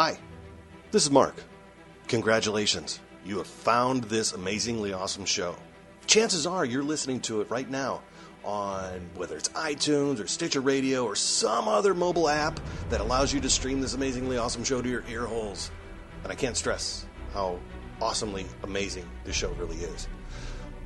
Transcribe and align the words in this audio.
Hi, 0.00 0.16
this 0.92 1.02
is 1.02 1.10
Mark. 1.10 1.34
Congratulations. 2.06 3.00
You 3.24 3.38
have 3.38 3.48
found 3.48 4.04
this 4.04 4.32
amazingly 4.32 4.92
awesome 4.92 5.24
show. 5.24 5.56
Chances 6.06 6.46
are 6.46 6.64
you're 6.64 6.84
listening 6.84 7.18
to 7.22 7.40
it 7.40 7.50
right 7.50 7.68
now 7.68 8.02
on 8.44 9.10
whether 9.16 9.36
it's 9.36 9.48
iTunes 9.48 10.22
or 10.22 10.28
Stitcher 10.28 10.60
Radio 10.60 11.04
or 11.04 11.16
some 11.16 11.66
other 11.66 11.94
mobile 11.94 12.28
app 12.28 12.60
that 12.90 13.00
allows 13.00 13.34
you 13.34 13.40
to 13.40 13.50
stream 13.50 13.80
this 13.80 13.94
amazingly 13.94 14.38
awesome 14.38 14.62
show 14.62 14.80
to 14.80 14.88
your 14.88 15.02
ear 15.10 15.26
holes. 15.26 15.72
And 16.22 16.30
I 16.30 16.36
can't 16.36 16.56
stress 16.56 17.04
how 17.34 17.58
awesomely 18.00 18.46
amazing 18.62 19.04
this 19.24 19.34
show 19.34 19.50
really 19.54 19.78
is. 19.78 20.06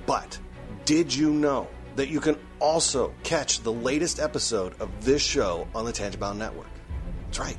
But 0.07 0.39
did 0.87 1.15
you 1.15 1.31
know 1.31 1.69
that 1.97 2.09
you 2.09 2.19
can 2.19 2.39
also 2.61 3.13
catch 3.25 3.61
the 3.61 3.75
latest 3.75 4.21
episode 4.21 4.81
of 4.81 5.05
this 5.05 5.23
show 5.23 5.69
on 5.75 5.85
the 5.85 5.93
Tangibound 5.93 6.39
Network? 6.39 6.71
That's 7.27 7.41
right. 7.41 7.59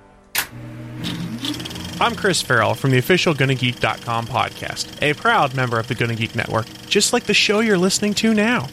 I'm 2.01 2.15
Chris 2.15 2.41
Farrell 2.41 2.73
from 2.73 2.89
the 2.89 2.97
official 2.97 3.35
GonnaGeek.com 3.35 4.25
podcast, 4.25 4.99
a 5.03 5.13
proud 5.13 5.53
member 5.53 5.77
of 5.77 5.87
the 5.87 5.93
Gonna 5.93 6.15
Geek 6.15 6.33
Network, 6.33 6.65
just 6.87 7.13
like 7.13 7.25
the 7.25 7.33
show 7.35 7.59
you're 7.59 7.77
listening 7.77 8.15
to 8.15 8.33
now. 8.33 8.67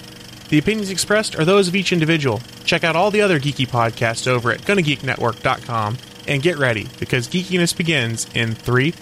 The 0.48 0.56
opinions 0.56 0.88
expressed 0.88 1.38
are 1.38 1.44
those 1.44 1.68
of 1.68 1.76
each 1.76 1.92
individual. 1.92 2.40
Check 2.64 2.84
out 2.84 2.96
all 2.96 3.10
the 3.10 3.20
other 3.20 3.38
geeky 3.38 3.68
podcasts 3.68 4.26
over 4.26 4.50
at 4.50 4.60
GonnaGeekNetwork.com 4.60 5.98
and 6.26 6.42
get 6.42 6.56
ready 6.56 6.88
because 6.98 7.28
geekiness 7.28 7.76
begins 7.76 8.26
in 8.34 8.54
three, 8.54 8.94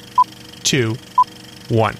two, 0.65 0.97
one. 1.69 1.97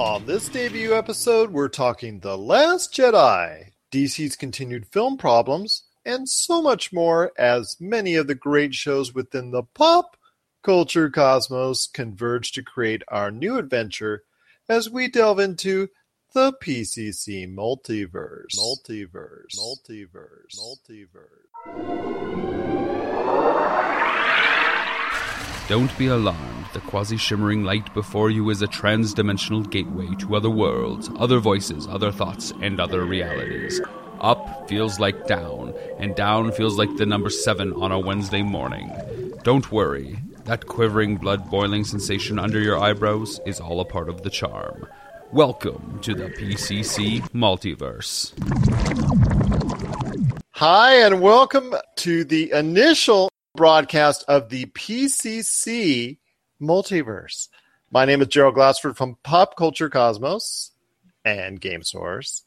On 0.00 0.26
this 0.26 0.48
debut 0.48 0.96
episode, 0.96 1.52
we're 1.52 1.68
talking 1.68 2.18
The 2.18 2.36
Last 2.36 2.92
Jedi, 2.92 3.70
DC's 3.92 4.34
continued 4.34 4.88
film 4.88 5.16
problems, 5.16 5.84
and 6.04 6.28
so 6.28 6.60
much 6.60 6.92
more 6.92 7.30
as 7.38 7.76
many 7.78 8.16
of 8.16 8.26
the 8.26 8.34
great 8.34 8.74
shows 8.74 9.14
within 9.14 9.52
the 9.52 9.62
pop 9.62 10.16
culture 10.64 11.10
cosmos 11.10 11.86
converge 11.86 12.50
to 12.52 12.62
create 12.62 13.02
our 13.08 13.30
new 13.30 13.58
adventure 13.58 14.22
as 14.66 14.88
we 14.88 15.06
delve 15.06 15.38
into 15.38 15.88
the 16.32 16.54
PCC 16.54 17.46
multiverse. 17.46 18.56
Multiverse. 18.56 19.54
Multiverse. 19.58 20.56
Multiverse. 20.58 21.44
Don't 25.68 25.96
be 25.98 26.06
alarmed. 26.06 26.66
The 26.72 26.80
quasi 26.80 27.18
shimmering 27.18 27.64
light 27.64 27.92
before 27.92 28.30
you 28.30 28.48
is 28.50 28.62
a 28.62 28.66
trans 28.66 29.12
dimensional 29.12 29.62
gateway 29.62 30.08
to 30.18 30.34
other 30.34 30.50
worlds, 30.50 31.10
other 31.16 31.40
voices, 31.40 31.86
other 31.86 32.10
thoughts, 32.10 32.52
and 32.62 32.80
other 32.80 33.04
realities. 33.04 33.80
Up 34.20 34.66
feels 34.68 34.98
like 34.98 35.26
down, 35.26 35.74
and 35.98 36.16
down 36.16 36.52
feels 36.52 36.78
like 36.78 36.96
the 36.96 37.04
number 37.06 37.28
seven 37.28 37.72
on 37.74 37.92
a 37.92 37.98
Wednesday 37.98 38.42
morning. 38.42 38.90
Don't 39.42 39.70
worry, 39.70 40.18
that 40.44 40.66
quivering, 40.66 41.16
blood 41.16 41.50
boiling 41.50 41.84
sensation 41.84 42.38
under 42.38 42.60
your 42.60 42.78
eyebrows 42.78 43.40
is 43.46 43.60
all 43.60 43.80
a 43.80 43.84
part 43.84 44.08
of 44.08 44.22
the 44.22 44.30
charm. 44.30 44.86
Welcome 45.32 45.98
to 46.02 46.14
the 46.14 46.28
PCC 46.28 47.20
Multiverse. 47.30 48.32
Hi, 50.52 50.96
and 50.96 51.20
welcome 51.20 51.74
to 51.96 52.24
the 52.24 52.52
initial 52.52 53.30
broadcast 53.54 54.24
of 54.28 54.50
the 54.50 54.66
PCC 54.66 56.18
Multiverse. 56.60 57.48
My 57.90 58.04
name 58.04 58.20
is 58.20 58.28
Gerald 58.28 58.54
Glassford 58.54 58.96
from 58.96 59.16
Pop 59.22 59.56
Culture 59.56 59.88
Cosmos 59.88 60.72
and 61.24 61.60
Game 61.60 61.82
Source. 61.82 62.42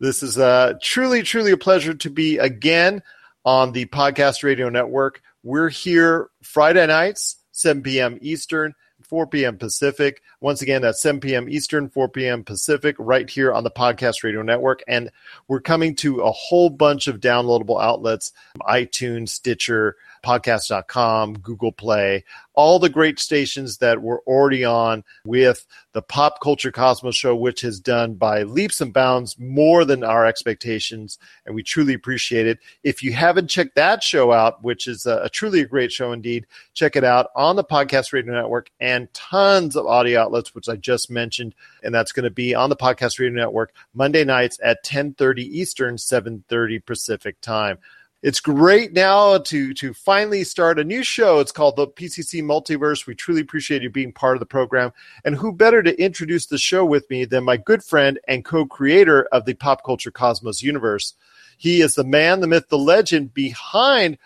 This 0.00 0.22
is 0.22 0.38
uh, 0.38 0.74
truly, 0.80 1.22
truly 1.22 1.52
a 1.52 1.56
pleasure 1.56 1.94
to 1.94 2.10
be 2.10 2.38
again 2.38 3.02
on 3.44 3.72
the 3.72 3.86
Podcast 3.86 4.42
Radio 4.42 4.68
Network. 4.68 5.22
We're 5.42 5.68
here 5.68 6.30
Friday 6.42 6.86
nights, 6.86 7.36
7 7.52 7.82
p.m. 7.82 8.18
Eastern, 8.20 8.74
4 9.02 9.26
p.m. 9.26 9.58
Pacific. 9.58 10.22
Once 10.40 10.62
again, 10.62 10.82
that's 10.82 11.02
7 11.02 11.20
p.m. 11.20 11.48
Eastern, 11.48 11.88
4 11.88 12.08
p.m. 12.08 12.44
Pacific, 12.44 12.96
right 12.98 13.28
here 13.28 13.52
on 13.52 13.64
the 13.64 13.70
Podcast 13.70 14.24
Radio 14.24 14.42
Network. 14.42 14.82
And 14.88 15.10
we're 15.48 15.60
coming 15.60 15.94
to 15.96 16.22
a 16.22 16.32
whole 16.32 16.70
bunch 16.70 17.08
of 17.08 17.20
downloadable 17.20 17.82
outlets 17.82 18.32
iTunes, 18.62 19.30
Stitcher, 19.30 19.96
podcast.com, 20.22 21.34
Google 21.38 21.72
Play, 21.72 22.24
all 22.54 22.78
the 22.78 22.88
great 22.88 23.18
stations 23.18 23.78
that 23.78 24.02
we're 24.02 24.20
already 24.20 24.64
on 24.64 25.04
with 25.24 25.66
the 25.92 26.02
Pop 26.02 26.40
Culture 26.40 26.70
Cosmos 26.70 27.16
show, 27.16 27.34
which 27.34 27.60
has 27.62 27.80
done 27.80 28.14
by 28.14 28.42
leaps 28.42 28.80
and 28.80 28.92
bounds 28.92 29.38
more 29.38 29.84
than 29.84 30.04
our 30.04 30.26
expectations. 30.26 31.18
And 31.46 31.54
we 31.54 31.62
truly 31.62 31.94
appreciate 31.94 32.46
it. 32.46 32.58
If 32.82 33.02
you 33.02 33.12
haven't 33.12 33.48
checked 33.48 33.76
that 33.76 34.02
show 34.02 34.32
out, 34.32 34.62
which 34.62 34.86
is 34.86 35.06
a, 35.06 35.22
a 35.24 35.28
truly 35.28 35.60
a 35.60 35.66
great 35.66 35.92
show 35.92 36.12
indeed, 36.12 36.46
check 36.74 36.96
it 36.96 37.04
out 37.04 37.28
on 37.34 37.56
the 37.56 37.64
Podcast 37.64 38.12
Radio 38.12 38.32
Network 38.32 38.70
and 38.80 39.12
tons 39.14 39.76
of 39.76 39.86
audio 39.86 40.20
outlets, 40.20 40.54
which 40.54 40.68
I 40.68 40.76
just 40.76 41.10
mentioned. 41.10 41.54
And 41.82 41.94
that's 41.94 42.12
going 42.12 42.24
to 42.24 42.30
be 42.30 42.54
on 42.54 42.70
the 42.70 42.76
Podcast 42.76 43.18
Radio 43.18 43.34
Network 43.34 43.72
Monday 43.94 44.24
nights 44.24 44.58
at 44.62 44.78
1030 44.78 45.58
Eastern, 45.58 45.98
730 45.98 46.78
Pacific 46.80 47.40
time 47.40 47.78
it's 48.22 48.40
great 48.40 48.92
now 48.92 49.38
to 49.38 49.74
to 49.74 49.92
finally 49.92 50.44
start 50.44 50.78
a 50.78 50.84
new 50.84 51.02
show. 51.02 51.40
It's 51.40 51.50
called 51.50 51.74
the 51.74 51.88
PCC 51.88 52.40
Multiverse. 52.40 53.04
We 53.04 53.16
truly 53.16 53.40
appreciate 53.40 53.82
you 53.82 53.90
being 53.90 54.12
part 54.12 54.36
of 54.36 54.40
the 54.40 54.46
program. 54.46 54.92
And 55.24 55.34
who 55.34 55.52
better 55.52 55.82
to 55.82 56.00
introduce 56.00 56.46
the 56.46 56.58
show 56.58 56.84
with 56.84 57.08
me 57.10 57.24
than 57.24 57.42
my 57.42 57.56
good 57.56 57.82
friend 57.82 58.20
and 58.28 58.44
co-creator 58.44 59.24
of 59.32 59.44
the 59.44 59.54
Pop 59.54 59.84
Culture 59.84 60.12
Cosmos 60.12 60.62
universe? 60.62 61.14
He 61.58 61.80
is 61.80 61.96
the 61.96 62.04
man, 62.04 62.40
the 62.40 62.46
myth, 62.46 62.68
the 62.68 62.78
legend 62.78 63.34
behind 63.34 64.18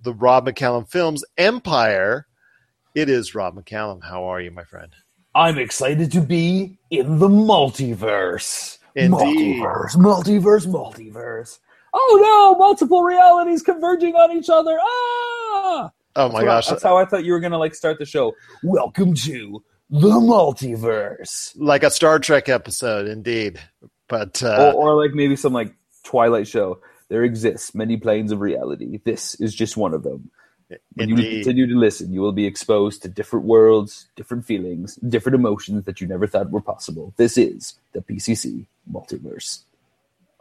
the 0.00 0.14
Rob 0.14 0.46
McCallum 0.46 0.88
films 0.88 1.22
Empire. 1.36 2.26
It 2.94 3.10
is 3.10 3.34
Rob 3.34 3.56
McCallum. 3.56 4.02
How 4.04 4.24
are 4.24 4.40
you, 4.40 4.50
my 4.52 4.64
friend? 4.64 4.94
I'm 5.34 5.58
excited 5.58 6.12
to 6.12 6.20
be 6.20 6.78
in 6.90 7.18
the 7.18 7.28
multiverse. 7.28 8.78
Indeed. 8.94 9.60
Multiverse, 9.60 9.96
multiverse, 9.96 10.66
multiverse 10.66 11.58
oh 11.94 12.18
no, 12.20 12.58
multiple 12.58 13.02
realities 13.02 13.62
converging 13.62 14.14
on 14.14 14.36
each 14.36 14.50
other. 14.50 14.76
Ah! 14.80 15.90
Oh 16.16 16.28
my 16.28 16.44
that's 16.44 16.44
gosh. 16.44 16.68
I, 16.68 16.70
that's 16.72 16.82
how 16.82 16.96
I 16.96 17.04
thought 17.04 17.24
you 17.24 17.32
were 17.32 17.40
going 17.40 17.52
to 17.52 17.58
like 17.58 17.74
start 17.74 17.98
the 17.98 18.04
show. 18.04 18.34
Welcome 18.62 19.14
to 19.14 19.64
the 19.90 20.10
multiverse. 20.10 21.52
Like 21.56 21.82
a 21.82 21.90
Star 21.90 22.18
Trek 22.18 22.48
episode, 22.48 23.08
indeed. 23.08 23.60
But 24.08 24.42
uh, 24.42 24.72
or, 24.76 24.90
or 24.90 25.02
like 25.02 25.14
maybe 25.14 25.36
some 25.36 25.52
like 25.52 25.74
Twilight 26.02 26.48
show. 26.48 26.80
There 27.08 27.22
exists 27.22 27.74
many 27.74 27.96
planes 27.96 28.32
of 28.32 28.40
reality. 28.40 29.00
This 29.04 29.34
is 29.36 29.54
just 29.54 29.76
one 29.76 29.94
of 29.94 30.02
them. 30.02 30.30
When 30.94 31.10
you 31.10 31.16
continue 31.16 31.66
to 31.66 31.78
listen, 31.78 32.12
you 32.12 32.20
will 32.20 32.32
be 32.32 32.46
exposed 32.46 33.02
to 33.02 33.08
different 33.08 33.44
worlds, 33.44 34.08
different 34.16 34.46
feelings, 34.46 34.96
different 34.96 35.36
emotions 35.36 35.84
that 35.84 36.00
you 36.00 36.06
never 36.06 36.26
thought 36.26 36.50
were 36.50 36.62
possible. 36.62 37.12
This 37.16 37.36
is 37.36 37.74
the 37.92 38.00
PCC 38.00 38.66
multiverse. 38.90 39.64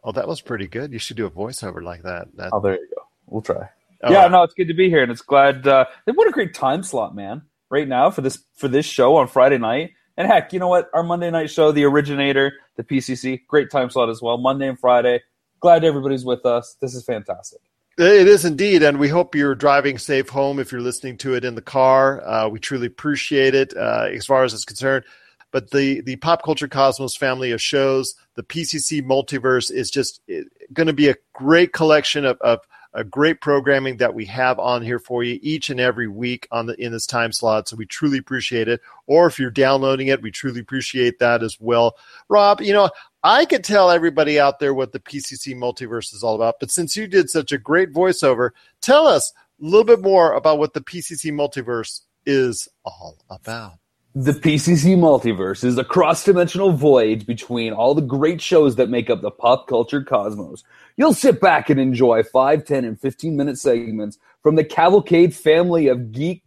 Oh, 0.03 0.11
that 0.11 0.27
was 0.27 0.41
pretty 0.41 0.67
good. 0.67 0.91
You 0.91 0.99
should 0.99 1.17
do 1.17 1.25
a 1.25 1.31
voiceover 1.31 1.81
like 1.81 2.03
that. 2.03 2.27
that... 2.35 2.49
Oh, 2.51 2.59
there 2.59 2.73
you 2.73 2.87
go. 2.95 3.03
We'll 3.27 3.41
try. 3.41 3.69
Oh, 4.03 4.11
yeah, 4.11 4.27
no, 4.27 4.43
it's 4.43 4.53
good 4.53 4.67
to 4.67 4.73
be 4.73 4.89
here, 4.89 5.01
and 5.01 5.11
it's 5.11 5.21
glad. 5.21 5.65
Uh, 5.65 5.85
what 6.05 6.27
a 6.27 6.31
great 6.31 6.53
time 6.53 6.83
slot, 6.83 7.15
man! 7.15 7.43
Right 7.69 7.87
now 7.87 8.11
for 8.11 8.21
this 8.21 8.43
for 8.53 8.67
this 8.67 8.85
show 8.85 9.15
on 9.15 9.29
Friday 9.29 9.57
night, 9.57 9.91
and 10.17 10.27
heck, 10.27 10.51
you 10.51 10.59
know 10.59 10.67
what? 10.67 10.89
Our 10.93 11.03
Monday 11.03 11.31
night 11.31 11.49
show, 11.49 11.71
the 11.71 11.85
originator, 11.85 12.51
the 12.75 12.83
PCC, 12.83 13.47
great 13.47 13.71
time 13.71 13.89
slot 13.89 14.09
as 14.09 14.21
well. 14.21 14.37
Monday 14.37 14.67
and 14.67 14.77
Friday. 14.77 15.21
Glad 15.61 15.85
everybody's 15.85 16.25
with 16.25 16.45
us. 16.45 16.75
This 16.81 16.93
is 16.93 17.05
fantastic. 17.05 17.61
It 17.97 18.27
is 18.27 18.43
indeed, 18.43 18.83
and 18.83 18.99
we 18.99 19.07
hope 19.07 19.35
you're 19.35 19.55
driving 19.55 19.97
safe 19.97 20.27
home 20.27 20.59
if 20.59 20.71
you're 20.71 20.81
listening 20.81 21.17
to 21.19 21.35
it 21.35 21.45
in 21.45 21.55
the 21.55 21.61
car. 21.61 22.21
Uh, 22.27 22.49
we 22.49 22.59
truly 22.59 22.87
appreciate 22.87 23.55
it. 23.55 23.73
Uh, 23.77 24.07
as 24.11 24.25
far 24.25 24.43
as 24.43 24.53
it's 24.53 24.65
concerned, 24.65 25.05
but 25.53 25.69
the 25.69 26.01
the 26.01 26.17
pop 26.17 26.43
culture 26.43 26.67
cosmos 26.67 27.15
family 27.15 27.51
of 27.51 27.61
shows, 27.61 28.15
the 28.33 28.43
PCC 28.43 29.01
multiverse 29.01 29.71
is 29.71 29.89
just 29.89 30.19
eh, 30.27 30.41
going 30.73 30.87
to 30.87 30.93
be 30.93 31.09
a 31.09 31.15
great 31.31 31.71
collection 31.71 32.25
of, 32.25 32.37
of 32.41 32.59
a 32.95 33.03
great 33.03 33.39
programming 33.39 33.97
that 33.97 34.15
we 34.15 34.25
have 34.25 34.57
on 34.59 34.81
here 34.81 34.97
for 34.97 35.23
you 35.23 35.39
each 35.43 35.69
and 35.69 35.79
every 35.79 36.07
week 36.07 36.47
on 36.51 36.65
the 36.65 36.73
in 36.83 36.91
this 36.91 37.05
time 37.05 37.31
slot. 37.31 37.69
So 37.69 37.75
we 37.75 37.85
truly 37.85 38.17
appreciate 38.17 38.67
it. 38.67 38.81
Or 39.05 39.27
if 39.27 39.39
you're 39.39 39.51
downloading 39.51 40.07
it, 40.07 40.23
we 40.23 40.31
truly 40.31 40.59
appreciate 40.59 41.19
that 41.19 41.43
as 41.43 41.57
well. 41.59 41.97
Rob, 42.29 42.59
you 42.59 42.73
know, 42.73 42.89
I 43.23 43.45
could 43.45 43.63
tell 43.63 43.91
everybody 43.91 44.39
out 44.39 44.59
there 44.59 44.73
what 44.73 44.91
the 44.91 44.99
PCC 44.99 45.55
multiverse 45.55 46.13
is 46.15 46.23
all 46.23 46.35
about, 46.35 46.55
but 46.59 46.71
since 46.71 46.97
you 46.97 47.07
did 47.07 47.29
such 47.29 47.51
a 47.51 47.57
great 47.59 47.93
voiceover, 47.93 48.49
tell 48.81 49.07
us 49.07 49.31
a 49.61 49.65
little 49.65 49.85
bit 49.85 50.01
more 50.01 50.33
about 50.33 50.57
what 50.57 50.73
the 50.73 50.81
PCC 50.81 51.31
multiverse 51.31 52.01
is 52.25 52.67
all 52.83 53.17
about. 53.29 53.73
The 54.15 54.31
PCC 54.31 54.95
multiverse 54.95 55.63
is 55.63 55.75
a 55.79 55.83
cross 55.83 56.23
dimensional 56.23 56.71
void 56.71 57.25
between 57.25 57.73
all 57.73 57.95
the 57.95 58.01
great 58.01 58.41
shows 58.41 58.75
that 58.75 58.87
make 58.87 59.09
up 59.09 59.21
the 59.21 59.31
pop 59.31 59.67
culture 59.67 60.03
cosmos. 60.03 60.63
You'll 60.97 61.15
sit 61.15 61.41
back 61.41 61.71
and 61.71 61.79
enjoy 61.79 62.21
5, 62.21 62.63
10, 62.63 62.85
and 62.85 62.99
15 62.99 63.35
minute 63.35 63.57
segments 63.57 64.19
from 64.43 64.53
the 64.53 64.63
Cavalcade 64.63 65.33
family 65.33 65.87
of 65.87 66.11
geek, 66.11 66.43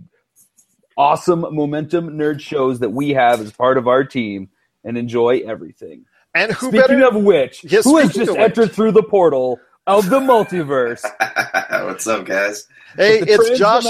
awesome 0.96 1.40
momentum 1.40 2.10
nerd 2.10 2.38
shows 2.38 2.78
that 2.78 2.90
we 2.90 3.10
have 3.10 3.40
as 3.40 3.52
part 3.52 3.78
of 3.78 3.88
our 3.88 4.04
team 4.04 4.48
and 4.84 4.96
enjoy 4.96 5.38
everything. 5.44 6.04
And 6.36 6.52
who 6.52 6.68
speaking 6.68 7.00
better, 7.00 7.06
of 7.06 7.16
which, 7.16 7.62
who 7.62 7.96
has 7.96 8.14
just 8.14 8.36
entered 8.36 8.70
through 8.70 8.92
the 8.92 9.02
portal 9.02 9.58
of 9.86 10.10
the 10.10 10.20
multiverse? 10.20 11.02
What's 11.84 12.06
up, 12.06 12.26
guys? 12.26 12.66
Hey, 12.96 13.20
it's 13.20 13.58
Josh. 13.58 13.84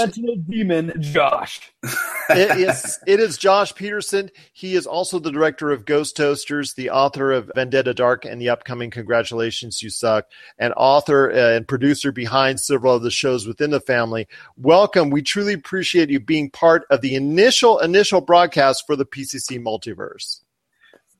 Demon 0.49 0.93
Josh. 0.99 1.71
it 2.29 2.57
is. 2.59 2.99
It 3.07 3.21
is 3.21 3.37
Josh 3.37 3.73
Peterson. 3.73 4.29
He 4.51 4.75
is 4.75 4.85
also 4.85 5.17
the 5.17 5.31
director 5.31 5.71
of 5.71 5.85
Ghost 5.85 6.17
Toasters, 6.17 6.73
the 6.73 6.89
author 6.89 7.31
of 7.31 7.49
Vendetta 7.55 7.93
Dark 7.93 8.25
and 8.25 8.41
the 8.41 8.49
upcoming 8.49 8.91
Congratulations 8.91 9.81
You 9.81 9.89
Suck, 9.89 10.25
and 10.57 10.73
author 10.75 11.31
uh, 11.31 11.55
and 11.55 11.67
producer 11.67 12.11
behind 12.11 12.59
several 12.59 12.95
of 12.95 13.03
the 13.03 13.11
shows 13.11 13.47
within 13.47 13.71
the 13.71 13.79
family. 13.79 14.27
Welcome. 14.57 15.09
We 15.09 15.21
truly 15.21 15.53
appreciate 15.53 16.09
you 16.09 16.19
being 16.19 16.49
part 16.49 16.83
of 16.89 16.99
the 16.99 17.15
initial 17.15 17.79
initial 17.79 18.19
broadcast 18.19 18.83
for 18.85 18.97
the 18.97 19.05
PCC 19.05 19.57
Multiverse. 19.61 20.41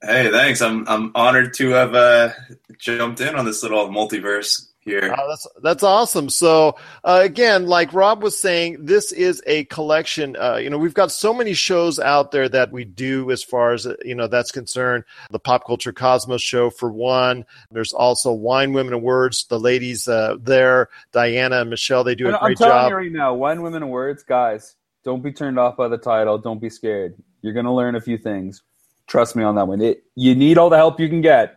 Hey, 0.02 0.30
thanks. 0.30 0.62
I'm 0.62 0.88
I'm 0.88 1.12
honored 1.16 1.54
to 1.56 1.70
have 1.70 1.96
uh, 1.96 2.32
jumped 2.78 3.22
in 3.22 3.36
on 3.36 3.46
this 3.46 3.64
little 3.64 3.88
multiverse 3.88 4.67
here. 4.88 5.14
Uh, 5.14 5.28
that's 5.28 5.48
that's 5.62 5.84
awesome. 5.84 6.30
So 6.30 6.78
uh, 7.04 7.20
again, 7.24 7.68
like 7.68 7.94
Rob 7.94 8.24
was 8.24 8.40
saying, 8.40 8.78
this 8.80 9.12
is 9.12 9.42
a 9.46 9.66
collection. 9.66 10.36
Uh, 10.36 10.56
you 10.56 10.70
know, 10.70 10.78
we've 10.78 10.94
got 10.94 11.12
so 11.12 11.34
many 11.34 11.54
shows 11.54 12.00
out 12.00 12.32
there 12.32 12.50
that 12.50 12.72
we 12.72 12.86
do 12.86 13.30
as 13.32 13.44
far 13.44 13.74
as 13.74 13.88
you 14.04 14.16
know 14.16 14.28
that's 14.28 14.52
concerned. 14.52 15.04
The 15.30 15.40
Pop 15.40 15.66
Culture 15.66 15.94
Cosmos 15.94 16.42
show 16.42 16.70
for 16.70 16.92
one. 16.92 17.46
There's 17.72 17.94
also 17.94 18.32
Wine, 18.32 18.74
Women, 18.74 18.94
and 18.94 19.04
Words. 19.04 19.46
The 19.46 19.60
ladies 19.60 20.08
uh, 20.08 20.38
there, 20.40 20.90
Diana 21.12 21.62
and 21.62 21.70
Michelle, 21.70 22.04
they 22.04 22.16
do 22.16 22.30
a 22.30 22.34
I'm 22.34 22.40
great 22.40 22.58
job. 22.58 22.68
I'm 22.68 22.72
telling. 22.72 22.90
You 22.90 22.96
right 22.96 23.12
now, 23.12 23.34
Wine, 23.34 23.62
Women, 23.62 23.84
and 23.84 23.92
Words, 23.92 24.24
guys. 24.24 24.76
Don't 25.04 25.24
be 25.24 25.32
turned 25.32 25.58
off 25.58 25.78
by 25.78 25.88
the 25.88 25.98
title. 25.98 26.38
Don't 26.38 26.60
be 26.60 26.70
scared. 26.70 27.16
You're 27.42 27.54
going 27.54 27.66
to 27.66 27.72
learn 27.72 27.96
a 27.96 28.02
few 28.02 28.18
things. 28.18 28.64
Trust 29.08 29.38
me 29.38 29.44
on 29.44 29.56
that 29.56 29.68
one. 29.68 29.82
It, 29.82 30.04
you 30.16 30.36
need 30.36 30.58
all 30.58 30.70
the 30.70 30.76
help 30.76 31.00
you 31.00 31.08
can 31.08 31.22
get. 31.22 31.56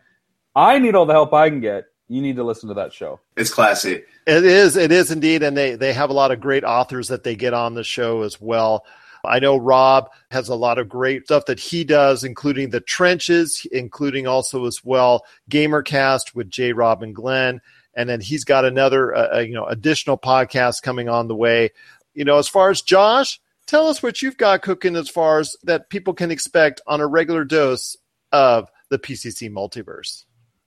I 0.54 0.78
need 0.78 0.94
all 0.94 1.04
the 1.06 1.12
help 1.12 1.32
I 1.32 1.48
can 1.48 1.60
get. 1.60 1.86
You 2.10 2.20
need 2.20 2.34
to 2.36 2.42
listen 2.42 2.68
to 2.68 2.74
that 2.74 2.92
show. 2.92 3.20
It's 3.36 3.54
classy. 3.54 4.02
It 4.26 4.44
is. 4.44 4.76
It 4.76 4.90
is 4.90 5.12
indeed, 5.12 5.44
and 5.44 5.56
they 5.56 5.76
they 5.76 5.92
have 5.92 6.10
a 6.10 6.12
lot 6.12 6.32
of 6.32 6.40
great 6.40 6.64
authors 6.64 7.06
that 7.06 7.22
they 7.22 7.36
get 7.36 7.54
on 7.54 7.74
the 7.74 7.84
show 7.84 8.22
as 8.22 8.40
well. 8.40 8.84
I 9.24 9.38
know 9.38 9.56
Rob 9.56 10.10
has 10.32 10.48
a 10.48 10.56
lot 10.56 10.78
of 10.78 10.88
great 10.88 11.26
stuff 11.26 11.44
that 11.46 11.60
he 11.60 11.84
does, 11.84 12.24
including 12.24 12.70
the 12.70 12.80
trenches, 12.80 13.64
including 13.70 14.26
also 14.26 14.66
as 14.66 14.84
well 14.84 15.24
Gamercast 15.48 16.34
with 16.34 16.50
J. 16.50 16.72
Rob 16.72 17.04
and 17.04 17.14
Glenn, 17.14 17.60
and 17.94 18.08
then 18.08 18.20
he's 18.20 18.42
got 18.42 18.64
another 18.64 19.14
uh, 19.14 19.38
you 19.38 19.54
know 19.54 19.66
additional 19.66 20.18
podcast 20.18 20.82
coming 20.82 21.08
on 21.08 21.28
the 21.28 21.36
way. 21.36 21.70
You 22.14 22.24
know, 22.24 22.38
as 22.38 22.48
far 22.48 22.70
as 22.70 22.82
Josh, 22.82 23.40
tell 23.68 23.86
us 23.86 24.02
what 24.02 24.20
you've 24.20 24.36
got 24.36 24.62
cooking 24.62 24.96
as 24.96 25.08
far 25.08 25.38
as 25.38 25.54
that 25.62 25.90
people 25.90 26.14
can 26.14 26.32
expect 26.32 26.80
on 26.88 27.00
a 27.00 27.06
regular 27.06 27.44
dose 27.44 27.96
of 28.32 28.68
the 28.88 28.98
PCC 28.98 29.48
multiverse. 29.48 30.24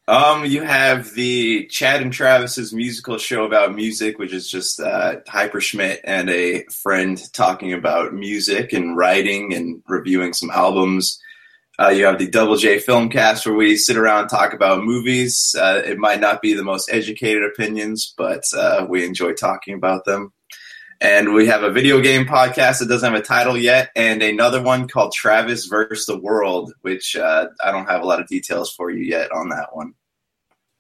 Um, 0.08 0.44
you 0.44 0.64
have 0.64 1.14
the 1.14 1.66
Chad 1.68 2.02
and 2.02 2.12
Travis's 2.12 2.74
musical 2.74 3.18
show 3.18 3.46
about 3.46 3.74
music, 3.74 4.20
which 4.20 4.34
is 4.34 4.50
just 4.50 4.80
uh, 4.82 5.22
Hyperschmitt 5.28 6.00
and 6.04 6.30
a 6.30 6.66
friend 6.66 7.22
talking 7.32 7.72
about 7.72 8.14
music 8.14 8.74
and 8.74 8.98
writing 8.98 9.54
and 9.54 9.82
reviewing 9.88 10.34
some 10.34 10.52
albums. 10.52 11.20
Uh, 11.80 11.88
you 11.88 12.06
have 12.06 12.20
the 12.20 12.28
Double 12.28 12.58
J 12.58 12.78
Filmcast, 12.78 13.46
where 13.46 13.56
we 13.56 13.78
sit 13.78 13.96
around 13.96 14.22
and 14.22 14.30
talk 14.30 14.54
about 14.54 14.84
movies. 14.84 15.56
Uh, 15.58 15.82
it 15.86 15.98
might 15.98 16.20
not 16.20 16.42
be 16.42 16.54
the 16.54 16.64
most 16.64 16.90
educated 16.92 17.44
opinions, 17.44 18.14
but 18.18 18.44
uh, 18.56 18.86
we 18.88 19.06
enjoy 19.06 19.34
talking 19.34 19.74
about 19.74 20.04
them. 20.04 20.34
And 21.02 21.34
we 21.34 21.48
have 21.48 21.64
a 21.64 21.72
video 21.72 22.02
game 22.02 22.26
podcast 22.26 22.80
that 22.80 22.90
doesn't 22.90 23.12
have 23.12 23.22
a 23.22 23.24
title 23.24 23.58
yet, 23.58 23.90
and 23.96 24.24
another 24.24 24.62
one 24.62 24.88
called 24.88 25.14
Travis 25.14 25.66
versus 25.66 26.06
the 26.06 26.18
World, 26.18 26.74
which 26.82 27.16
uh, 27.16 27.48
I 27.64 27.72
don't 27.72 27.90
have 27.90 28.02
a 28.02 28.06
lot 28.06 28.22
of 28.22 28.28
details 28.28 28.74
for 28.74 28.90
you 28.90 29.04
yet 29.04 29.32
on 29.32 29.50
that 29.50 29.76
one. 29.76 29.94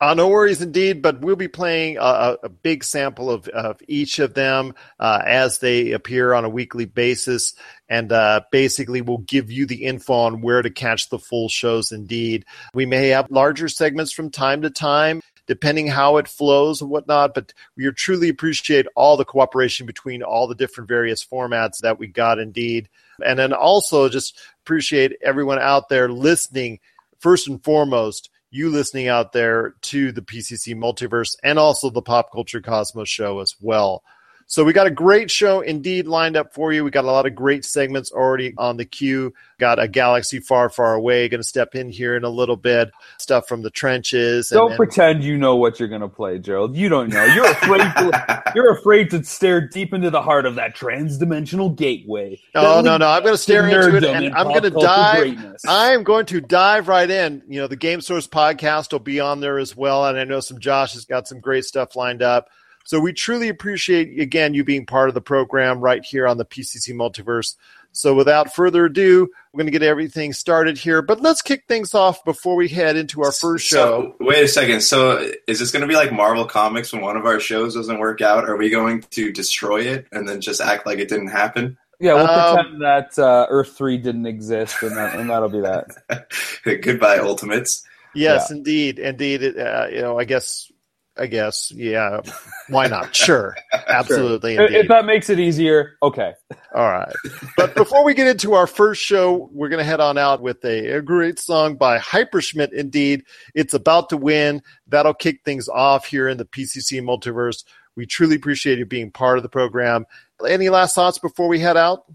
Uh, 0.03 0.13
no 0.13 0.27
worries 0.27 0.61
indeed, 0.61 1.01
but 1.01 1.21
we'll 1.21 1.37
be 1.37 1.47
playing 1.47 1.95
a, 1.97 2.35
a 2.43 2.49
big 2.49 2.83
sample 2.83 3.31
of, 3.31 3.47
of 3.47 3.79
each 3.87 4.19
of 4.19 4.33
them 4.33 4.73
uh, 4.99 5.21
as 5.25 5.59
they 5.59 5.93
appear 5.93 6.33
on 6.33 6.43
a 6.43 6.49
weekly 6.49 6.83
basis. 6.83 7.53
And 7.87 8.11
uh, 8.11 8.41
basically, 8.51 8.99
we'll 8.99 9.19
give 9.19 9.49
you 9.49 9.65
the 9.65 9.85
info 9.85 10.13
on 10.13 10.41
where 10.41 10.61
to 10.61 10.69
catch 10.69 11.07
the 11.09 11.19
full 11.19 11.47
shows 11.47 11.93
indeed. 11.93 12.43
We 12.73 12.85
may 12.85 13.09
have 13.09 13.31
larger 13.31 13.69
segments 13.69 14.11
from 14.11 14.29
time 14.29 14.63
to 14.63 14.69
time 14.69 15.21
depending 15.47 15.87
how 15.87 16.17
it 16.17 16.27
flows 16.27 16.81
and 16.81 16.89
whatnot. 16.89 17.33
But 17.33 17.53
we 17.75 17.91
truly 17.91 18.29
appreciate 18.29 18.87
all 18.95 19.17
the 19.17 19.25
cooperation 19.25 19.85
between 19.85 20.23
all 20.23 20.47
the 20.47 20.55
different 20.55 20.87
various 20.87 21.25
formats 21.25 21.79
that 21.79 21.99
we 21.99 22.07
got 22.07 22.39
indeed. 22.39 22.89
And 23.23 23.37
then 23.37 23.53
also 23.53 24.09
just 24.09 24.39
appreciate 24.63 25.17
everyone 25.21 25.59
out 25.59 25.89
there 25.89 26.09
listening, 26.09 26.79
first 27.19 27.47
and 27.47 27.63
foremost, 27.63 28.29
you 28.49 28.69
listening 28.69 29.07
out 29.07 29.33
there 29.33 29.73
to 29.81 30.11
the 30.11 30.21
PCC 30.21 30.75
Multiverse 30.75 31.35
and 31.43 31.57
also 31.57 31.89
the 31.89 32.01
Pop 32.01 32.31
Culture 32.31 32.61
Cosmos 32.61 33.09
show 33.09 33.39
as 33.39 33.55
well. 33.59 34.03
So 34.47 34.63
we 34.63 34.73
got 34.73 34.87
a 34.87 34.91
great 34.91 35.31
show 35.31 35.61
indeed 35.61 36.07
lined 36.07 36.35
up 36.35 36.53
for 36.53 36.71
you. 36.73 36.83
We 36.83 36.91
got 36.91 37.05
a 37.05 37.11
lot 37.11 37.25
of 37.25 37.35
great 37.35 37.65
segments 37.65 38.11
already 38.11 38.53
on 38.57 38.77
the 38.77 38.85
queue. 38.85 39.33
Got 39.59 39.81
a 39.81 39.87
galaxy 39.87 40.39
far, 40.39 40.69
far 40.69 40.93
away. 40.93 41.29
Going 41.29 41.41
to 41.41 41.47
step 41.47 41.75
in 41.75 41.89
here 41.89 42.15
in 42.15 42.23
a 42.23 42.29
little 42.29 42.57
bit. 42.57 42.91
Stuff 43.17 43.47
from 43.47 43.61
the 43.61 43.69
trenches. 43.69 44.49
Don't 44.49 44.71
and, 44.71 44.77
pretend 44.77 45.23
you 45.23 45.37
know 45.37 45.55
what 45.55 45.79
you're 45.79 45.89
going 45.89 46.01
to 46.01 46.09
play, 46.09 46.37
Gerald. 46.39 46.75
You 46.75 46.89
don't 46.89 47.09
know. 47.09 47.23
You're 47.25 47.49
afraid. 47.49 47.79
to, 47.79 48.43
you're 48.55 48.77
afraid 48.77 49.09
to 49.11 49.23
stare 49.23 49.67
deep 49.67 49.93
into 49.93 50.09
the 50.09 50.21
heart 50.21 50.45
of 50.45 50.55
that 50.55 50.75
transdimensional 50.75 51.75
gateway. 51.75 52.39
Oh 52.55 52.81
no, 52.81 52.97
no! 52.97 53.07
I'm 53.07 53.23
going 53.23 53.33
to 53.33 53.37
stare 53.37 53.67
into 53.67 53.97
it, 53.97 54.03
and 54.03 54.33
I'm 54.35 54.47
going 54.47 54.63
to 54.63 54.69
dive. 54.69 55.35
Greatness. 55.35 55.65
I 55.65 55.93
am 55.93 56.03
going 56.03 56.25
to 56.27 56.41
dive 56.41 56.87
right 56.87 57.09
in. 57.09 57.41
You 57.47 57.61
know, 57.61 57.67
the 57.67 57.75
Game 57.75 58.01
Source 58.01 58.27
podcast 58.27 58.91
will 58.91 58.99
be 58.99 59.19
on 59.19 59.39
there 59.39 59.59
as 59.59 59.75
well, 59.75 60.05
and 60.05 60.17
I 60.17 60.25
know 60.25 60.39
some 60.39 60.59
Josh 60.59 60.93
has 60.93 61.05
got 61.05 61.27
some 61.27 61.39
great 61.39 61.65
stuff 61.65 61.95
lined 61.95 62.21
up. 62.21 62.49
So 62.83 62.99
we 62.99 63.13
truly 63.13 63.49
appreciate 63.49 64.19
again 64.19 64.53
you 64.53 64.63
being 64.63 64.85
part 64.85 65.09
of 65.09 65.15
the 65.15 65.21
program 65.21 65.79
right 65.79 66.03
here 66.03 66.27
on 66.27 66.37
the 66.37 66.45
PCC 66.45 66.93
Multiverse. 66.93 67.55
So 67.93 68.15
without 68.15 68.53
further 68.53 68.85
ado, 68.85 69.29
we're 69.51 69.59
going 69.59 69.71
to 69.71 69.71
get 69.71 69.83
everything 69.83 70.33
started 70.33 70.79
here. 70.79 71.03
But 71.03 71.21
let's 71.21 71.43
kick 71.43 71.65
things 71.67 71.93
off 71.93 72.25
before 72.25 72.55
we 72.55 72.67
head 72.67 72.97
into 72.97 73.21
our 73.21 73.31
first 73.31 73.67
show. 73.67 74.15
So, 74.19 74.25
wait 74.25 74.43
a 74.43 74.47
second. 74.47 74.81
So 74.81 75.29
is 75.47 75.59
this 75.59 75.71
going 75.71 75.81
to 75.81 75.87
be 75.87 75.93
like 75.93 76.11
Marvel 76.11 76.45
Comics 76.45 76.91
when 76.91 77.03
one 77.03 77.17
of 77.17 77.25
our 77.25 77.39
shows 77.39 77.75
doesn't 77.75 77.99
work 77.99 78.19
out? 78.21 78.49
Are 78.49 78.57
we 78.57 78.71
going 78.71 79.03
to 79.11 79.31
destroy 79.31 79.81
it 79.81 80.07
and 80.11 80.27
then 80.27 80.41
just 80.41 80.59
act 80.59 80.87
like 80.87 80.97
it 80.97 81.07
didn't 81.07 81.27
happen? 81.27 81.77
Yeah, 81.99 82.15
we'll 82.15 82.27
um, 82.27 82.55
pretend 82.55 82.81
that 82.81 83.19
uh, 83.19 83.45
Earth 83.49 83.77
Three 83.77 83.97
didn't 83.97 84.25
exist, 84.25 84.81
and, 84.81 84.97
that, 84.97 85.17
and 85.17 85.29
that'll 85.29 85.47
be 85.47 85.61
that. 85.61 86.27
Goodbye, 86.81 87.19
Ultimates. 87.19 87.85
Yes, 88.13 88.47
yeah. 88.49 88.57
indeed, 88.57 88.99
indeed. 88.99 89.57
Uh, 89.57 89.87
you 89.89 90.01
know, 90.01 90.19
I 90.19 90.25
guess 90.25 90.69
I 91.17 91.27
guess. 91.27 91.71
Yeah. 91.71 92.21
Why 92.69 92.87
not? 92.87 93.15
Sure. 93.15 93.55
Absolutely. 93.87 94.55
Sure. 94.55 94.65
If 94.65 94.87
that 94.87 95.05
makes 95.05 95.29
it 95.29 95.39
easier, 95.39 95.97
okay. 96.01 96.33
All 96.73 96.89
right. 96.89 97.13
But 97.55 97.75
before 97.75 98.03
we 98.03 98.15
get 98.15 98.27
into 98.27 98.53
our 98.53 98.65
first 98.65 99.01
show, 99.01 99.49
we're 99.53 99.69
going 99.69 99.79
to 99.79 99.85
head 99.85 99.99
on 99.99 100.17
out 100.17 100.41
with 100.41 100.65
a, 100.65 100.97
a 100.97 101.01
great 101.01 101.37
song 101.37 101.75
by 101.75 101.99
Hyperschmitt. 101.99 102.73
Indeed, 102.73 103.25
it's 103.53 103.75
about 103.75 104.09
to 104.09 104.17
win. 104.17 104.63
That'll 104.87 105.13
kick 105.13 105.41
things 105.45 105.69
off 105.69 106.05
here 106.05 106.27
in 106.27 106.37
the 106.37 106.45
PCC 106.45 107.01
multiverse. 107.01 107.63
We 107.95 108.07
truly 108.07 108.35
appreciate 108.35 108.79
you 108.79 108.85
being 108.85 109.11
part 109.11 109.37
of 109.37 109.43
the 109.43 109.49
program. 109.49 110.05
Any 110.47 110.69
last 110.69 110.95
thoughts 110.95 111.19
before 111.19 111.47
we 111.47 111.59
head 111.59 111.77
out? 111.77 112.05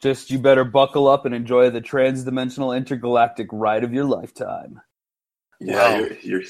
Just 0.00 0.30
you 0.30 0.38
better 0.38 0.64
buckle 0.64 1.08
up 1.08 1.26
and 1.26 1.34
enjoy 1.34 1.70
the 1.70 1.80
transdimensional 1.80 2.76
intergalactic 2.76 3.48
ride 3.50 3.82
of 3.82 3.92
your 3.92 4.04
lifetime. 4.04 4.80
Yeah, 5.60 5.74
wow. 5.74 5.98
you're, 5.98 6.40
you're, 6.40 6.42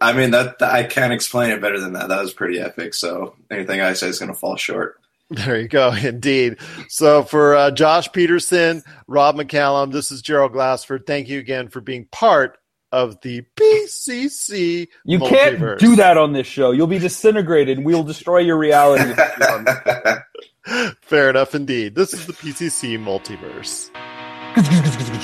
I 0.00 0.12
mean 0.12 0.30
that 0.30 0.60
I 0.62 0.84
can't 0.84 1.12
explain 1.12 1.50
it 1.50 1.60
better 1.60 1.78
than 1.78 1.92
that. 1.94 2.08
That 2.08 2.22
was 2.22 2.32
pretty 2.32 2.60
epic. 2.60 2.94
So 2.94 3.34
anything 3.50 3.80
I 3.80 3.92
say 3.92 4.08
is 4.08 4.18
going 4.18 4.32
to 4.32 4.38
fall 4.38 4.56
short. 4.56 5.00
There 5.30 5.60
you 5.60 5.68
go, 5.68 5.92
indeed. 6.02 6.58
So 6.88 7.22
for 7.22 7.56
uh, 7.56 7.70
Josh 7.70 8.10
Peterson, 8.12 8.82
Rob 9.06 9.36
McCallum, 9.36 9.92
this 9.92 10.10
is 10.10 10.22
Gerald 10.22 10.52
Glassford. 10.52 11.06
Thank 11.06 11.28
you 11.28 11.38
again 11.38 11.68
for 11.68 11.80
being 11.80 12.06
part 12.06 12.58
of 12.92 13.20
the 13.20 13.44
PCC. 13.56 14.88
You 15.04 15.18
multiverse. 15.18 15.28
can't 15.28 15.78
do 15.78 15.96
that 15.96 16.16
on 16.16 16.32
this 16.32 16.46
show. 16.46 16.70
You'll 16.70 16.86
be 16.86 16.98
disintegrated. 16.98 17.84
We 17.84 17.94
will 17.94 18.04
destroy 18.04 18.38
your 18.38 18.56
reality. 18.56 19.12
Fair 21.02 21.30
enough, 21.30 21.54
indeed. 21.54 21.94
This 21.94 22.12
is 22.12 22.26
the 22.26 22.32
PCC 22.32 22.98
multiverse. 22.98 23.90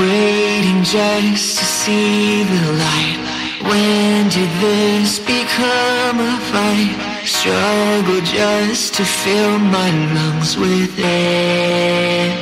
Waiting 0.00 0.82
just 0.82 1.58
to 1.58 1.64
see 1.64 2.42
the 2.42 2.72
light. 2.84 3.20
When 3.68 4.28
did 4.30 4.48
this 4.64 5.18
become 5.18 6.16
a 6.18 6.36
fight? 6.50 6.96
Struggle 7.26 8.22
just 8.22 8.94
to 8.94 9.04
fill 9.04 9.58
my 9.58 9.90
lungs 10.14 10.56
with 10.56 10.98
air. 10.98 12.32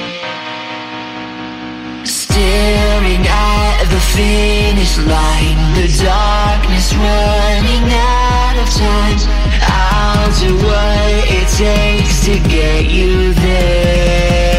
Staring 2.04 3.24
at 3.26 3.84
the 3.90 4.02
finish 4.14 4.94
line, 4.98 5.58
the 5.74 5.88
darkness 6.04 6.94
running 6.94 7.86
out 7.90 8.56
of 8.62 8.68
time. 8.86 9.18
I'll 9.66 10.30
do 10.38 10.54
what 10.64 11.24
it 11.38 11.48
takes 11.58 12.24
to 12.26 12.38
get 12.48 12.84
you 12.88 13.34
there. 13.34 14.57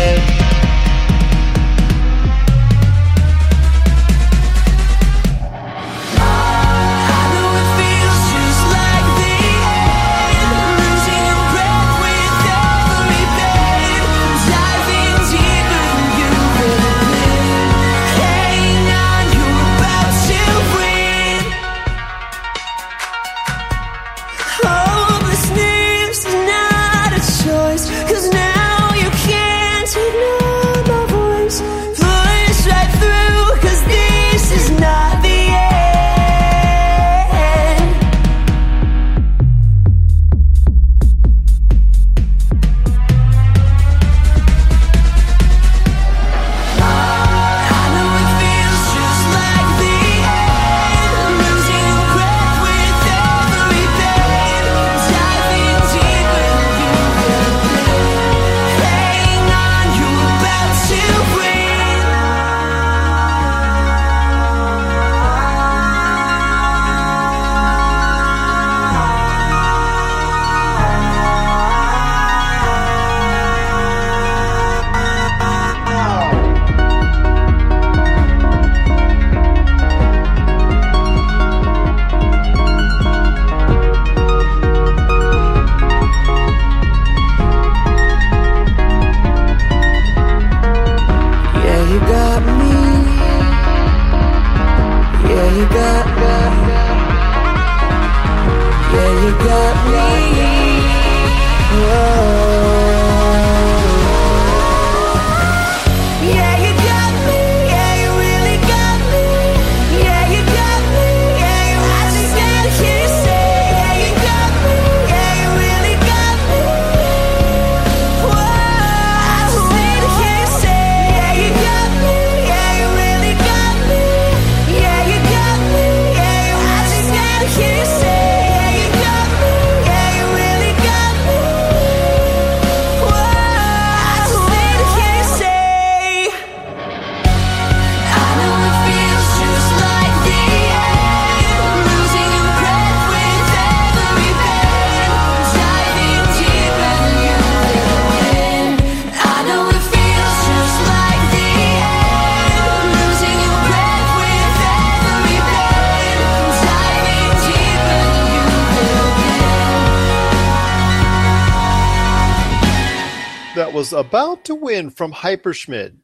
Was 163.89 164.05
About 164.05 164.45
to 164.45 164.53
Win 164.53 164.91
from 164.91 165.11
Hyperschmitt. 165.11 165.95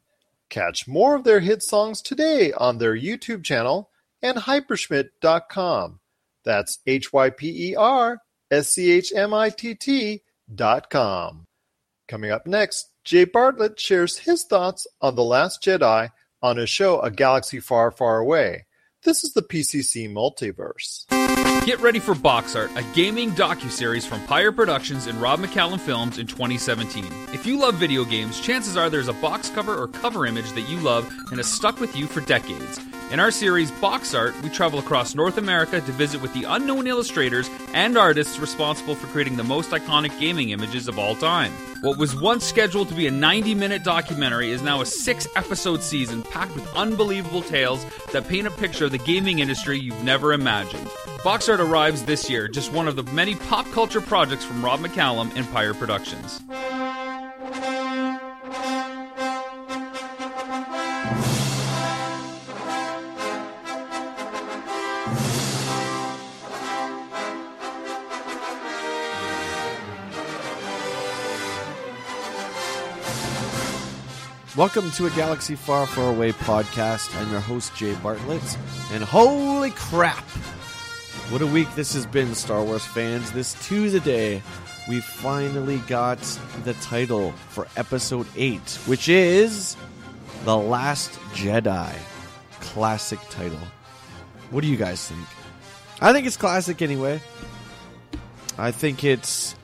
Catch 0.50 0.88
more 0.88 1.14
of 1.14 1.22
their 1.22 1.38
hit 1.38 1.62
songs 1.62 2.02
today 2.02 2.52
on 2.52 2.78
their 2.78 2.96
YouTube 2.96 3.44
channel 3.44 3.90
and 4.20 4.38
hyperschmitt.com. 4.38 6.00
That's 6.44 6.80
H 6.84 7.12
Y 7.12 7.30
P 7.30 7.70
E 7.70 7.76
R 7.76 8.22
S 8.50 8.70
C 8.70 8.90
H 8.90 9.12
M 9.14 9.32
I 9.32 9.50
T 9.50 9.76
T 9.76 10.22
dot 10.52 10.90
com. 10.90 11.44
Coming 12.08 12.32
up 12.32 12.48
next, 12.48 12.90
Jay 13.04 13.24
Bartlett 13.24 13.78
shares 13.78 14.18
his 14.18 14.42
thoughts 14.42 14.88
on 15.00 15.14
The 15.14 15.22
Last 15.22 15.62
Jedi 15.62 16.10
on 16.42 16.56
his 16.56 16.68
show 16.68 16.98
A 16.98 17.12
Galaxy 17.12 17.60
Far, 17.60 17.92
Far 17.92 18.18
Away. 18.18 18.66
This 19.04 19.22
is 19.22 19.32
the 19.32 19.42
PCC 19.42 20.10
Multiverse. 20.10 21.04
Get 21.66 21.80
ready 21.80 21.98
for 21.98 22.14
Box 22.14 22.54
Art, 22.54 22.70
a 22.76 22.82
gaming 22.94 23.32
docu-series 23.32 24.06
from 24.06 24.22
Pyre 24.26 24.52
Productions 24.52 25.06
and 25.06 25.20
Rob 25.20 25.40
McCallum 25.40 25.80
Films 25.80 26.18
in 26.18 26.26
2017. 26.26 27.04
If 27.32 27.44
you 27.44 27.58
love 27.58 27.74
video 27.74 28.04
games, 28.04 28.40
chances 28.40 28.76
are 28.76 28.88
there's 28.88 29.08
a 29.08 29.12
box 29.14 29.50
cover 29.50 29.76
or 29.76 29.88
cover 29.88 30.26
image 30.26 30.52
that 30.52 30.68
you 30.68 30.78
love 30.78 31.12
and 31.30 31.38
has 31.38 31.52
stuck 31.52 31.80
with 31.80 31.96
you 31.96 32.06
for 32.06 32.20
decades. 32.20 32.80
In 33.10 33.20
our 33.20 33.30
series 33.30 33.70
Box 33.70 34.14
Art, 34.14 34.34
we 34.42 34.48
travel 34.48 34.78
across 34.78 35.14
North 35.14 35.38
America 35.38 35.80
to 35.80 35.92
visit 35.92 36.20
with 36.20 36.32
the 36.34 36.44
unknown 36.44 36.86
illustrators 36.86 37.48
and 37.72 37.96
artists 37.96 38.38
responsible 38.38 38.94
for 38.94 39.06
creating 39.08 39.36
the 39.36 39.44
most 39.44 39.70
iconic 39.70 40.18
gaming 40.18 40.50
images 40.50 40.88
of 40.88 40.98
all 40.98 41.14
time. 41.14 41.52
What 41.82 41.98
was 41.98 42.14
once 42.14 42.44
scheduled 42.44 42.88
to 42.88 42.94
be 42.94 43.06
a 43.06 43.10
90 43.10 43.54
minute 43.54 43.84
documentary 43.84 44.50
is 44.50 44.62
now 44.62 44.80
a 44.80 44.86
six 44.86 45.28
episode 45.36 45.82
season 45.82 46.22
packed 46.22 46.54
with 46.54 46.74
unbelievable 46.74 47.42
tales 47.42 47.84
that 48.12 48.26
paint 48.28 48.46
a 48.46 48.50
picture 48.50 48.86
of 48.86 48.92
the 48.92 48.98
gaming 48.98 49.40
industry 49.40 49.78
you've 49.78 50.02
never 50.02 50.32
imagined. 50.32 50.88
Box 51.22 51.48
Art 51.48 51.60
arrives 51.60 52.04
this 52.04 52.30
year, 52.30 52.48
just 52.48 52.72
one 52.72 52.88
of 52.88 52.96
the 52.96 53.02
many 53.12 53.34
pop 53.34 53.70
culture 53.72 54.00
projects 54.00 54.44
from 54.44 54.64
Rob 54.64 54.80
McCallum 54.80 55.34
and 55.36 55.50
Pyre 55.52 55.74
Productions. 55.74 56.42
Welcome 74.56 74.90
to 74.92 75.04
a 75.04 75.10
Galaxy 75.10 75.54
Far, 75.54 75.86
Far 75.86 76.08
Away 76.08 76.32
podcast. 76.32 77.14
I'm 77.20 77.30
your 77.30 77.40
host, 77.40 77.76
Jay 77.76 77.94
Bartlett. 77.96 78.56
And 78.90 79.04
holy 79.04 79.70
crap! 79.72 80.24
What 81.28 81.42
a 81.42 81.46
week 81.46 81.68
this 81.74 81.92
has 81.92 82.06
been, 82.06 82.34
Star 82.34 82.64
Wars 82.64 82.86
fans. 82.86 83.30
This 83.32 83.52
Tuesday, 83.66 84.42
we 84.88 85.00
finally 85.00 85.76
got 85.80 86.20
the 86.64 86.72
title 86.74 87.32
for 87.50 87.68
Episode 87.76 88.26
8, 88.34 88.58
which 88.86 89.10
is 89.10 89.76
The 90.46 90.56
Last 90.56 91.10
Jedi. 91.34 91.94
Classic 92.60 93.20
title. 93.28 93.60
What 94.50 94.62
do 94.62 94.68
you 94.68 94.78
guys 94.78 95.06
think? 95.06 95.28
I 96.00 96.14
think 96.14 96.26
it's 96.26 96.38
classic 96.38 96.80
anyway. 96.80 97.20
I 98.56 98.70
think 98.70 99.04
it's 99.04 99.54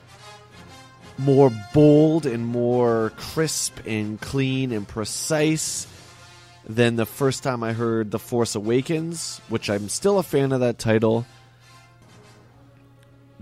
more 1.17 1.51
bold 1.73 2.25
and 2.25 2.45
more 2.45 3.11
crisp 3.17 3.79
and 3.85 4.19
clean 4.19 4.71
and 4.71 4.87
precise 4.87 5.87
than 6.65 6.95
the 6.95 7.05
first 7.05 7.43
time 7.43 7.63
I 7.63 7.73
heard 7.73 8.11
The 8.11 8.19
Force 8.19 8.55
Awakens, 8.55 9.41
which 9.49 9.69
I'm 9.69 9.89
still 9.89 10.19
a 10.19 10.23
fan 10.23 10.51
of 10.51 10.61
that 10.61 10.79
title. 10.79 11.25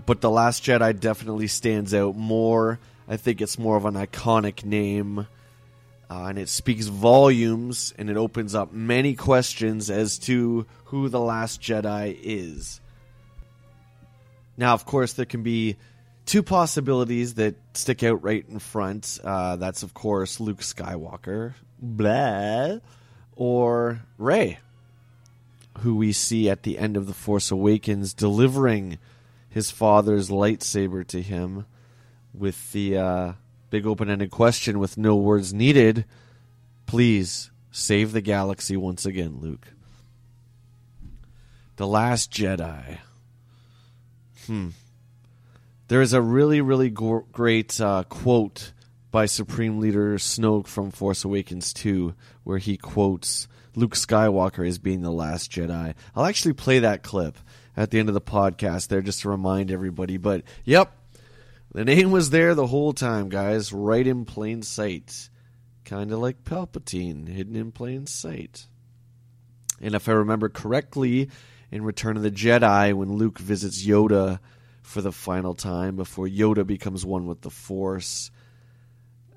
But 0.04 0.20
The 0.20 0.30
Last 0.30 0.64
Jedi 0.64 0.98
definitely 0.98 1.46
stands 1.46 1.94
out 1.94 2.16
more. 2.16 2.78
I 3.08 3.16
think 3.16 3.40
it's 3.40 3.58
more 3.58 3.76
of 3.76 3.84
an 3.84 3.94
iconic 3.94 4.64
name. 4.64 5.26
Uh, 6.10 6.26
and 6.26 6.38
it 6.38 6.48
speaks 6.48 6.86
volumes 6.86 7.94
and 7.96 8.10
it 8.10 8.16
opens 8.16 8.54
up 8.54 8.72
many 8.72 9.14
questions 9.14 9.88
as 9.88 10.18
to 10.18 10.66
who 10.86 11.08
the 11.08 11.20
Last 11.20 11.60
Jedi 11.60 12.18
is. 12.22 12.80
Now, 14.56 14.74
of 14.74 14.84
course, 14.84 15.14
there 15.14 15.24
can 15.24 15.42
be 15.42 15.76
two 16.26 16.42
possibilities 16.42 17.34
that 17.34 17.54
stick 17.74 18.02
out 18.02 18.22
right 18.22 18.44
in 18.48 18.58
front. 18.58 19.18
Uh, 19.22 19.56
that's, 19.56 19.82
of 19.82 19.94
course, 19.94 20.40
Luke 20.40 20.60
Skywalker, 20.60 21.54
blah, 21.80 22.78
or 23.36 24.02
Rey, 24.18 24.58
who 25.78 25.96
we 25.96 26.12
see 26.12 26.48
at 26.48 26.62
the 26.62 26.78
end 26.78 26.96
of 26.96 27.06
The 27.06 27.14
Force 27.14 27.50
Awakens 27.50 28.14
delivering 28.14 28.98
his 29.48 29.70
father's 29.70 30.30
lightsaber 30.30 31.06
to 31.08 31.20
him 31.20 31.66
with 32.32 32.72
the 32.72 32.96
uh, 32.96 33.32
big 33.70 33.86
open 33.86 34.08
ended 34.08 34.30
question 34.30 34.78
with 34.78 34.96
no 34.96 35.14
words 35.14 35.52
needed 35.52 36.06
Please 36.86 37.50
save 37.70 38.12
the 38.12 38.20
galaxy 38.20 38.76
once 38.76 39.06
again, 39.06 39.38
Luke. 39.40 39.68
The 41.76 41.86
Last 41.86 42.30
Jedi. 42.30 42.98
Hmm. 44.46 44.68
There 45.92 46.00
is 46.00 46.14
a 46.14 46.22
really, 46.22 46.62
really 46.62 46.88
go- 46.88 47.26
great 47.32 47.78
uh, 47.78 48.04
quote 48.04 48.72
by 49.10 49.26
Supreme 49.26 49.78
Leader 49.78 50.14
Snoke 50.14 50.66
from 50.66 50.90
Force 50.90 51.22
Awakens 51.22 51.74
2, 51.74 52.14
where 52.44 52.56
he 52.56 52.78
quotes 52.78 53.46
Luke 53.76 53.94
Skywalker 53.94 54.66
as 54.66 54.78
being 54.78 55.02
the 55.02 55.12
last 55.12 55.52
Jedi. 55.52 55.92
I'll 56.16 56.24
actually 56.24 56.54
play 56.54 56.78
that 56.78 57.02
clip 57.02 57.36
at 57.76 57.90
the 57.90 57.98
end 57.98 58.08
of 58.08 58.14
the 58.14 58.22
podcast 58.22 58.88
there 58.88 59.02
just 59.02 59.20
to 59.20 59.28
remind 59.28 59.70
everybody. 59.70 60.16
But, 60.16 60.44
yep, 60.64 60.96
the 61.74 61.84
name 61.84 62.10
was 62.10 62.30
there 62.30 62.54
the 62.54 62.68
whole 62.68 62.94
time, 62.94 63.28
guys, 63.28 63.70
right 63.70 64.06
in 64.06 64.24
plain 64.24 64.62
sight. 64.62 65.28
Kind 65.84 66.10
of 66.10 66.20
like 66.20 66.42
Palpatine, 66.42 67.28
hidden 67.28 67.54
in 67.54 67.70
plain 67.70 68.06
sight. 68.06 68.66
And 69.78 69.94
if 69.94 70.08
I 70.08 70.12
remember 70.12 70.48
correctly, 70.48 71.28
in 71.72 71.84
Return 71.84 72.16
of 72.16 72.22
the 72.22 72.30
Jedi, 72.30 72.92
when 72.92 73.14
Luke 73.14 73.38
visits 73.38 73.84
Yoda 73.84 74.38
for 74.82 75.00
the 75.00 75.12
final 75.12 75.54
time 75.54 75.96
before 75.96 76.26
Yoda 76.26 76.66
becomes 76.66 77.04
one 77.06 77.26
with 77.26 77.40
the 77.40 77.50
Force, 77.50 78.30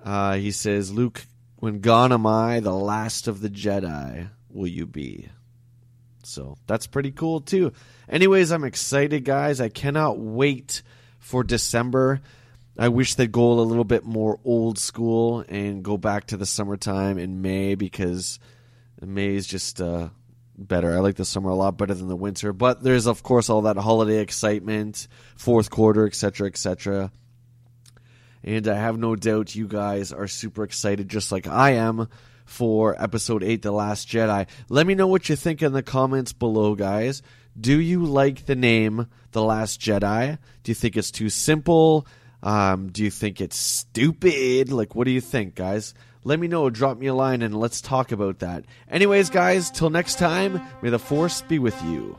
uh, 0.03 0.35
he 0.35 0.51
says, 0.51 0.91
Luke, 0.91 1.25
when 1.57 1.79
gone 1.79 2.11
am 2.11 2.25
I, 2.25 2.59
the 2.59 2.73
last 2.73 3.27
of 3.27 3.41
the 3.41 3.49
Jedi 3.49 4.29
will 4.49 4.67
you 4.67 4.85
be? 4.85 5.29
So 6.23 6.57
that's 6.67 6.87
pretty 6.87 7.11
cool, 7.11 7.41
too. 7.41 7.71
Anyways, 8.09 8.51
I'm 8.51 8.63
excited, 8.63 9.23
guys. 9.23 9.61
I 9.61 9.69
cannot 9.69 10.19
wait 10.19 10.81
for 11.19 11.43
December. 11.43 12.21
I 12.77 12.89
wish 12.89 13.15
they'd 13.15 13.31
go 13.31 13.53
a 13.53 13.61
little 13.61 13.83
bit 13.83 14.03
more 14.03 14.39
old 14.43 14.77
school 14.77 15.45
and 15.47 15.83
go 15.83 15.97
back 15.97 16.27
to 16.27 16.37
the 16.37 16.45
summertime 16.45 17.17
in 17.17 17.41
May 17.41 17.75
because 17.75 18.39
May 19.01 19.35
is 19.35 19.47
just 19.47 19.79
uh, 19.79 20.10
better. 20.58 20.96
I 20.96 21.00
like 21.00 21.15
the 21.15 21.26
summer 21.26 21.50
a 21.50 21.56
lot 21.56 21.78
better 21.78 21.94
than 21.94 22.08
the 22.08 22.15
winter. 22.15 22.54
But 22.54 22.84
there's 22.84 23.08
of 23.08 23.24
course 23.24 23.50
all 23.50 23.63
that 23.63 23.78
holiday 23.78 24.20
excitement, 24.20 25.08
fourth 25.36 25.70
quarter, 25.70 26.06
etc., 26.06 26.48
etc. 26.48 27.12
And 28.44 28.68
I 28.68 28.76
have 28.76 28.98
no 28.98 29.15
doubt 29.15 29.56
you 29.56 29.68
guys 29.68 30.13
are 30.13 30.28
super 30.28 30.63
excited, 30.63 31.10
just 31.10 31.32
like 31.32 31.48
I 31.48 31.72
am, 31.72 32.08
for 32.46 33.02
episode 33.02 33.44
8, 33.44 33.63
The 33.63 33.72
Last 33.72 34.08
Jedi. 34.08 34.48
Let 34.70 34.86
me 34.86 34.94
know 34.94 35.08
what 35.08 35.30
you 35.30 35.36
think 35.36 35.63
in 35.63 35.74
the 35.74 35.82
comments 35.82 36.32
below, 36.32 36.76
guys. 36.76 37.24
Do 37.60 37.80
you 37.80 38.06
like 38.06 38.46
the 38.46 38.56
name 38.56 39.08
The 39.32 39.41
Last 39.41 39.82
Jedi? 39.82 40.38
Do 40.62 40.70
you 40.70 40.76
think 40.76 40.96
it's 40.96 41.10
too 41.10 41.30
simple? 41.30 42.06
Um, 42.45 42.91
do 42.91 43.03
you 43.03 43.10
think 43.10 43.41
it's 43.41 43.58
stupid? 43.58 44.71
Like, 44.71 44.95
what 44.95 45.05
do 45.05 45.12
you 45.12 45.19
think, 45.19 45.55
guys? 45.55 45.93
Let 46.23 46.39
me 46.39 46.47
know. 46.47 46.69
Drop 46.69 46.97
me 46.97 47.08
a 47.08 47.13
line 47.13 47.41
and 47.41 47.60
let's 47.60 47.81
talk 47.81 48.12
about 48.12 48.39
that. 48.39 48.65
Anyways, 48.89 49.29
guys, 49.29 49.69
till 49.71 49.89
next 49.89 50.19
time, 50.19 50.62
may 50.81 50.89
the 50.89 50.99
Force 50.99 51.41
be 51.41 51.60
with 51.60 51.79
you. 51.84 52.17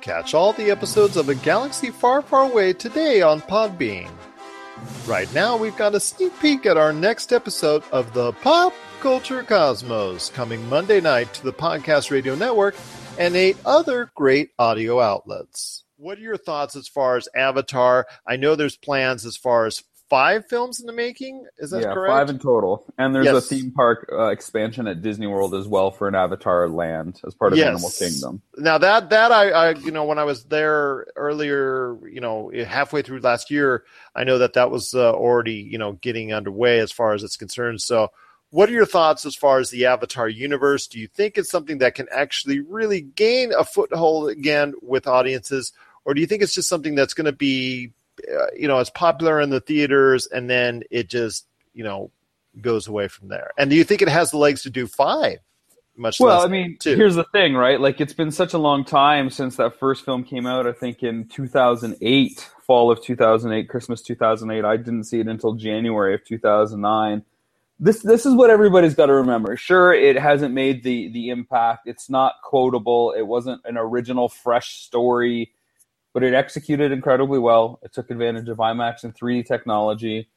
Catch 0.00 0.34
all 0.34 0.52
the 0.52 0.70
episodes 0.70 1.16
of 1.16 1.30
A 1.30 1.34
Galaxy 1.34 1.90
Far, 1.90 2.20
Far 2.20 2.42
Away 2.50 2.74
today 2.74 3.22
on 3.22 3.40
Podbean. 3.40 4.10
Right 5.06 5.32
now, 5.34 5.56
we've 5.56 5.76
got 5.76 5.94
a 5.94 6.00
sneak 6.00 6.38
peek 6.40 6.66
at 6.66 6.76
our 6.76 6.92
next 6.92 7.32
episode 7.32 7.82
of 7.90 8.12
the 8.12 8.32
Pop 8.32 8.74
Culture 9.00 9.42
Cosmos 9.42 10.28
coming 10.30 10.68
Monday 10.68 11.00
night 11.00 11.32
to 11.34 11.44
the 11.44 11.52
Podcast 11.52 12.10
Radio 12.10 12.34
Network 12.34 12.74
and 13.18 13.34
eight 13.34 13.56
other 13.64 14.10
great 14.14 14.50
audio 14.58 15.00
outlets. 15.00 15.83
What 16.04 16.18
are 16.18 16.20
your 16.20 16.36
thoughts 16.36 16.76
as 16.76 16.86
far 16.86 17.16
as 17.16 17.30
Avatar? 17.34 18.06
I 18.26 18.36
know 18.36 18.56
there's 18.56 18.76
plans 18.76 19.24
as 19.24 19.38
far 19.38 19.64
as 19.64 19.82
five 20.10 20.46
films 20.46 20.78
in 20.78 20.86
the 20.86 20.92
making. 20.92 21.46
Is 21.56 21.70
that 21.70 21.80
yeah, 21.80 21.94
correct? 21.94 22.12
five 22.12 22.28
in 22.28 22.38
total. 22.38 22.84
And 22.98 23.14
there's 23.14 23.26
a 23.26 23.40
theme 23.40 23.70
park 23.70 24.10
uh, 24.12 24.26
expansion 24.26 24.86
at 24.86 25.00
Disney 25.00 25.26
World 25.26 25.54
as 25.54 25.66
well 25.66 25.90
for 25.90 26.06
an 26.06 26.14
Avatar 26.14 26.68
land 26.68 27.22
as 27.26 27.32
part 27.32 27.54
of 27.54 27.58
Yes. 27.58 27.68
Animal 27.68 27.90
Kingdom. 27.90 28.42
Now 28.58 28.76
that 28.76 29.08
that 29.08 29.32
I, 29.32 29.48
I 29.48 29.70
you 29.70 29.92
know 29.92 30.04
when 30.04 30.18
I 30.18 30.24
was 30.24 30.44
there 30.44 31.06
earlier, 31.16 31.96
you 32.06 32.20
know 32.20 32.52
halfway 32.66 33.00
through 33.00 33.20
last 33.20 33.50
year, 33.50 33.84
I 34.14 34.24
know 34.24 34.36
that 34.36 34.52
that 34.52 34.70
was 34.70 34.92
uh, 34.92 35.10
already 35.10 35.54
you 35.54 35.78
know 35.78 35.92
getting 35.92 36.34
underway 36.34 36.80
as 36.80 36.92
far 36.92 37.14
as 37.14 37.22
it's 37.22 37.38
concerned. 37.38 37.80
So, 37.80 38.12
what 38.50 38.68
are 38.68 38.72
your 38.72 38.84
thoughts 38.84 39.24
as 39.24 39.36
far 39.36 39.58
as 39.58 39.70
the 39.70 39.86
Avatar 39.86 40.28
universe? 40.28 40.86
Do 40.86 41.00
you 41.00 41.08
think 41.08 41.38
it's 41.38 41.50
something 41.50 41.78
that 41.78 41.94
can 41.94 42.08
actually 42.12 42.60
really 42.60 43.00
gain 43.00 43.54
a 43.54 43.64
foothold 43.64 44.28
again 44.28 44.74
with 44.82 45.06
audiences, 45.06 45.72
or 46.04 46.14
do 46.14 46.20
you 46.20 46.26
think 46.26 46.42
it's 46.42 46.54
just 46.54 46.68
something 46.68 46.94
that's 46.94 47.14
going 47.14 47.26
to 47.26 47.32
be 47.32 47.92
uh, 48.30 48.46
you 48.56 48.68
know 48.68 48.78
it's 48.78 48.90
popular 48.90 49.40
in 49.40 49.50
the 49.50 49.60
theaters 49.60 50.26
and 50.26 50.48
then 50.48 50.82
it 50.90 51.08
just 51.08 51.46
you 51.72 51.84
know 51.84 52.10
goes 52.60 52.86
away 52.86 53.08
from 53.08 53.28
there? 53.28 53.50
And 53.58 53.70
do 53.70 53.76
you 53.76 53.84
think 53.84 54.02
it 54.02 54.08
has 54.08 54.30
the 54.30 54.38
legs 54.38 54.62
to 54.62 54.70
do 54.70 54.86
five? 54.86 55.38
Much 55.96 56.18
Well, 56.18 56.42
I 56.42 56.48
mean, 56.48 56.76
two? 56.80 56.96
here's 56.96 57.14
the 57.14 57.24
thing, 57.24 57.54
right? 57.54 57.80
Like, 57.80 58.00
it's 58.00 58.12
been 58.12 58.32
such 58.32 58.52
a 58.52 58.58
long 58.58 58.84
time 58.84 59.30
since 59.30 59.56
that 59.56 59.78
first 59.78 60.04
film 60.04 60.24
came 60.24 60.44
out. 60.44 60.66
I 60.66 60.72
think 60.72 61.04
in 61.04 61.28
2008, 61.28 62.50
fall 62.66 62.90
of 62.90 63.00
2008, 63.02 63.68
Christmas 63.68 64.02
2008. 64.02 64.64
I 64.64 64.76
didn't 64.76 65.04
see 65.04 65.20
it 65.20 65.28
until 65.28 65.52
January 65.54 66.14
of 66.14 66.24
2009. 66.24 67.22
This 67.80 68.00
this 68.02 68.24
is 68.24 68.34
what 68.34 68.50
everybody's 68.50 68.94
got 68.94 69.06
to 69.06 69.14
remember. 69.14 69.56
Sure, 69.56 69.92
it 69.92 70.16
hasn't 70.16 70.54
made 70.54 70.84
the 70.84 71.10
the 71.12 71.30
impact. 71.30 71.86
It's 71.86 72.08
not 72.08 72.34
quotable. 72.42 73.12
It 73.16 73.22
wasn't 73.22 73.62
an 73.64 73.76
original, 73.76 74.28
fresh 74.28 74.82
story, 74.82 75.52
but 76.14 76.22
it 76.22 76.32
executed 76.32 76.92
incredibly 76.92 77.38
well. 77.38 77.80
It 77.82 77.92
took 77.92 78.10
advantage 78.10 78.48
of 78.48 78.58
IMAX 78.58 79.04
and 79.04 79.14
3D 79.14 79.44
technology. 79.46 80.30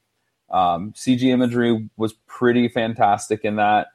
Um, 0.49 0.91
CG 0.93 1.21
imagery 1.23 1.89
was 1.95 2.13
pretty 2.25 2.67
fantastic 2.67 3.45
in 3.45 3.57
that 3.57 3.87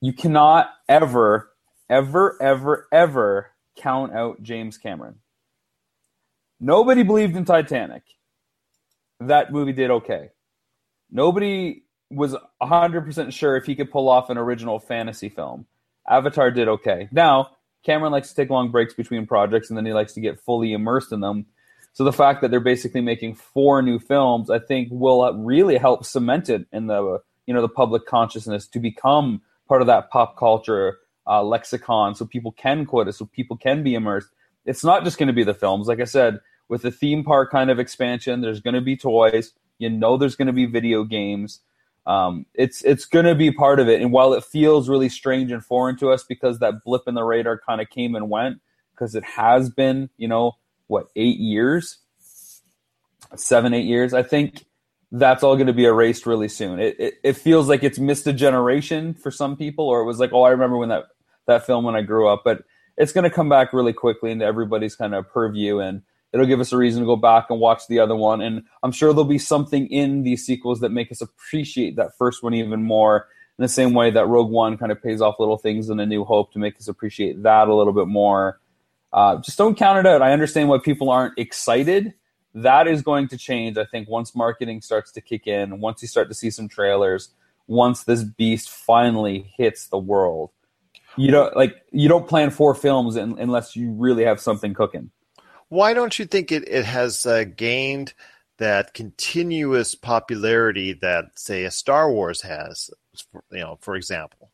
you 0.00 0.12
cannot 0.12 0.70
ever, 0.88 1.50
ever, 1.90 2.40
ever, 2.40 2.88
ever 2.90 3.50
count 3.76 4.14
out 4.14 4.42
James 4.42 4.78
Cameron. 4.78 5.16
Nobody 6.58 7.02
believed 7.02 7.36
in 7.36 7.44
Titanic. 7.44 8.02
That 9.20 9.52
movie 9.52 9.72
did 9.72 9.90
okay. 9.90 10.30
Nobody 11.10 11.84
was 12.10 12.34
100% 12.62 13.32
sure 13.32 13.56
if 13.56 13.66
he 13.66 13.74
could 13.74 13.90
pull 13.90 14.08
off 14.08 14.30
an 14.30 14.38
original 14.38 14.78
fantasy 14.78 15.28
film. 15.28 15.66
Avatar 16.08 16.50
did 16.50 16.68
okay. 16.68 17.08
Now, 17.12 17.50
Cameron 17.84 18.12
likes 18.12 18.28
to 18.30 18.34
take 18.34 18.50
long 18.50 18.70
breaks 18.70 18.94
between 18.94 19.26
projects 19.26 19.70
and 19.70 19.76
then 19.76 19.86
he 19.86 19.92
likes 19.92 20.12
to 20.14 20.20
get 20.20 20.40
fully 20.40 20.72
immersed 20.72 21.12
in 21.12 21.20
them. 21.20 21.46
So 21.92 22.04
the 22.04 22.12
fact 22.12 22.42
that 22.42 22.50
they're 22.50 22.60
basically 22.60 23.00
making 23.00 23.34
four 23.34 23.82
new 23.82 23.98
films, 23.98 24.50
I 24.50 24.58
think, 24.58 24.88
will 24.90 25.32
really 25.34 25.78
help 25.78 26.04
cement 26.04 26.48
it 26.48 26.66
in 26.72 26.86
the 26.86 27.18
you 27.46 27.54
know 27.54 27.62
the 27.62 27.68
public 27.68 28.06
consciousness 28.06 28.66
to 28.68 28.78
become 28.78 29.40
part 29.66 29.80
of 29.80 29.86
that 29.86 30.10
pop 30.10 30.36
culture 30.36 30.98
uh, 31.26 31.42
lexicon, 31.42 32.14
so 32.14 32.24
people 32.24 32.52
can 32.52 32.86
quote 32.86 33.08
it, 33.08 33.14
so 33.14 33.26
people 33.26 33.56
can 33.56 33.82
be 33.82 33.94
immersed. 33.94 34.28
It's 34.64 34.84
not 34.84 35.02
just 35.02 35.18
going 35.18 35.26
to 35.28 35.32
be 35.32 35.44
the 35.44 35.54
films, 35.54 35.88
like 35.88 36.00
I 36.00 36.04
said, 36.04 36.40
with 36.68 36.82
the 36.82 36.90
theme 36.90 37.24
park 37.24 37.50
kind 37.50 37.70
of 37.70 37.78
expansion. 37.78 38.42
There's 38.42 38.60
going 38.60 38.74
to 38.74 38.80
be 38.80 38.96
toys. 38.96 39.52
You 39.78 39.90
know, 39.90 40.16
there's 40.16 40.36
going 40.36 40.46
to 40.46 40.52
be 40.52 40.66
video 40.66 41.04
games. 41.04 41.60
Um, 42.08 42.46
it's 42.54 42.82
it's 42.82 43.04
going 43.04 43.26
to 43.26 43.34
be 43.34 43.52
part 43.52 43.78
of 43.78 43.88
it. 43.88 44.00
And 44.00 44.10
while 44.10 44.32
it 44.32 44.42
feels 44.42 44.88
really 44.88 45.10
strange 45.10 45.52
and 45.52 45.62
foreign 45.62 45.96
to 45.98 46.10
us 46.10 46.24
because 46.24 46.58
that 46.58 46.82
blip 46.82 47.02
in 47.06 47.14
the 47.14 47.22
radar 47.22 47.60
kind 47.68 47.82
of 47.82 47.90
came 47.90 48.14
and 48.14 48.30
went, 48.30 48.62
because 48.94 49.14
it 49.14 49.24
has 49.24 49.68
been, 49.68 50.08
you 50.16 50.26
know, 50.26 50.52
what 50.86 51.08
eight 51.16 51.36
years, 51.38 51.98
seven 53.36 53.74
eight 53.74 53.84
years. 53.84 54.14
I 54.14 54.22
think 54.22 54.64
that's 55.12 55.42
all 55.42 55.56
going 55.56 55.66
to 55.66 55.74
be 55.74 55.84
erased 55.84 56.26
really 56.26 56.48
soon. 56.48 56.80
It, 56.80 56.96
it 56.98 57.14
it 57.22 57.32
feels 57.34 57.68
like 57.68 57.84
it's 57.84 57.98
missed 57.98 58.26
a 58.26 58.32
generation 58.32 59.12
for 59.12 59.30
some 59.30 59.54
people, 59.54 59.86
or 59.86 60.00
it 60.00 60.06
was 60.06 60.18
like, 60.18 60.32
oh, 60.32 60.44
I 60.44 60.50
remember 60.50 60.78
when 60.78 60.88
that 60.88 61.04
that 61.46 61.66
film 61.66 61.84
when 61.84 61.94
I 61.94 62.02
grew 62.02 62.26
up, 62.26 62.40
but 62.42 62.64
it's 62.96 63.12
going 63.12 63.24
to 63.24 63.30
come 63.30 63.50
back 63.50 63.74
really 63.74 63.92
quickly 63.92 64.30
into 64.30 64.46
everybody's 64.46 64.96
kind 64.96 65.14
of 65.14 65.30
purview 65.30 65.78
and 65.78 66.02
it'll 66.32 66.46
give 66.46 66.60
us 66.60 66.72
a 66.72 66.76
reason 66.76 67.00
to 67.00 67.06
go 67.06 67.16
back 67.16 67.46
and 67.50 67.60
watch 67.60 67.86
the 67.88 67.98
other 67.98 68.16
one. 68.16 68.40
And 68.40 68.62
i'm 68.82 68.92
sure 68.92 69.12
there'll 69.12 69.24
be 69.24 69.38
something 69.38 69.86
in 69.88 70.22
these 70.22 70.44
sequels 70.44 70.80
that 70.80 70.90
make 70.90 71.10
us 71.10 71.20
appreciate 71.20 71.96
that 71.96 72.16
first 72.16 72.42
one 72.42 72.54
even 72.54 72.82
more. 72.82 73.28
In 73.58 73.62
the 73.62 73.68
same 73.68 73.92
way 73.92 74.10
that 74.10 74.26
rogue 74.26 74.50
one 74.50 74.78
kind 74.78 74.92
of 74.92 75.02
pays 75.02 75.20
off 75.20 75.40
little 75.40 75.58
things 75.58 75.90
in 75.90 75.98
a 75.98 76.06
new 76.06 76.24
hope 76.24 76.52
to 76.52 76.60
make 76.60 76.76
us 76.76 76.86
appreciate 76.86 77.42
that 77.42 77.66
a 77.66 77.74
little 77.74 77.92
bit 77.92 78.06
more. 78.06 78.60
Uh, 79.12 79.38
just 79.38 79.58
don't 79.58 79.76
count 79.76 79.98
it 79.98 80.06
out. 80.06 80.22
I 80.22 80.32
understand 80.32 80.68
why 80.68 80.78
people 80.78 81.10
aren't 81.10 81.36
excited. 81.38 82.14
That 82.54 82.86
is 82.86 83.02
going 83.02 83.28
to 83.28 83.36
change 83.36 83.76
i 83.76 83.84
think 83.84 84.08
once 84.08 84.34
marketing 84.34 84.80
starts 84.80 85.12
to 85.12 85.20
kick 85.20 85.46
in 85.46 85.80
once 85.80 86.02
you 86.02 86.08
start 86.08 86.28
to 86.28 86.34
see 86.34 86.50
some 86.50 86.68
trailers 86.68 87.30
once 87.68 88.04
this 88.04 88.24
beast 88.24 88.70
finally 88.70 89.52
hits 89.56 89.88
the 89.88 89.98
world. 89.98 90.50
You 91.16 91.30
don't 91.30 91.54
like 91.56 91.76
you 91.92 92.08
don't 92.08 92.26
plan 92.26 92.50
four 92.50 92.74
films 92.74 93.16
in, 93.16 93.38
unless 93.38 93.76
you 93.76 93.92
really 93.92 94.24
have 94.24 94.40
something 94.40 94.74
cooking 94.74 95.10
Why 95.68 95.92
don't 95.94 96.18
you 96.18 96.24
think 96.24 96.50
it, 96.50 96.66
it 96.68 96.84
has 96.84 97.26
uh, 97.26 97.44
gained 97.44 98.14
that 98.58 98.94
continuous 98.94 99.94
popularity 99.94 100.92
that, 100.94 101.26
say, 101.36 101.64
a 101.64 101.70
Star 101.70 102.10
Wars 102.10 102.42
has, 102.42 102.90
you 103.50 103.58
know, 103.58 103.78
for 103.80 103.94
example? 103.94 104.50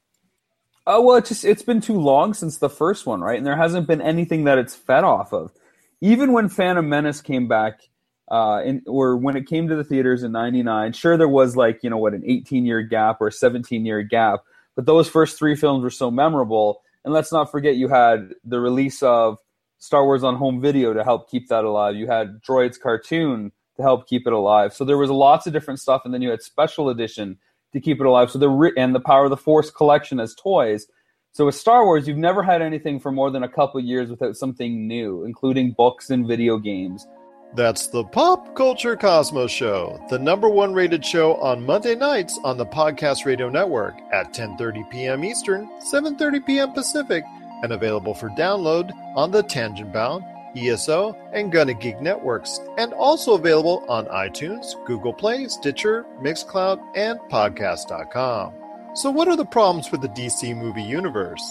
Oh 0.86 1.00
well, 1.00 1.16
it's 1.16 1.30
just 1.30 1.44
it's 1.44 1.62
been 1.62 1.80
too 1.80 1.98
long 1.98 2.34
since 2.34 2.58
the 2.58 2.68
first 2.68 3.06
one, 3.06 3.22
right? 3.22 3.38
And 3.38 3.46
there 3.46 3.56
hasn't 3.56 3.86
been 3.86 4.02
anything 4.02 4.44
that 4.44 4.58
it's 4.58 4.74
fed 4.74 5.02
off 5.02 5.32
of. 5.32 5.50
Even 6.02 6.32
when 6.32 6.50
Phantom 6.50 6.86
Menace 6.86 7.22
came 7.22 7.48
back, 7.48 7.80
uh, 8.30 8.60
in, 8.64 8.82
or 8.86 9.16
when 9.16 9.34
it 9.36 9.46
came 9.46 9.68
to 9.68 9.76
the 9.76 9.84
theaters 9.84 10.22
in 10.22 10.32
'99, 10.32 10.92
sure 10.92 11.16
there 11.16 11.28
was 11.28 11.56
like 11.56 11.82
you 11.82 11.88
know 11.88 11.96
what 11.96 12.12
an 12.12 12.22
18 12.26 12.66
year 12.66 12.82
gap 12.82 13.18
or 13.20 13.28
a 13.28 13.32
17 13.32 13.86
year 13.86 14.02
gap, 14.02 14.40
but 14.74 14.84
those 14.84 15.08
first 15.08 15.38
three 15.38 15.56
films 15.56 15.82
were 15.82 15.90
so 15.90 16.10
memorable. 16.10 16.82
And 17.02 17.14
let's 17.14 17.32
not 17.32 17.50
forget, 17.50 17.76
you 17.76 17.88
had 17.88 18.32
the 18.44 18.60
release 18.60 19.02
of 19.02 19.38
Star 19.84 20.06
Wars 20.06 20.24
on 20.24 20.36
home 20.36 20.62
video 20.62 20.94
to 20.94 21.04
help 21.04 21.30
keep 21.30 21.48
that 21.48 21.62
alive. 21.62 21.94
You 21.94 22.06
had 22.06 22.40
Droids 22.40 22.80
cartoon 22.80 23.52
to 23.76 23.82
help 23.82 24.08
keep 24.08 24.26
it 24.26 24.32
alive. 24.32 24.72
So 24.72 24.82
there 24.82 24.96
was 24.96 25.10
lots 25.10 25.46
of 25.46 25.52
different 25.52 25.78
stuff, 25.78 26.06
and 26.06 26.14
then 26.14 26.22
you 26.22 26.30
had 26.30 26.40
special 26.40 26.88
edition 26.88 27.36
to 27.74 27.80
keep 27.80 28.00
it 28.00 28.06
alive. 28.06 28.30
So 28.30 28.38
the 28.38 28.72
and 28.78 28.94
the 28.94 29.00
Power 29.00 29.24
of 29.24 29.30
the 29.30 29.36
Force 29.36 29.70
collection 29.70 30.20
as 30.20 30.34
toys. 30.34 30.86
So 31.32 31.44
with 31.44 31.54
Star 31.54 31.84
Wars, 31.84 32.08
you've 32.08 32.16
never 32.16 32.42
had 32.42 32.62
anything 32.62 32.98
for 32.98 33.12
more 33.12 33.30
than 33.30 33.42
a 33.42 33.48
couple 33.48 33.78
years 33.78 34.08
without 34.08 34.36
something 34.36 34.88
new, 34.88 35.24
including 35.24 35.72
books 35.72 36.08
and 36.08 36.26
video 36.26 36.56
games. 36.56 37.06
That's 37.54 37.88
the 37.88 38.04
Pop 38.04 38.56
Culture 38.56 38.96
Cosmos 38.96 39.50
Show, 39.50 40.02
the 40.08 40.18
number 40.18 40.48
one 40.48 40.72
rated 40.72 41.04
show 41.04 41.34
on 41.34 41.66
Monday 41.66 41.94
nights 41.94 42.38
on 42.42 42.56
the 42.56 42.66
Podcast 42.66 43.26
Radio 43.26 43.50
Network 43.50 43.94
at 44.12 44.32
10:30 44.32 44.90
p.m. 44.90 45.24
Eastern, 45.24 45.68
7:30 45.92 46.46
p.m. 46.46 46.72
Pacific, 46.72 47.22
and 47.64 47.72
available 47.72 48.12
for 48.12 48.28
download 48.30 48.92
on 49.16 49.30
the 49.30 49.42
Tangent 49.42 49.90
Bound, 49.90 50.22
ESO, 50.54 51.16
and 51.32 51.50
Gonna 51.50 51.72
Geek 51.72 51.98
networks, 52.00 52.60
and 52.76 52.92
also 52.92 53.32
available 53.32 53.84
on 53.88 54.04
iTunes, 54.06 54.74
Google 54.86 55.14
Play, 55.14 55.48
Stitcher, 55.48 56.04
Mixcloud, 56.20 56.78
and 56.94 57.18
Podcast.com. 57.30 58.52
So, 58.94 59.10
what 59.10 59.28
are 59.28 59.36
the 59.36 59.46
problems 59.46 59.90
with 59.90 60.02
the 60.02 60.10
DC 60.10 60.54
movie 60.54 60.82
universe? 60.82 61.42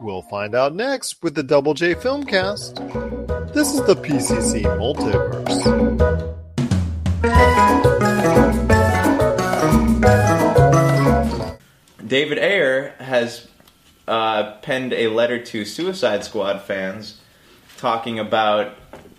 We'll 0.00 0.22
find 0.22 0.54
out 0.54 0.74
next 0.74 1.22
with 1.22 1.34
the 1.34 1.42
Double 1.42 1.74
J 1.74 1.94
Filmcast. 1.94 3.52
This 3.52 3.74
is 3.74 3.82
the 3.86 3.96
PCC 3.96 4.62
Multiverse. 4.78 6.36
David 12.06 12.38
Ayer 12.38 12.94
has 12.98 13.48
uh, 14.08 14.52
penned 14.62 14.92
a 14.92 15.08
letter 15.08 15.42
to 15.44 15.64
Suicide 15.64 16.24
Squad 16.24 16.62
fans 16.62 17.20
talking 17.76 18.18
about. 18.18 18.74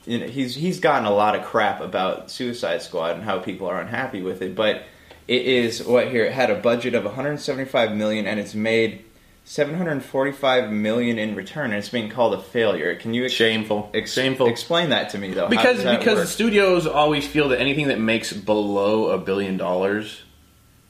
You 0.05 0.19
know, 0.19 0.27
he's 0.27 0.55
he's 0.55 0.79
gotten 0.79 1.05
a 1.05 1.11
lot 1.13 1.35
of 1.35 1.43
crap 1.43 1.81
about 1.81 2.31
Suicide 2.31 2.81
Squad 2.81 3.15
and 3.15 3.23
how 3.23 3.39
people 3.39 3.67
are 3.67 3.81
unhappy 3.81 4.21
with 4.21 4.41
it, 4.41 4.55
but 4.55 4.83
it 5.27 5.45
is 5.45 5.83
what 5.83 6.07
here 6.09 6.23
it 6.23 6.31
had 6.31 6.49
a 6.49 6.55
budget 6.55 6.95
of 6.95 7.03
175 7.03 7.91
million 7.93 8.25
and 8.25 8.39
it's 8.39 8.55
made 8.55 9.03
745 9.43 10.71
million 10.71 11.19
in 11.19 11.35
return 11.35 11.65
and 11.71 11.75
it's 11.75 11.89
being 11.89 12.09
called 12.09 12.33
a 12.33 12.41
failure. 12.41 12.95
Can 12.95 13.13
you 13.13 13.25
ex- 13.25 13.33
Shameful. 13.33 13.89
ex- 13.93 14.13
Shameful. 14.13 14.47
explain 14.47 14.89
that 14.89 15.09
to 15.11 15.17
me 15.17 15.31
though? 15.31 15.47
Because 15.49 15.83
because 15.83 16.19
work? 16.19 16.27
studios 16.27 16.87
always 16.87 17.27
feel 17.27 17.49
that 17.49 17.59
anything 17.59 17.89
that 17.89 17.99
makes 17.99 18.31
below 18.33 19.09
a 19.09 19.17
billion 19.17 19.57
dollars 19.57 20.21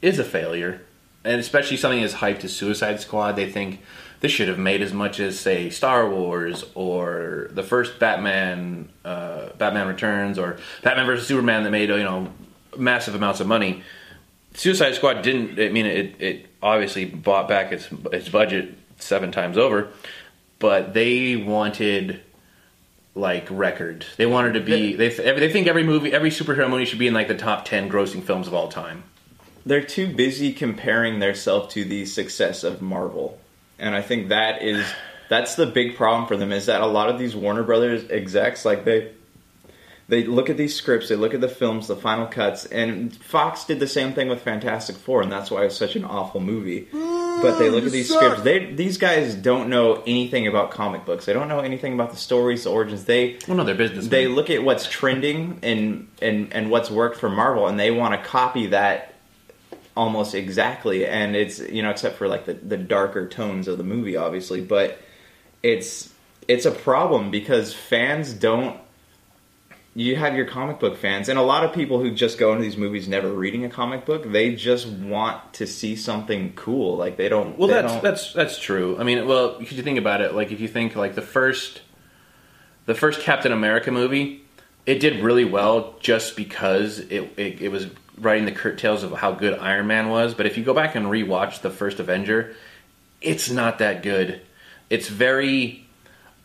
is 0.01 0.19
a 0.19 0.23
failure, 0.23 0.81
and 1.27 1.39
especially 1.39 1.77
something 1.77 2.01
as 2.01 2.15
hyped 2.15 2.43
as 2.43 2.55
Suicide 2.55 2.99
Squad, 3.01 3.33
they 3.33 3.51
think 3.51 3.81
this 4.21 4.31
should 4.31 4.47
have 4.47 4.57
made 4.57 4.81
as 4.81 4.93
much 4.93 5.19
as 5.19 5.39
say 5.39 5.69
Star 5.69 6.09
Wars 6.09 6.63
or 6.73 7.49
the 7.51 7.63
first 7.63 7.99
Batman, 7.99 8.89
uh, 9.05 9.49
Batman 9.57 9.87
Returns, 9.87 10.39
or 10.39 10.57
Batman 10.81 11.05
vs 11.05 11.27
Superman 11.27 11.63
that 11.63 11.71
made 11.71 11.89
you 11.89 11.97
know 11.97 12.31
massive 12.77 13.13
amounts 13.13 13.39
of 13.39 13.47
money. 13.47 13.83
Suicide 14.53 14.95
Squad 14.95 15.21
didn't. 15.21 15.59
I 15.59 15.69
mean, 15.69 15.85
it, 15.85 16.15
it 16.19 16.45
obviously 16.63 17.05
bought 17.05 17.47
back 17.47 17.71
its 17.71 17.89
its 18.11 18.29
budget 18.29 18.73
seven 18.97 19.31
times 19.31 19.57
over, 19.57 19.89
but 20.59 20.93
they 20.93 21.35
wanted 21.35 22.21
like 23.13 23.47
record. 23.51 24.05
They 24.15 24.25
wanted 24.25 24.53
to 24.53 24.61
be. 24.61 24.95
They 24.95 25.09
they 25.09 25.51
think 25.51 25.67
every 25.67 25.83
movie, 25.83 26.13
every 26.13 26.31
superhero 26.31 26.69
movie 26.69 26.85
should 26.85 26.99
be 26.99 27.07
in 27.07 27.13
like 27.13 27.27
the 27.27 27.35
top 27.35 27.65
ten 27.65 27.89
grossing 27.89 28.23
films 28.23 28.47
of 28.47 28.53
all 28.53 28.69
time. 28.69 29.03
They're 29.67 29.83
too 29.83 30.07
busy 30.07 30.53
comparing 30.53 31.19
themselves 31.19 31.73
to 31.73 31.83
the 31.83 32.05
success 32.05 32.63
of 32.63 32.81
Marvel, 32.81 33.39
and 33.77 33.95
I 33.95 34.01
think 34.01 34.29
that 34.29 34.61
is 34.61 34.85
that's 35.29 35.55
the 35.55 35.65
big 35.65 35.95
problem 35.95 36.27
for 36.27 36.37
them. 36.37 36.51
Is 36.51 36.67
that 36.67 36.81
a 36.81 36.87
lot 36.87 37.09
of 37.09 37.19
these 37.19 37.35
Warner 37.35 37.63
Brothers 37.63 38.09
execs 38.09 38.65
like 38.65 38.85
they 38.85 39.11
they 40.09 40.23
look 40.23 40.49
at 40.49 40.55
these 40.55 40.73
scripts, 40.73 41.09
they 41.09 41.17
look 41.17 41.33
at 41.33 41.41
the 41.41 41.49
films, 41.49 41.87
the 41.87 41.95
final 41.95 42.27
cuts, 42.27 42.65
and 42.65 43.13
Fox 43.13 43.65
did 43.65 43.81
the 43.81 43.87
same 43.87 44.13
thing 44.13 44.29
with 44.29 44.41
Fantastic 44.41 44.95
Four, 44.95 45.21
and 45.21 45.29
that's 45.29 45.51
why 45.51 45.65
it's 45.65 45.75
such 45.75 45.97
an 45.97 46.05
awful 46.05 46.39
movie. 46.39 46.87
Mm, 46.93 47.41
but 47.41 47.59
they 47.59 47.69
look 47.69 47.83
at 47.83 47.91
these 47.91 48.13
scripts. 48.13 48.41
They 48.41 48.73
these 48.73 48.97
guys 48.97 49.35
don't 49.35 49.69
know 49.69 50.01
anything 50.07 50.47
about 50.47 50.71
comic 50.71 51.05
books. 51.05 51.25
They 51.25 51.33
don't 51.33 51.49
know 51.49 51.59
anything 51.59 51.93
about 51.93 52.11
the 52.11 52.17
stories, 52.17 52.63
the 52.63 52.71
origins. 52.71 53.03
They 53.03 53.37
Well, 53.47 53.57
no, 53.57 53.65
they're 53.65 53.75
business. 53.75 54.07
they 54.07 54.27
look 54.27 54.49
at 54.49 54.63
what's 54.63 54.87
trending 54.87 55.59
and 55.61 56.07
and 56.21 56.53
and 56.53 56.71
what's 56.71 56.89
worked 56.89 57.17
for 57.17 57.29
Marvel, 57.29 57.67
and 57.67 57.77
they 57.77 57.91
want 57.91 58.13
to 58.13 58.27
copy 58.29 58.67
that 58.67 59.13
almost 59.97 60.35
exactly. 60.35 61.05
And 61.05 61.35
it's 61.35 61.59
you 61.59 61.81
know 61.81 61.89
except 61.89 62.17
for 62.17 62.27
like 62.27 62.45
the 62.45 62.53
the 62.53 62.77
darker 62.77 63.27
tones 63.27 63.67
of 63.67 63.77
the 63.77 63.83
movie, 63.83 64.15
obviously, 64.15 64.61
but 64.61 64.99
it's 65.63 66.13
it's 66.47 66.65
a 66.65 66.71
problem 66.71 67.31
because 67.31 67.73
fans 67.73 68.31
don't. 68.33 68.79
You 69.95 70.15
have 70.15 70.35
your 70.35 70.45
comic 70.45 70.79
book 70.79 70.95
fans, 70.97 71.27
and 71.27 71.39
a 71.39 71.41
lot 71.41 71.63
of 71.65 71.73
people 71.73 71.99
who 71.99 72.11
just 72.11 72.37
go 72.37 72.51
into 72.51 72.61
these 72.61 72.77
movies 72.77 73.07
never 73.07 73.31
reading 73.33 73.65
a 73.65 73.69
comic 73.69 74.05
book. 74.05 74.31
They 74.31 74.53
just 74.53 74.87
want 74.87 75.53
to 75.55 75.65
see 75.65 75.95
something 75.95 76.53
cool. 76.53 76.97
Like 76.97 77.17
they 77.17 77.29
don't. 77.29 77.57
Well, 77.57 77.67
they 77.67 77.73
that's 77.73 77.93
don't- 77.93 78.03
that's 78.03 78.33
that's 78.33 78.59
true. 78.59 78.95
I 78.99 79.03
mean, 79.03 79.25
well, 79.27 79.57
if 79.59 79.73
you 79.73 79.81
think 79.81 79.97
about 79.97 80.21
it, 80.21 80.35
like 80.35 80.51
if 80.51 80.59
you 80.59 80.67
think 80.67 80.95
like 80.95 81.15
the 81.15 81.23
first, 81.23 81.81
the 82.85 82.93
first 82.93 83.21
Captain 83.21 83.51
America 83.51 83.91
movie, 83.91 84.45
it 84.85 84.99
did 84.99 85.23
really 85.23 85.45
well 85.45 85.95
just 85.99 86.35
because 86.35 86.99
it 86.99 87.31
it, 87.35 87.61
it 87.63 87.69
was 87.71 87.87
writing 88.17 88.45
the 88.45 88.51
curtails 88.51 89.03
of 89.03 89.11
how 89.13 89.31
good 89.31 89.57
Iron 89.59 89.87
Man 89.87 90.09
was. 90.09 90.33
But 90.33 90.45
if 90.45 90.57
you 90.57 90.63
go 90.63 90.73
back 90.73 90.95
and 90.95 91.07
rewatch 91.07 91.61
the 91.61 91.69
first 91.69 91.99
Avenger, 91.99 92.55
it's 93.21 93.49
not 93.49 93.79
that 93.79 94.03
good. 94.03 94.41
It's 94.89 95.07
very 95.07 95.87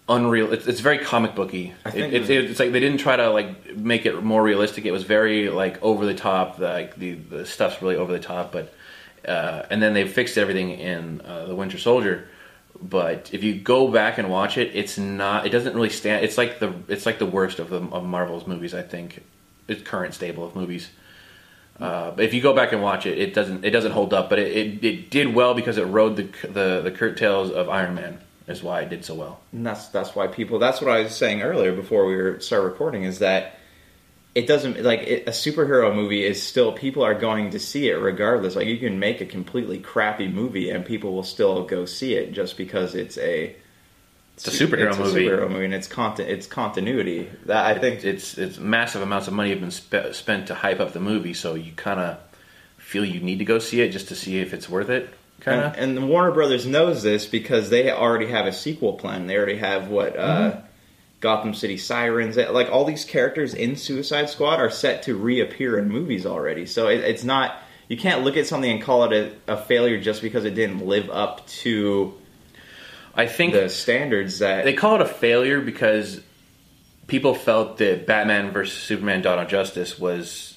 unreal. 0.08 0.52
It's, 0.52 0.66
it's 0.66 0.80
very 0.80 0.98
comic 0.98 1.34
booky. 1.34 1.74
It, 1.86 2.14
it's, 2.14 2.28
it's 2.28 2.60
like 2.60 2.72
they 2.72 2.80
didn't 2.80 2.98
try 2.98 3.16
to 3.16 3.30
like 3.30 3.76
make 3.76 4.06
it 4.06 4.22
more 4.22 4.42
realistic. 4.42 4.84
It 4.84 4.92
was 4.92 5.04
very 5.04 5.48
like 5.48 5.82
over 5.82 6.04
the 6.04 6.14
top. 6.14 6.58
Like 6.58 6.96
the 6.96 7.14
the 7.14 7.46
stuff's 7.46 7.80
really 7.82 7.96
over 7.96 8.12
the 8.12 8.20
top, 8.20 8.52
but 8.52 8.72
uh, 9.26 9.66
and 9.70 9.82
then 9.82 9.94
they 9.94 10.06
fixed 10.06 10.36
everything 10.38 10.70
in 10.70 11.20
uh, 11.22 11.46
the 11.46 11.54
Winter 11.54 11.78
Soldier. 11.78 12.28
But 12.80 13.32
if 13.32 13.44
you 13.44 13.54
go 13.54 13.88
back 13.88 14.18
and 14.18 14.28
watch 14.28 14.58
it, 14.58 14.74
it's 14.74 14.98
not. 14.98 15.46
It 15.46 15.50
doesn't 15.50 15.74
really 15.74 15.90
stand. 15.90 16.24
It's 16.24 16.36
like 16.36 16.58
the 16.58 16.74
it's 16.88 17.06
like 17.06 17.18
the 17.18 17.26
worst 17.26 17.58
of 17.58 17.70
the 17.70 17.80
of 17.80 18.04
Marvel's 18.04 18.46
movies. 18.46 18.74
I 18.74 18.82
think 18.82 19.22
its 19.68 19.82
current 19.82 20.14
stable 20.14 20.44
of 20.44 20.56
movies. 20.56 20.90
Uh, 21.80 22.12
if 22.18 22.34
you 22.34 22.40
go 22.40 22.54
back 22.54 22.72
and 22.72 22.82
watch 22.82 23.06
it, 23.06 23.18
it 23.18 23.34
doesn't 23.34 23.64
it 23.64 23.70
doesn't 23.70 23.92
hold 23.92 24.12
up. 24.14 24.30
But 24.30 24.38
it, 24.38 24.56
it, 24.56 24.84
it 24.84 25.10
did 25.10 25.34
well 25.34 25.54
because 25.54 25.78
it 25.78 25.84
rode 25.84 26.16
the 26.16 26.48
the 26.48 26.80
the 26.82 26.90
curtails 26.90 27.50
of 27.50 27.68
Iron 27.68 27.94
Man. 27.94 28.18
Is 28.48 28.60
why 28.60 28.80
it 28.80 28.90
did 28.90 29.04
so 29.04 29.14
well. 29.14 29.40
And 29.52 29.64
that's 29.64 29.88
that's 29.88 30.16
why 30.16 30.26
people. 30.26 30.58
That's 30.58 30.80
what 30.80 30.90
I 30.90 31.02
was 31.02 31.14
saying 31.14 31.42
earlier 31.42 31.72
before 31.72 32.06
we 32.06 32.40
start 32.40 32.64
recording. 32.64 33.04
Is 33.04 33.20
that 33.20 33.58
it 34.34 34.46
doesn't 34.46 34.82
like 34.82 35.00
it, 35.00 35.28
a 35.28 35.30
superhero 35.30 35.94
movie 35.94 36.24
is 36.24 36.42
still 36.42 36.72
people 36.72 37.04
are 37.04 37.14
going 37.14 37.50
to 37.50 37.58
see 37.58 37.88
it 37.88 37.94
regardless. 37.94 38.56
Like 38.56 38.66
you 38.66 38.78
can 38.78 38.98
make 38.98 39.20
a 39.20 39.26
completely 39.26 39.78
crappy 39.78 40.28
movie 40.28 40.70
and 40.70 40.84
people 40.84 41.12
will 41.12 41.22
still 41.22 41.64
go 41.64 41.84
see 41.84 42.14
it 42.14 42.32
just 42.32 42.56
because 42.56 42.94
it's 42.94 43.18
a 43.18 43.54
It's 44.46 44.60
a 44.60 44.66
superhero 44.66 44.88
it's 44.88 44.98
movie. 44.98 45.26
A 45.26 45.30
superhero 45.30 45.50
movie, 45.50 45.64
and 45.66 45.74
it's 45.74 45.86
content. 45.86 46.28
It's 46.28 46.46
continuity. 46.46 47.30
That 47.46 47.64
I 47.64 47.78
think 47.78 48.04
it's 48.04 48.36
it's 48.36 48.58
massive 48.58 49.02
amounts 49.02 49.28
of 49.28 49.34
money 49.34 49.50
have 49.50 49.60
been 49.60 49.70
spe- 49.70 50.12
spent 50.12 50.48
to 50.48 50.54
hype 50.54 50.80
up 50.80 50.92
the 50.92 51.00
movie, 51.00 51.34
so 51.34 51.54
you 51.54 51.72
kind 51.72 52.00
of 52.00 52.18
feel 52.76 53.04
you 53.04 53.20
need 53.20 53.38
to 53.38 53.44
go 53.44 53.58
see 53.58 53.80
it 53.80 53.90
just 53.90 54.08
to 54.08 54.16
see 54.16 54.40
if 54.40 54.52
it's 54.52 54.68
worth 54.68 54.90
it. 54.90 55.12
Kind 55.40 55.60
of. 55.60 55.74
And, 55.76 55.98
and 55.98 56.08
Warner 56.08 56.32
Brothers 56.32 56.66
knows 56.66 57.02
this 57.02 57.26
because 57.26 57.70
they 57.70 57.90
already 57.90 58.26
have 58.28 58.46
a 58.46 58.52
sequel 58.52 58.94
plan. 58.94 59.26
They 59.26 59.36
already 59.36 59.58
have 59.58 59.88
what 59.88 60.16
uh, 60.16 60.60
Gotham 61.20 61.54
City 61.54 61.76
Sirens, 61.78 62.36
like 62.36 62.70
all 62.70 62.84
these 62.84 63.04
characters 63.04 63.54
in 63.54 63.76
Suicide 63.76 64.28
Squad 64.28 64.60
are 64.60 64.70
set 64.70 65.04
to 65.04 65.16
reappear 65.16 65.78
in 65.78 65.88
movies 65.88 66.26
already. 66.26 66.66
So 66.66 66.88
it, 66.88 67.00
it's 67.00 67.24
not 67.24 67.56
you 67.88 67.96
can't 67.96 68.24
look 68.24 68.36
at 68.36 68.46
something 68.46 68.70
and 68.70 68.82
call 68.82 69.04
it 69.10 69.36
a, 69.46 69.52
a 69.52 69.56
failure 69.56 70.00
just 70.00 70.22
because 70.22 70.44
it 70.44 70.54
didn't 70.54 70.84
live 70.84 71.10
up 71.10 71.46
to. 71.46 72.18
I 73.14 73.26
think 73.26 73.52
the 73.52 73.68
standards 73.68 74.38
that 74.38 74.64
they 74.64 74.72
call 74.72 74.96
it 74.96 75.00
a 75.02 75.06
failure 75.06 75.60
because 75.60 76.20
people 77.06 77.34
felt 77.34 77.78
that 77.78 78.06
Batman 78.06 78.52
versus 78.52 78.80
Superman: 78.82 79.22
Dawn 79.22 79.38
of 79.38 79.48
Justice 79.48 79.98
was 79.98 80.56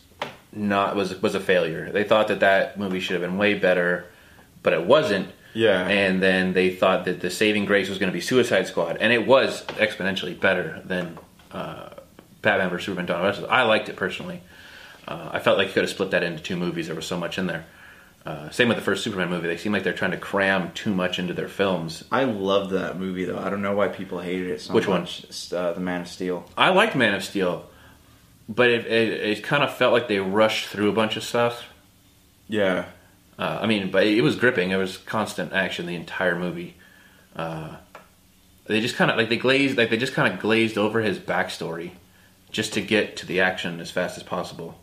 not 0.51 0.95
was 0.95 1.21
was 1.21 1.35
a 1.35 1.39
failure. 1.39 1.91
They 1.91 2.03
thought 2.03 2.29
that 2.29 2.39
that 2.39 2.79
movie 2.79 2.99
should 2.99 3.19
have 3.19 3.29
been 3.29 3.37
way 3.37 3.55
better, 3.55 4.05
but 4.63 4.73
it 4.73 4.85
wasn't. 4.85 5.29
Yeah. 5.53 5.87
And 5.87 6.21
then 6.21 6.51
they 6.51 6.75
thought 6.75 7.05
that 7.05 7.21
the 7.21 7.29
saving 7.29 7.63
grace 7.65 7.87
was 7.87 7.97
going 7.97 8.11
to 8.11 8.13
be 8.13 8.21
Suicide 8.21 8.67
Squad, 8.67 8.97
and 8.99 9.13
it 9.13 9.25
was 9.25 9.63
exponentially 9.65 10.37
better 10.37 10.81
than 10.83 11.17
uh, 11.51 11.89
Batman 12.41 12.69
vs 12.69 12.85
Superman: 12.85 13.05
Dawn 13.05 13.25
of 13.25 13.35
Justice. 13.35 13.49
I 13.49 13.63
liked 13.63 13.89
it 13.89 13.95
personally. 13.95 14.41
Uh, 15.07 15.29
I 15.31 15.39
felt 15.39 15.57
like 15.57 15.67
you 15.67 15.73
could 15.73 15.83
have 15.83 15.89
split 15.89 16.11
that 16.11 16.23
into 16.23 16.41
two 16.41 16.55
movies. 16.55 16.87
There 16.87 16.95
was 16.95 17.05
so 17.05 17.17
much 17.17 17.37
in 17.37 17.47
there. 17.47 17.65
Uh, 18.25 18.49
same 18.49 18.67
with 18.67 18.77
the 18.77 18.83
first 18.83 19.03
Superman 19.03 19.29
movie. 19.29 19.47
They 19.47 19.57
seem 19.57 19.71
like 19.71 19.83
they're 19.83 19.93
trying 19.93 20.11
to 20.11 20.17
cram 20.17 20.71
too 20.73 20.93
much 20.93 21.19
into 21.19 21.33
their 21.33 21.47
films. 21.47 22.03
I 22.11 22.23
love 22.23 22.71
that 22.71 22.97
movie 22.97 23.25
though. 23.25 23.37
I 23.37 23.49
don't 23.51 23.61
know 23.61 23.75
why 23.75 23.87
people 23.87 24.19
hated 24.19 24.49
it 24.49 24.61
so 24.61 24.73
Which 24.73 24.87
one? 24.87 25.01
much. 25.01 25.23
It's, 25.25 25.53
Uh, 25.53 25.73
the 25.73 25.79
Man 25.79 26.01
of 26.01 26.07
Steel. 26.07 26.43
I 26.57 26.69
liked 26.69 26.95
Man 26.95 27.13
of 27.13 27.23
Steel, 27.23 27.67
but 28.49 28.69
it, 28.71 28.87
it, 28.87 29.37
it 29.37 29.43
kind 29.43 29.63
of 29.63 29.75
felt 29.75 29.93
like 29.93 30.07
they 30.07 30.19
rushed 30.19 30.67
through 30.67 30.89
a 30.89 30.93
bunch 30.93 31.17
of 31.17 31.23
stuff. 31.23 31.65
Yeah. 32.47 32.85
Uh, 33.37 33.59
I 33.61 33.67
mean, 33.67 33.91
but 33.91 34.07
it 34.07 34.21
was 34.21 34.35
gripping. 34.37 34.71
It 34.71 34.77
was 34.77 34.97
constant 34.97 35.53
action 35.53 35.85
the 35.85 35.95
entire 35.95 36.35
movie. 36.39 36.75
Uh, 37.35 37.75
they 38.65 38.81
just 38.81 38.95
kind 38.95 39.11
of 39.11 39.17
like 39.17 39.29
they 39.29 39.37
glazed, 39.37 39.77
like 39.77 39.91
they 39.91 39.97
just 39.97 40.13
kind 40.13 40.33
of 40.33 40.39
glazed 40.39 40.79
over 40.79 41.01
his 41.01 41.19
backstory, 41.19 41.91
just 42.49 42.73
to 42.73 42.81
get 42.81 43.17
to 43.17 43.27
the 43.27 43.41
action 43.41 43.79
as 43.81 43.91
fast 43.91 44.17
as 44.17 44.23
possible. 44.23 44.79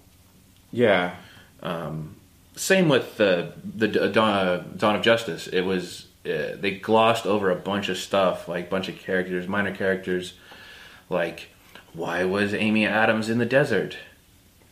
Yeah. 0.70 1.16
Um, 1.62 2.16
same 2.56 2.88
with 2.88 3.16
the 3.16 3.52
the 3.64 3.88
Dawn, 3.88 4.74
Dawn 4.76 4.96
of 4.96 5.02
Justice. 5.02 5.46
It 5.46 5.62
was 5.62 6.06
uh, 6.26 6.56
they 6.60 6.72
glossed 6.80 7.26
over 7.26 7.50
a 7.50 7.56
bunch 7.56 7.88
of 7.88 7.96
stuff, 7.96 8.48
like 8.48 8.70
bunch 8.70 8.88
of 8.88 8.96
characters, 8.98 9.48
minor 9.48 9.74
characters, 9.74 10.34
like 11.10 11.48
why 11.94 12.24
was 12.24 12.54
Amy 12.54 12.86
Adams 12.86 13.28
in 13.28 13.38
the 13.38 13.46
desert? 13.46 13.96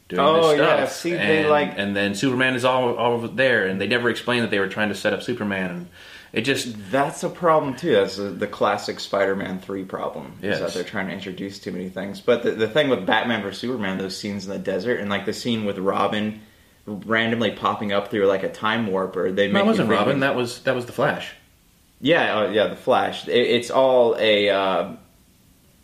Doing 0.09 0.21
Oh, 0.23 0.49
this 0.49 0.57
stuff? 0.57 0.79
yeah, 0.81 0.87
see, 0.87 1.11
they, 1.13 1.41
and, 1.41 1.49
like- 1.51 1.75
and 1.77 1.95
then 1.95 2.15
Superman 2.15 2.55
is 2.55 2.65
all 2.65 2.95
all 2.97 3.19
there, 3.21 3.67
and 3.67 3.81
they 3.81 3.87
never 3.87 4.11
explained 4.11 4.43
that 4.45 4.51
they 4.51 4.59
were 4.59 4.69
trying 4.69 4.89
to 4.89 4.95
set 4.95 5.13
up 5.13 5.23
Superman, 5.23 5.71
and 5.71 5.89
it 6.33 6.43
just 6.43 6.75
That's 6.91 7.23
a 7.25 7.29
problem 7.29 7.75
too. 7.77 7.93
That's 7.93 8.17
the, 8.17 8.25
the 8.25 8.47
classic 8.47 9.01
Spider-Man 9.01 9.61
three 9.61 9.85
problem. 9.85 10.35
Yes. 10.43 10.55
Is 10.55 10.61
that 10.61 10.75
they're 10.75 10.85
trying 10.89 11.09
to 11.09 11.13
introduce 11.13 11.59
too 11.59 11.73
many 11.73 11.89
things. 11.89 12.21
But 12.21 12.43
the, 12.43 12.53
the 12.53 12.69
thing 12.69 12.89
with 12.89 13.05
Batman 13.07 13.43
vs 13.43 13.61
Superman, 13.61 13.99
those 13.99 14.17
scenes 14.17 14.47
in 14.47 14.53
the 14.53 14.59
desert, 14.59 15.01
and 15.01 15.11
like 15.11 15.27
the 15.27 15.33
scene 15.33 15.65
with 15.65 15.79
Robin 15.79 16.41
randomly 16.87 17.53
popping 17.53 17.93
up 17.93 18.11
through 18.11 18.27
like 18.27 18.43
a 18.43 18.49
time 18.51 18.87
warp, 18.87 19.17
or 19.17 19.33
they 19.33 19.47
make 19.47 19.55
that 19.55 19.67
wasn't 19.67 19.91
Robin. 19.91 20.21
That 20.21 20.35
was 20.35 20.63
that 20.63 20.75
was 20.75 20.87
the 20.87 20.93
Flash. 20.93 21.33
Yeah, 22.01 22.39
uh, 22.39 22.51
yeah, 22.51 22.69
the 22.69 22.77
Flash. 22.77 23.29
It, 23.29 23.35
it's 23.35 23.71
all 23.71 24.17
a. 24.19 24.51
Uh, 24.51 24.93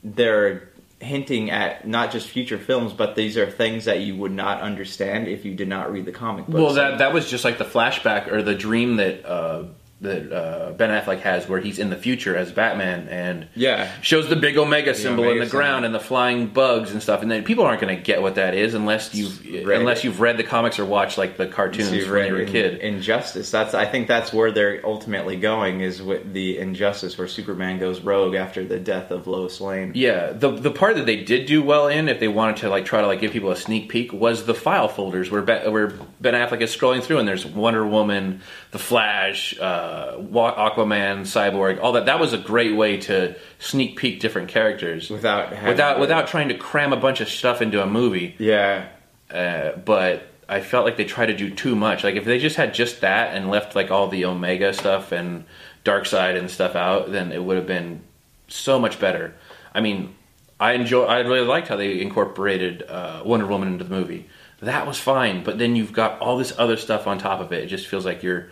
they're 0.03 0.69
hinting 1.01 1.51
at 1.51 1.87
not 1.87 2.11
just 2.11 2.29
future 2.29 2.59
films, 2.59 2.93
but 2.93 3.15
these 3.15 3.37
are 3.37 3.51
things 3.51 3.85
that 3.85 4.01
you 4.01 4.17
would 4.17 4.33
not 4.33 4.61
understand 4.61 5.29
if 5.29 5.45
you 5.45 5.55
did 5.55 5.69
not 5.69 5.93
read 5.93 6.05
the 6.05 6.13
comic 6.13 6.47
book. 6.47 6.61
Well, 6.61 6.75
that 6.75 6.99
that 6.99 7.13
was 7.13 7.29
just 7.29 7.45
like 7.45 7.59
the 7.59 7.65
flashback 7.65 8.31
or 8.33 8.43
the 8.43 8.55
dream 8.55 8.97
that 8.97 9.25
uh, 9.25 9.65
that 10.03 10.31
uh, 10.31 10.73
Ben 10.73 10.91
Affleck 10.91 11.21
has, 11.21 11.49
where 11.49 11.59
he's 11.59 11.79
in 11.79 11.89
the 11.89 11.97
future 11.97 12.37
as 12.37 12.53
Batman 12.53 13.09
and 13.09 13.49
Yeah. 13.55 13.91
shows 14.03 14.29
the 14.29 14.37
big 14.37 14.59
Omega 14.59 14.95
symbol 14.95 15.25
in 15.25 15.31
Omega 15.31 15.45
the 15.47 15.51
ground 15.51 15.87
and 15.87 15.95
the 15.95 15.99
flying 16.01 16.49
bugs 16.49 16.93
and 16.93 17.03
stuff. 17.03 17.23
And 17.23 17.31
then 17.31 17.45
people 17.45 17.65
aren't 17.65 17.81
going 17.81 17.97
to 17.97 18.03
get 18.03 18.21
what 18.21 18.35
that 18.35 18.53
is 18.55 18.75
unless 18.75 19.15
you've 19.15 19.43
Read 19.67 19.81
unless 19.81 20.01
it. 20.01 20.05
you've 20.05 20.21
read 20.21 20.37
the 20.37 20.43
comics 20.45 20.79
or 20.79 20.85
watched 20.85 21.17
like 21.17 21.39
the 21.39 21.47
cartoons 21.47 21.89
So 21.89 22.13
when 22.13 22.27
you 22.27 22.33
were 22.35 22.41
a 22.41 22.45
kid. 22.47 22.81
Injustice. 22.81 23.51
That's 23.51 23.73
I 23.73 23.87
think 23.87 24.07
that's 24.07 24.35
where 24.35 24.53
they're 24.53 24.85
ultimately 24.85 25.37
going 25.37 25.81
is 25.81 26.03
with 26.03 26.31
the 26.33 26.59
injustice 26.59 27.17
where 27.17 27.27
Superman 27.27 27.79
goes 27.79 28.01
rogue 28.03 28.35
after 28.35 28.65
the 28.67 28.79
death 28.79 29.11
of 29.11 29.27
Lois 29.27 29.63
Lane. 29.63 29.93
Yeah, 29.95 30.33
the 30.33 30.51
the 30.51 30.71
part 30.71 30.97
that 30.97 31.07
they 31.07 31.23
did 31.25 31.47
do 31.47 31.63
well 31.63 31.89
in, 31.89 32.11
if 32.11 32.21
they 32.21 32.29
wanted 32.29 32.57
to 32.59 32.69
like 32.69 32.85
try 32.85 33.01
to 33.01 33.07
like 33.07 33.21
give 33.21 33.33
people 33.33 33.51
a 33.51 33.57
sneak 33.57 33.89
peek, 33.89 34.13
was 34.13 34.45
the 34.45 34.55
file 34.55 34.89
folders 34.89 35.31
where 35.31 35.41
ben, 35.41 35.73
where 35.73 35.89
Ben 36.21 36.35
Affleck 36.35 36.61
is 36.61 36.77
scrolling 36.77 37.03
through, 37.03 37.19
and 37.19 37.27
there's 37.27 37.47
Wonder 37.47 37.87
Woman, 37.87 38.43
the 38.73 38.79
Flash, 38.79 39.59
uh, 39.59 39.86
Wa- 40.18 40.70
Aquaman, 40.70 41.20
Cyborg, 41.22 41.81
all 41.81 41.92
that. 41.92 42.07
That 42.07 42.20
was 42.20 42.33
a 42.33 42.38
great 42.38 42.75
way 42.77 42.96
to 43.03 43.35
sneak 43.59 43.96
peek 43.96 44.20
different 44.20 44.49
characters 44.49 45.11
Without 45.11 45.51
without 45.64 46.01
without 46.01 46.27
trying 46.29 46.49
to 46.49 46.55
cram 46.57 46.92
a 46.92 46.96
bunch 46.96 47.20
of 47.20 47.29
stuff 47.29 47.61
into 47.62 47.83
a 47.83 47.87
movie. 47.87 48.35
Yeah. 48.38 48.88
Uh, 49.31 49.72
but 49.85 50.29
I 50.49 50.61
felt 50.61 50.85
like 50.85 50.96
they 50.96 51.05
tried 51.05 51.27
to 51.27 51.37
do 51.37 51.51
too 51.51 51.75
much. 51.75 52.05
Like 52.05 52.14
if 52.14 52.25
they 52.25 52.38
just 52.38 52.57
had 52.57 52.75
just 52.75 53.01
that 53.01 53.35
and 53.35 53.51
left 53.51 53.75
like 53.75 53.90
all 53.90 54.09
the 54.09 54.25
Omega 54.25 54.72
stuff 54.72 55.12
and 55.12 55.44
Darkseid 55.85 56.38
and 56.38 56.51
stuff 56.51 56.77
out, 56.77 57.12
then 57.12 57.33
it 57.33 57.42
would 57.42 57.57
have 57.57 57.66
been 57.66 58.03
so 58.49 58.79
much 58.79 59.01
better. 59.01 59.35
I 59.75 59.81
mean, 59.81 60.14
I 60.59 60.72
enjoy. 60.72 61.05
I 61.05 61.18
really 61.20 61.46
liked 61.46 61.68
how 61.68 61.77
they 61.77 62.01
incorporated 62.01 62.83
uh, 62.88 63.22
Wonder 63.25 63.46
Woman 63.46 63.68
into 63.68 63.85
the 63.85 63.90
movie. 63.94 64.29
That 64.62 64.87
was 64.87 64.99
fine, 64.99 65.44
but 65.44 65.59
then 65.59 65.77
you've 65.77 65.92
got 65.92 66.18
all 66.20 66.38
this 66.38 66.55
other 66.57 66.79
stuff 66.79 67.07
on 67.07 67.18
top 67.18 67.40
of 67.40 67.53
it. 67.53 67.64
It 67.64 67.66
just 67.66 67.88
feels 67.88 68.07
like 68.07 68.22
you're 68.22 68.51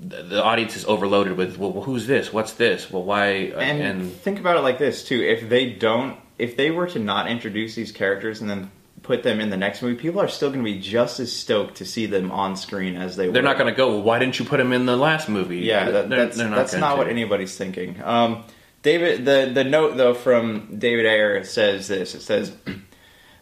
the, 0.00 0.42
audience 0.42 0.76
is 0.76 0.84
overloaded 0.86 1.36
with. 1.36 1.58
Well, 1.58 1.72
who's 1.82 2.06
this? 2.06 2.32
What's 2.32 2.52
this? 2.54 2.90
Well, 2.90 3.04
why? 3.04 3.26
And, 3.56 3.80
and 3.82 4.12
think 4.12 4.38
about 4.40 4.56
it 4.56 4.60
like 4.60 4.78
this 4.78 5.04
too: 5.04 5.22
if 5.22 5.48
they 5.48 5.70
don't, 5.70 6.18
if 6.38 6.56
they 6.56 6.70
were 6.70 6.86
to 6.88 6.98
not 6.98 7.28
introduce 7.30 7.74
these 7.74 7.92
characters 7.92 8.40
and 8.40 8.50
then 8.50 8.70
put 9.02 9.22
them 9.22 9.38
in 9.40 9.50
the 9.50 9.56
next 9.56 9.82
movie, 9.82 9.94
people 10.00 10.20
are 10.20 10.28
still 10.28 10.48
going 10.50 10.64
to 10.64 10.70
be 10.70 10.80
just 10.80 11.20
as 11.20 11.30
stoked 11.32 11.76
to 11.76 11.84
see 11.84 12.06
them 12.06 12.32
on 12.32 12.56
screen 12.56 12.96
as 12.96 13.16
they 13.16 13.26
were. 13.26 13.32
they're 13.34 13.42
were. 13.42 13.48
not 13.48 13.58
going 13.58 13.72
to 13.72 13.76
go. 13.76 13.90
Well, 13.90 14.02
why 14.02 14.18
didn't 14.18 14.38
you 14.38 14.44
put 14.46 14.56
them 14.56 14.72
in 14.72 14.86
the 14.86 14.96
last 14.96 15.28
movie? 15.28 15.58
Yeah, 15.58 15.90
that, 15.90 16.08
They're- 16.08 16.18
that's 16.18 16.36
they're 16.36 16.48
that's 16.50 16.74
not 16.74 16.98
what 16.98 17.08
anybody's 17.08 17.56
thinking. 17.56 18.02
Um, 18.02 18.44
David, 18.82 19.24
the 19.24 19.50
the 19.54 19.64
note 19.64 19.96
though 19.96 20.12
from 20.14 20.78
David 20.78 21.06
Ayer 21.06 21.42
says 21.44 21.88
this. 21.88 22.14
It 22.14 22.20
says, 22.20 22.54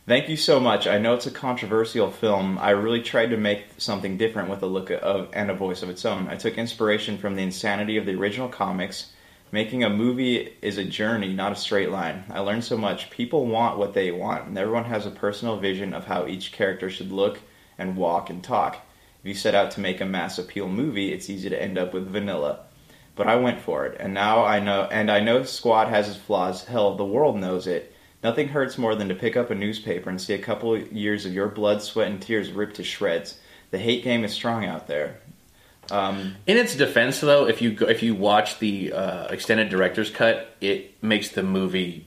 "Thank 0.05 0.29
you 0.29 0.37
so 0.37 0.59
much. 0.59 0.89
I 0.89 0.99
know 0.99 1.15
it's 1.15 1.27
a 1.27 1.31
controversial 1.31 2.11
film. 2.11 2.59
I 2.59 2.71
really 2.71 3.03
tried 3.03 3.31
to 3.31 3.37
make 3.37 3.67
something 3.79 4.17
different 4.17 4.49
with 4.49 4.63
a 4.63 4.67
look 4.67 4.91
of 4.91 5.29
and 5.33 5.49
a 5.49 5.55
voice 5.55 5.83
of 5.83 5.89
its 5.89 6.05
own. 6.05 6.27
I 6.29 6.35
took 6.35 6.59
inspiration 6.59 7.19
from 7.19 7.37
the 7.37 7.43
insanity 7.43 7.97
of 7.97 8.07
the 8.07 8.15
original 8.15 8.49
comics." 8.49 9.13
Making 9.53 9.85
a 9.85 9.91
movie 9.91 10.55
is 10.63 10.79
a 10.79 10.85
journey, 10.85 11.33
not 11.33 11.53
a 11.53 11.57
straight 11.57 11.91
line. 11.91 12.25
I 12.31 12.41
learned 12.41 12.65
so 12.65 12.79
much. 12.79 13.11
People 13.11 13.47
want 13.47 13.77
what 13.77 13.93
they 13.93 14.11
want, 14.11 14.47
and 14.47 14.59
everyone 14.59 14.87
has 14.87 15.05
a 15.05 15.11
personal 15.11 15.59
vision 15.59 15.93
of 15.93 16.07
how 16.07 16.27
each 16.27 16.53
character 16.53 16.89
should 16.89 17.13
look 17.13 17.41
and 17.79 17.97
walk 17.97 18.31
and 18.31 18.43
talk. 18.43 18.79
If 19.23 19.29
you 19.29 19.35
set 19.35 19.55
out 19.55 19.71
to 19.73 19.81
make 19.81 20.01
a 20.01 20.07
mass 20.07 20.39
appeal 20.39 20.69
movie, 20.69 21.13
it's 21.13 21.29
easy 21.29 21.51
to 21.51 21.63
end 21.63 21.77
up 21.77 21.93
with 21.93 22.11
vanilla. 22.11 22.61
But 23.15 23.29
I 23.29 23.37
went 23.37 23.61
for 23.61 23.85
it, 23.85 23.99
and 24.01 24.15
now 24.15 24.43
I 24.43 24.59
know, 24.59 24.89
and 24.91 25.11
I 25.11 25.21
know 25.21 25.43
Squad 25.43 25.89
has 25.89 26.09
its 26.09 26.17
flaws. 26.17 26.65
Hell, 26.65 26.97
the 26.97 27.05
world 27.05 27.37
knows 27.37 27.67
it. 27.67 27.92
Nothing 28.23 28.49
hurts 28.49 28.79
more 28.79 28.95
than 28.95 29.09
to 29.09 29.15
pick 29.15 29.37
up 29.37 29.51
a 29.51 29.55
newspaper 29.55 30.09
and 30.09 30.21
see 30.21 30.35
a 30.35 30.39
couple 30.39 30.75
of 30.75 30.93
years 30.93 31.27
of 31.27 31.35
your 31.35 31.49
blood, 31.49 31.83
sweat, 31.83 32.09
and 32.09 32.23
tears 32.23 32.53
ripped 32.53 32.77
to 32.77 32.85
shreds. 32.85 33.39
The 33.73 33.79
hate 33.79 34.05
game 34.05 34.23
is 34.25 34.33
strong 34.33 34.65
out 34.65 34.87
there. 34.87 35.17
Um, 35.91 36.37
In 36.47 36.57
its 36.57 36.77
defense, 36.77 37.21
though, 37.21 37.49
if 37.49 37.61
you 37.61 37.73
go, 37.73 37.89
if 37.89 38.03
you 38.03 38.15
watch 38.15 38.59
the 38.61 38.93
uh, 38.93 39.27
extended 39.27 39.69
director's 39.69 40.11
cut, 40.11 40.55
it 40.61 41.03
makes 41.03 41.31
the 41.31 41.43
movie 41.43 42.07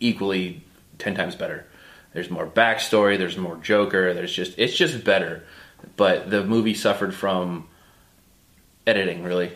equally 0.00 0.62
ten 0.98 1.14
times 1.14 1.34
better. 1.34 1.66
There's 2.14 2.30
more 2.30 2.46
backstory. 2.46 3.18
There's 3.18 3.36
more 3.36 3.56
Joker. 3.56 4.14
There's 4.14 4.32
just 4.32 4.58
it's 4.58 4.74
just 4.74 5.04
better. 5.04 5.44
But 5.96 6.30
the 6.30 6.42
movie 6.44 6.74
suffered 6.74 7.14
from 7.14 7.68
editing. 8.86 9.22
Really, 9.22 9.52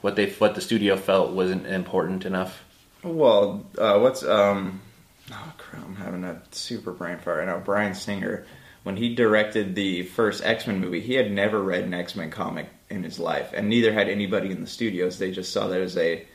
what 0.00 0.14
they 0.14 0.30
what 0.30 0.54
the 0.54 0.60
studio 0.60 0.96
felt 0.96 1.32
wasn't 1.32 1.66
important 1.66 2.24
enough. 2.24 2.62
Well, 3.02 3.66
uh, 3.76 3.98
what's 3.98 4.22
um? 4.22 4.82
Oh 5.32 5.52
crap! 5.58 5.84
I'm 5.84 5.96
having 5.96 6.24
a 6.24 6.40
super 6.50 6.92
brain 6.92 7.18
fart 7.18 7.38
right 7.38 7.46
now. 7.46 7.58
Bryan 7.58 7.94
Singer, 7.94 8.46
when 8.82 8.96
he 8.96 9.14
directed 9.14 9.74
the 9.74 10.02
first 10.04 10.42
X 10.44 10.66
Men 10.66 10.80
movie, 10.80 11.00
he 11.00 11.14
had 11.14 11.30
never 11.30 11.62
read 11.62 11.84
an 11.84 11.94
X 11.94 12.16
Men 12.16 12.30
comic 12.30 12.68
in 12.90 13.02
his 13.02 13.18
life, 13.18 13.50
and 13.52 13.68
neither 13.68 13.92
had 13.92 14.08
anybody 14.08 14.50
in 14.50 14.60
the 14.60 14.66
studios. 14.66 15.18
They 15.18 15.30
just 15.30 15.52
saw 15.52 15.68
that 15.68 15.80
as 15.80 15.96
a 15.96 16.26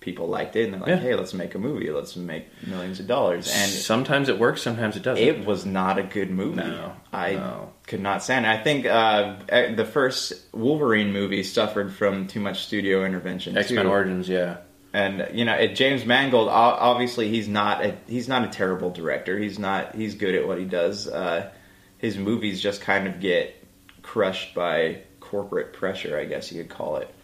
people 0.00 0.26
liked 0.28 0.56
it, 0.56 0.64
and 0.64 0.72
they're 0.72 0.80
like, 0.80 0.88
Yeah. 0.88 0.96
"Hey, 0.96 1.14
let's 1.14 1.34
make 1.34 1.54
a 1.54 1.58
movie. 1.58 1.90
Let's 1.90 2.16
make 2.16 2.46
millions 2.66 2.98
of 3.00 3.06
dollars." 3.06 3.52
And 3.54 3.70
sometimes 3.70 4.28
it 4.28 4.38
works, 4.38 4.62
sometimes 4.62 4.96
it 4.96 5.02
doesn't. 5.02 5.22
it 5.22 5.44
was 5.44 5.64
not 5.66 5.98
a 5.98 6.02
good 6.02 6.30
movie. 6.30 6.56
No, 6.56 6.92
I 7.12 7.34
no. 7.34 7.72
could 7.86 8.00
not 8.00 8.22
stand 8.24 8.46
it. 8.46 8.48
I 8.48 8.56
think 8.62 8.86
uh, 8.86 9.36
the 9.76 9.84
first 9.84 10.32
Wolverine 10.52 11.12
movie 11.12 11.42
suffered 11.44 11.92
from 11.94 12.26
too 12.26 12.40
much 12.40 12.64
studio 12.64 13.04
intervention. 13.04 13.56
X 13.56 13.70
Men. 13.70 13.86
Origins, 13.86 14.28
yeah. 14.28 14.56
And 14.92 15.28
you 15.32 15.44
know, 15.44 15.66
James 15.68 16.04
Mangold. 16.04 16.48
Obviously, 16.48 17.28
he's 17.28 17.48
not 17.48 17.84
a 17.84 17.96
he's 18.08 18.28
not 18.28 18.44
a 18.44 18.48
terrible 18.48 18.90
director. 18.90 19.38
He's 19.38 19.58
not. 19.58 19.94
He's 19.94 20.14
good 20.14 20.34
at 20.34 20.46
what 20.46 20.58
he 20.58 20.64
does. 20.64 21.06
Uh, 21.06 21.50
his 21.98 22.16
movies 22.16 22.60
just 22.60 22.80
kind 22.80 23.06
of 23.06 23.20
get 23.20 23.54
crushed 24.02 24.54
by 24.54 25.02
corporate 25.20 25.72
pressure. 25.72 26.18
I 26.18 26.24
guess 26.24 26.50
you 26.50 26.62
could 26.62 26.70
call 26.70 26.96
it. 26.96 27.14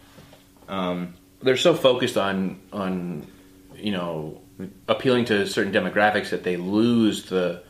Um, 0.69 1.15
they're 1.41 1.57
so 1.57 1.75
focused 1.75 2.17
on 2.17 2.61
on 2.71 3.27
you 3.75 3.91
know 3.91 4.41
appealing 4.87 5.25
to 5.25 5.45
certain 5.47 5.73
demographics 5.73 6.29
that 6.29 6.43
they 6.43 6.57
lose 6.57 7.25
the 7.25 7.63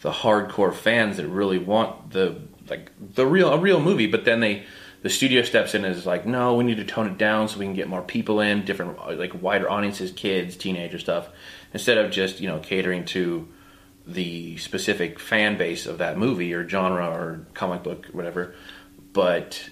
the 0.00 0.10
hardcore 0.10 0.74
fans 0.74 1.18
that 1.18 1.28
really 1.28 1.58
want 1.58 2.10
the 2.10 2.40
like 2.68 2.90
the 3.14 3.26
real 3.26 3.52
a 3.52 3.58
real 3.58 3.80
movie 3.80 4.06
but 4.06 4.24
then 4.24 4.40
they 4.40 4.64
the 5.02 5.10
studio 5.10 5.42
steps 5.42 5.74
in 5.74 5.84
and 5.84 5.94
is 5.94 6.06
like 6.06 6.26
no 6.26 6.54
we 6.54 6.64
need 6.64 6.76
to 6.76 6.84
tone 6.84 7.06
it 7.06 7.18
down 7.18 7.48
so 7.48 7.58
we 7.58 7.64
can 7.64 7.74
get 7.74 7.88
more 7.88 8.02
people 8.02 8.40
in 8.40 8.64
different 8.64 8.96
like 9.18 9.40
wider 9.42 9.70
audiences 9.70 10.10
kids 10.12 10.56
teenager 10.56 10.98
stuff 10.98 11.28
instead 11.72 11.98
of 11.98 12.10
just 12.10 12.40
you 12.40 12.48
know 12.48 12.58
catering 12.58 13.04
to 13.04 13.48
the 14.06 14.56
specific 14.56 15.18
fan 15.18 15.56
base 15.56 15.86
of 15.86 15.98
that 15.98 16.18
movie 16.18 16.52
or 16.52 16.68
genre 16.68 17.06
or 17.06 17.46
comic 17.54 17.82
book 17.82 18.06
whatever 18.06 18.54
but 19.12 19.68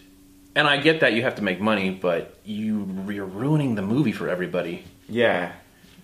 and 0.54 0.66
I 0.66 0.78
get 0.78 1.00
that 1.00 1.12
you 1.12 1.22
have 1.22 1.36
to 1.36 1.42
make 1.42 1.60
money, 1.60 1.90
but 1.90 2.38
you 2.44 3.06
you're 3.08 3.24
ruining 3.24 3.74
the 3.74 3.82
movie 3.82 4.12
for 4.12 4.28
everybody. 4.28 4.84
Yeah, 5.08 5.52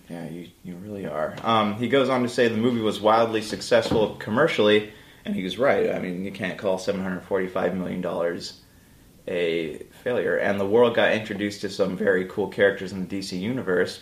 yeah, 0.09 0.27
you, 0.29 0.47
you 0.63 0.75
really 0.75 1.05
are. 1.05 1.35
Um, 1.43 1.75
he 1.75 1.87
goes 1.89 2.09
on 2.09 2.23
to 2.23 2.29
say 2.29 2.47
the 2.47 2.57
movie 2.57 2.81
was 2.81 2.99
wildly 2.99 3.41
successful 3.41 4.15
commercially, 4.15 4.91
and 5.25 5.35
he 5.35 5.43
was 5.43 5.57
right. 5.57 5.91
I 5.91 5.99
mean, 5.99 6.23
you 6.23 6.31
can't 6.31 6.57
call 6.57 6.77
seven 6.77 7.01
hundred 7.01 7.21
forty-five 7.23 7.75
million 7.75 8.01
dollars 8.01 8.61
a 9.27 9.79
failure. 10.03 10.37
And 10.37 10.59
the 10.59 10.65
world 10.65 10.95
got 10.95 11.11
introduced 11.11 11.61
to 11.61 11.69
some 11.69 11.97
very 11.97 12.25
cool 12.25 12.47
characters 12.47 12.91
in 12.91 13.07
the 13.07 13.19
DC 13.19 13.39
universe, 13.39 14.01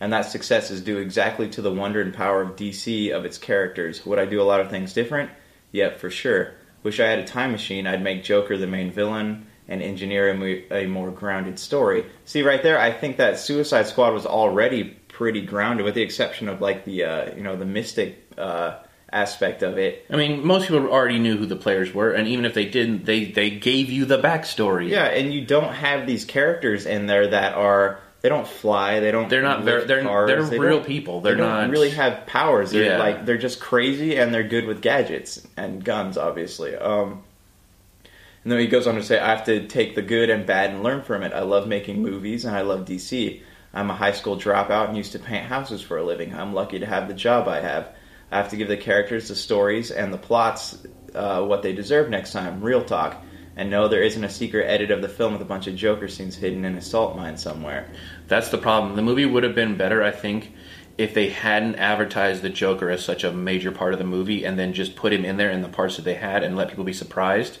and 0.00 0.12
that 0.12 0.22
success 0.22 0.70
is 0.70 0.80
due 0.80 0.98
exactly 0.98 1.48
to 1.50 1.62
the 1.62 1.72
wonder 1.72 2.00
and 2.00 2.12
power 2.12 2.42
of 2.42 2.56
DC 2.56 3.10
of 3.12 3.24
its 3.24 3.38
characters. 3.38 4.04
Would 4.04 4.18
I 4.18 4.26
do 4.26 4.40
a 4.40 4.44
lot 4.44 4.60
of 4.60 4.68
things 4.68 4.92
different? 4.92 5.30
Yep, 5.72 5.98
for 5.98 6.10
sure. 6.10 6.54
Wish 6.82 6.98
I 6.98 7.06
had 7.06 7.20
a 7.20 7.24
time 7.24 7.52
machine. 7.52 7.86
I'd 7.86 8.02
make 8.02 8.24
Joker 8.24 8.58
the 8.58 8.66
main 8.66 8.90
villain 8.90 9.46
and 9.68 9.80
engineer 9.80 10.28
a, 10.28 10.84
a 10.84 10.86
more 10.88 11.10
grounded 11.10 11.58
story. 11.58 12.04
See, 12.24 12.42
right 12.42 12.62
there, 12.62 12.78
I 12.78 12.92
think 12.92 13.16
that 13.18 13.38
Suicide 13.38 13.86
Squad 13.86 14.12
was 14.12 14.26
already 14.26 14.84
pretty 15.08 15.42
grounded, 15.42 15.84
with 15.84 15.94
the 15.94 16.02
exception 16.02 16.48
of 16.48 16.60
like 16.60 16.84
the 16.84 17.04
uh, 17.04 17.34
you 17.34 17.42
know 17.42 17.56
the 17.56 17.64
mystic 17.64 18.26
uh, 18.36 18.78
aspect 19.12 19.62
of 19.62 19.76
it. 19.78 20.06
I 20.10 20.16
mean, 20.16 20.44
most 20.46 20.68
people 20.68 20.88
already 20.88 21.18
knew 21.18 21.36
who 21.36 21.46
the 21.46 21.56
players 21.56 21.92
were, 21.92 22.12
and 22.12 22.26
even 22.28 22.44
if 22.44 22.54
they 22.54 22.64
didn't, 22.64 23.04
they 23.04 23.24
they 23.26 23.50
gave 23.50 23.90
you 23.90 24.04
the 24.04 24.18
backstory. 24.18 24.88
Yeah, 24.88 25.04
and 25.04 25.32
you 25.32 25.44
don't 25.44 25.72
have 25.74 26.06
these 26.06 26.24
characters 26.24 26.86
in 26.86 27.06
there 27.06 27.28
that 27.28 27.54
are 27.54 28.00
they 28.22 28.28
don't 28.28 28.46
fly, 28.46 29.00
they 29.00 29.10
don't. 29.10 29.28
They're 29.28 29.42
not- 29.42 29.64
they're- 29.64 29.84
they're- 29.84 30.02
cars, 30.04 30.28
they're 30.28 30.42
they 30.44 30.58
real 30.58 30.80
people. 30.80 31.20
They 31.20 31.30
They're 31.30 31.38
don't 31.38 31.48
not- 31.48 31.70
really 31.70 31.90
have 31.90 32.24
powers. 32.26 32.70
They're 32.70 32.84
Yeah. 32.84 32.98
like 32.98 33.26
they're 33.26 33.36
just 33.36 33.60
crazy 33.60 34.16
and 34.16 34.32
they're 34.32 34.44
good 34.44 34.64
with 34.66 34.80
gadgets 34.80 35.44
and 35.56 35.84
guns, 35.84 36.16
obviously. 36.16 36.76
Um, 36.76 37.22
and 38.44 38.52
then 38.52 38.58
he 38.60 38.66
goes 38.66 38.86
on 38.86 38.94
to 38.94 39.02
say, 39.02 39.18
"I 39.18 39.28
have 39.30 39.44
to 39.46 39.66
take 39.66 39.94
the 39.94 40.02
good 40.02 40.30
and 40.30 40.46
bad 40.46 40.70
and 40.70 40.82
learn 40.82 41.02
from 41.02 41.22
it. 41.22 41.32
I 41.32 41.40
love 41.40 41.66
making 41.68 42.00
movies 42.02 42.44
and 42.44 42.56
I 42.56 42.60
love 42.62 42.84
DC. 42.84 43.42
I'm 43.74 43.90
a 43.90 43.94
high 43.94 44.12
school 44.12 44.36
dropout 44.36 44.88
and 44.88 44.96
used 44.96 45.12
to 45.12 45.18
paint 45.18 45.46
houses 45.46 45.80
for 45.82 45.96
a 45.96 46.04
living. 46.04 46.34
I'm 46.34 46.54
lucky 46.54 46.78
to 46.78 46.86
have 46.86 47.08
the 47.08 47.14
job 47.14 47.48
I 47.48 47.60
have. 47.60 47.88
I 48.32 48.38
have 48.38 48.48
to 48.48 48.56
give 48.56 48.68
the 48.68 48.76
characters, 48.76 49.28
the 49.28 49.36
stories, 49.36 49.90
and 49.90 50.12
the 50.12 50.18
plots 50.18 50.78
uh, 51.14 51.44
what 51.44 51.62
they 51.62 51.72
deserve 51.72 52.10
next 52.10 52.32
time. 52.32 52.62
Real 52.62 52.84
talk." 52.84 53.22
And 53.54 53.70
no, 53.70 53.86
there 53.86 54.02
isn't 54.02 54.24
a 54.24 54.30
secret 54.30 54.64
edit 54.64 54.90
of 54.90 55.02
the 55.02 55.08
film 55.08 55.34
with 55.34 55.42
a 55.42 55.46
bunch 55.46 55.66
of 55.66 55.76
Joker 55.76 56.08
scenes 56.08 56.36
hidden 56.36 56.64
in 56.64 56.74
a 56.76 56.80
salt 56.80 57.16
mine 57.16 57.36
somewhere. 57.36 57.92
That's 58.26 58.48
the 58.48 58.58
problem. 58.58 58.96
The 58.96 59.02
movie 59.02 59.26
would 59.26 59.42
have 59.42 59.54
been 59.54 59.76
better, 59.76 60.02
I 60.02 60.10
think, 60.10 60.52
if 60.96 61.12
they 61.12 61.28
hadn't 61.28 61.76
advertised 61.76 62.42
the 62.42 62.48
Joker 62.48 62.88
as 62.88 63.04
such 63.04 63.24
a 63.24 63.32
major 63.32 63.70
part 63.70 63.92
of 63.92 63.98
the 63.98 64.06
movie 64.06 64.44
and 64.44 64.58
then 64.58 64.72
just 64.72 64.96
put 64.96 65.12
him 65.12 65.24
in 65.24 65.36
there 65.36 65.50
in 65.50 65.60
the 65.60 65.68
parts 65.68 65.96
that 65.96 66.02
they 66.02 66.14
had 66.14 66.42
and 66.42 66.56
let 66.56 66.68
people 66.68 66.84
be 66.84 66.92
surprised 66.94 67.58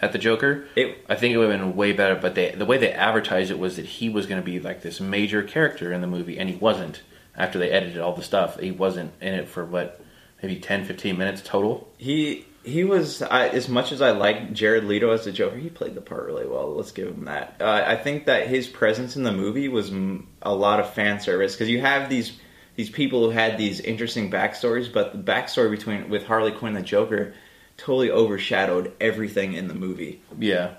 at 0.00 0.12
the 0.12 0.18
Joker. 0.18 0.66
It, 0.76 1.04
I 1.08 1.14
think 1.14 1.34
it 1.34 1.38
would 1.38 1.50
have 1.50 1.60
been 1.60 1.76
way 1.76 1.92
better, 1.92 2.14
but 2.14 2.34
they, 2.34 2.50
the 2.52 2.66
way 2.66 2.78
they 2.78 2.92
advertised 2.92 3.50
it 3.50 3.58
was 3.58 3.76
that 3.76 3.86
he 3.86 4.08
was 4.08 4.26
going 4.26 4.40
to 4.40 4.44
be 4.44 4.60
like 4.60 4.82
this 4.82 5.00
major 5.00 5.42
character 5.42 5.92
in 5.92 6.00
the 6.00 6.06
movie, 6.06 6.38
and 6.38 6.48
he 6.48 6.56
wasn't. 6.56 7.02
After 7.36 7.58
they 7.58 7.70
edited 7.70 7.98
all 7.98 8.14
the 8.14 8.22
stuff, 8.22 8.58
he 8.58 8.70
wasn't 8.70 9.12
in 9.20 9.34
it 9.34 9.48
for 9.48 9.64
what, 9.64 10.00
maybe 10.42 10.56
10, 10.60 10.84
15 10.86 11.18
minutes 11.18 11.42
total. 11.44 11.88
He 11.98 12.46
he 12.64 12.82
was 12.82 13.22
I, 13.22 13.48
as 13.48 13.68
much 13.68 13.92
as 13.92 14.02
I 14.02 14.10
like 14.10 14.52
Jared 14.52 14.84
Leto 14.84 15.10
as 15.10 15.24
the 15.24 15.32
Joker, 15.32 15.56
he 15.56 15.68
played 15.70 15.94
the 15.94 16.00
part 16.00 16.26
really 16.26 16.46
well. 16.46 16.74
Let's 16.74 16.90
give 16.92 17.08
him 17.08 17.26
that. 17.26 17.56
Uh, 17.60 17.84
I 17.86 17.94
think 17.96 18.26
that 18.26 18.48
his 18.48 18.66
presence 18.66 19.14
in 19.16 19.22
the 19.22 19.32
movie 19.32 19.68
was 19.68 19.90
m- 19.90 20.26
a 20.42 20.52
lot 20.54 20.80
of 20.80 20.92
fan 20.92 21.20
service 21.20 21.52
because 21.54 21.68
you 21.68 21.80
have 21.80 22.08
these 22.08 22.32
these 22.74 22.90
people 22.90 23.24
who 23.24 23.30
had 23.30 23.56
these 23.56 23.80
interesting 23.80 24.30
backstories, 24.30 24.92
but 24.92 25.12
the 25.12 25.18
backstory 25.32 25.70
between 25.70 26.08
with 26.10 26.24
Harley 26.26 26.52
Quinn 26.52 26.74
and 26.76 26.84
the 26.84 26.88
Joker 26.88 27.34
totally 27.76 28.10
overshadowed 28.10 28.92
everything 29.00 29.52
in 29.52 29.68
the 29.68 29.74
movie. 29.74 30.20
Yeah. 30.38 30.74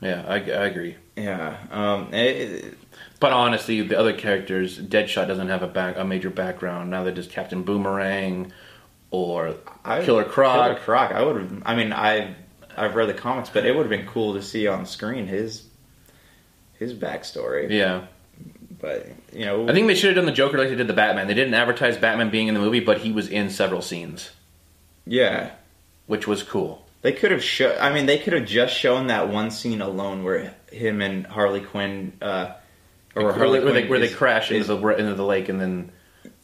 Yeah, 0.00 0.24
I, 0.28 0.34
I 0.36 0.66
agree. 0.66 0.96
Yeah, 1.16 1.56
um, 1.72 2.14
it- 2.14 2.76
But 3.20 3.32
honestly, 3.32 3.80
the 3.82 3.98
other 3.98 4.12
characters, 4.12 4.78
Deadshot 4.78 5.26
doesn't 5.26 5.48
have 5.48 5.62
a 5.62 5.66
back 5.66 5.96
a 5.96 6.04
major 6.04 6.30
background. 6.30 6.90
Now 6.90 7.02
they're 7.02 7.12
just 7.12 7.30
Captain 7.30 7.62
Boomerang 7.64 8.52
or 9.10 9.54
I- 9.84 10.04
Killer 10.04 10.24
Croc. 10.24 10.54
Killer 10.66 10.78
Croc. 10.80 11.12
I 11.12 11.22
would 11.22 11.36
have. 11.42 11.62
I 11.66 11.74
mean, 11.74 11.92
I 11.92 12.34
I've 12.76 12.94
read 12.94 13.08
the 13.08 13.14
comics, 13.14 13.50
but 13.50 13.66
it 13.66 13.74
would 13.74 13.82
have 13.82 13.90
been 13.90 14.06
cool 14.06 14.34
to 14.34 14.42
see 14.42 14.66
on 14.68 14.86
screen 14.86 15.26
his 15.26 15.64
his 16.78 16.94
backstory. 16.94 17.68
Yeah. 17.70 18.02
But 18.80 19.08
you 19.32 19.44
know, 19.44 19.68
I 19.68 19.72
think 19.72 19.88
they 19.88 19.96
should 19.96 20.10
have 20.10 20.16
done 20.16 20.26
the 20.26 20.30
Joker 20.32 20.56
like 20.56 20.68
they 20.68 20.76
did 20.76 20.86
the 20.86 20.92
Batman. 20.92 21.26
They 21.26 21.34
didn't 21.34 21.54
advertise 21.54 21.96
Batman 21.96 22.30
being 22.30 22.46
in 22.46 22.54
the 22.54 22.60
movie, 22.60 22.78
but 22.78 22.98
he 22.98 23.10
was 23.10 23.26
in 23.28 23.50
several 23.50 23.82
scenes, 23.82 24.30
yeah, 25.04 25.50
which 26.06 26.28
was 26.28 26.44
cool. 26.44 26.86
they 27.02 27.10
could 27.10 27.32
have 27.32 27.42
show. 27.42 27.76
I 27.80 27.92
mean, 27.92 28.06
they 28.06 28.18
could 28.20 28.34
have 28.34 28.46
just 28.46 28.72
shown 28.76 29.08
that 29.08 29.28
one 29.30 29.50
scene 29.50 29.80
alone 29.80 30.22
where 30.22 30.54
him 30.70 31.00
and 31.00 31.26
Harley 31.26 31.60
Quinn, 31.60 32.12
uh, 32.22 32.52
or 33.18 33.24
Where, 33.24 33.32
Harley 33.32 33.60
where 33.60 33.72
they, 33.72 33.80
Quinn 33.82 33.90
where 33.90 33.98
they 34.00 34.06
is- 34.06 34.14
crash 34.14 34.50
is- 34.50 34.68
into 34.70 34.80
the 34.80 34.88
into 34.96 35.14
the 35.14 35.24
lake 35.24 35.48
and 35.48 35.60
then 35.60 35.90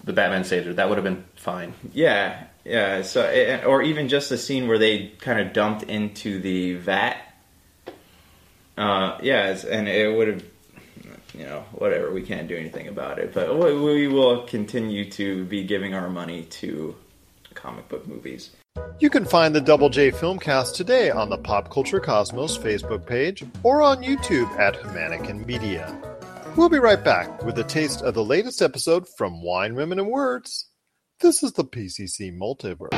the 0.04 0.12
Batman 0.12 0.44
saves 0.44 0.66
her. 0.66 0.74
That 0.74 0.88
would 0.88 0.98
have 0.98 1.04
been 1.04 1.24
fine. 1.36 1.72
Yeah, 1.92 2.44
yeah. 2.64 3.02
So, 3.02 3.22
eh, 3.24 3.64
or 3.64 3.80
even 3.82 4.08
just 4.08 4.28
the 4.28 4.36
scene 4.36 4.68
where 4.68 4.78
they 4.78 5.08
kind 5.18 5.40
of 5.40 5.52
dumped 5.54 5.84
into 5.84 6.40
the 6.40 6.74
vat. 6.74 7.16
Uh, 8.76 9.18
yeah, 9.22 9.56
and 9.70 9.88
it 9.88 10.14
would 10.14 10.28
have, 10.28 10.44
you 11.32 11.44
know, 11.44 11.64
whatever. 11.72 12.10
We 12.12 12.22
can't 12.22 12.48
do 12.48 12.56
anything 12.56 12.88
about 12.88 13.18
it, 13.18 13.32
but 13.32 13.56
we, 13.56 13.78
we 13.80 14.08
will 14.08 14.42
continue 14.46 15.08
to 15.12 15.44
be 15.44 15.64
giving 15.64 15.94
our 15.94 16.10
money 16.10 16.44
to 16.44 16.94
comic 17.54 17.88
book 17.88 18.06
movies. 18.06 18.50
You 18.98 19.08
can 19.08 19.24
find 19.24 19.54
the 19.54 19.60
Double 19.60 19.88
J 19.88 20.10
Filmcast 20.10 20.74
today 20.74 21.10
on 21.10 21.30
the 21.30 21.38
Pop 21.38 21.70
Culture 21.72 22.00
Cosmos 22.00 22.58
Facebook 22.58 23.06
page 23.06 23.44
or 23.62 23.80
on 23.80 24.02
YouTube 24.02 24.50
at 24.58 24.74
Humanican 24.82 25.46
Media. 25.46 25.96
We'll 26.56 26.68
be 26.68 26.78
right 26.78 27.02
back 27.02 27.42
with 27.42 27.58
a 27.58 27.64
taste 27.64 28.02
of 28.02 28.14
the 28.14 28.24
latest 28.24 28.62
episode 28.62 29.08
from 29.08 29.42
Wine, 29.42 29.74
Women, 29.74 29.98
and 29.98 30.08
Words. 30.08 30.68
This 31.18 31.42
is 31.42 31.52
the 31.54 31.64
PCC 31.64 32.32
Multiverse. 32.32 32.92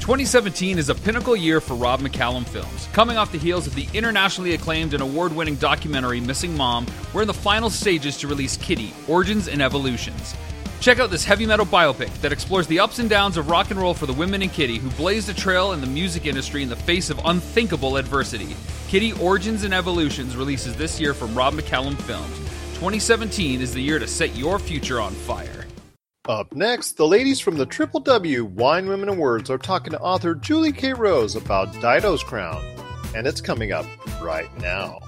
2017 0.00 0.78
is 0.78 0.90
a 0.90 0.94
pinnacle 0.94 1.34
year 1.34 1.62
for 1.62 1.72
Rob 1.72 2.00
McCallum 2.00 2.46
films. 2.46 2.88
Coming 2.92 3.16
off 3.16 3.32
the 3.32 3.38
heels 3.38 3.66
of 3.66 3.74
the 3.74 3.88
internationally 3.94 4.52
acclaimed 4.52 4.92
and 4.92 5.02
award 5.02 5.34
winning 5.34 5.54
documentary 5.54 6.20
Missing 6.20 6.54
Mom, 6.54 6.84
we're 7.14 7.22
in 7.22 7.28
the 7.28 7.32
final 7.32 7.70
stages 7.70 8.18
to 8.18 8.28
release 8.28 8.58
Kittie 8.58 8.92
Origins 9.08 9.48
and 9.48 9.62
Evolutions. 9.62 10.34
Check 10.80 10.98
out 10.98 11.10
this 11.10 11.24
heavy 11.24 11.46
metal 11.46 11.64
biopic 11.64 12.12
that 12.20 12.32
explores 12.32 12.66
the 12.66 12.80
ups 12.80 12.98
and 12.98 13.08
downs 13.08 13.38
of 13.38 13.48
rock 13.48 13.70
and 13.70 13.80
roll 13.80 13.94
for 13.94 14.04
the 14.04 14.12
women 14.12 14.42
in 14.42 14.50
Kittie 14.50 14.78
who 14.78 14.90
blazed 14.90 15.30
a 15.30 15.34
trail 15.34 15.72
in 15.72 15.80
the 15.80 15.86
music 15.86 16.26
industry 16.26 16.62
in 16.62 16.68
the 16.68 16.76
face 16.76 17.08
of 17.08 17.18
unthinkable 17.24 17.96
adversity. 17.96 18.54
Kittie 18.88 19.14
Origins 19.14 19.64
and 19.64 19.72
Evolutions 19.72 20.36
releases 20.36 20.76
this 20.76 21.00
year 21.00 21.14
from 21.14 21.34
Rob 21.34 21.54
McCallum 21.54 21.98
Films. 22.02 22.51
2017 22.82 23.60
is 23.60 23.72
the 23.72 23.80
year 23.80 24.00
to 24.00 24.08
set 24.08 24.34
your 24.34 24.58
future 24.58 25.00
on 25.00 25.12
fire. 25.12 25.66
Up 26.28 26.52
next, 26.52 26.96
the 26.96 27.06
ladies 27.06 27.38
from 27.38 27.56
the 27.56 27.64
Triple 27.64 28.00
W 28.00 28.44
Wine, 28.44 28.88
Women, 28.88 29.08
and 29.08 29.20
Words 29.20 29.50
are 29.50 29.56
talking 29.56 29.92
to 29.92 30.00
author 30.00 30.34
Julie 30.34 30.72
K. 30.72 30.92
Rose 30.92 31.36
about 31.36 31.72
Dido's 31.80 32.24
Crown, 32.24 32.60
and 33.14 33.24
it's 33.24 33.40
coming 33.40 33.70
up 33.70 33.86
right 34.20 34.50
now. 34.58 34.98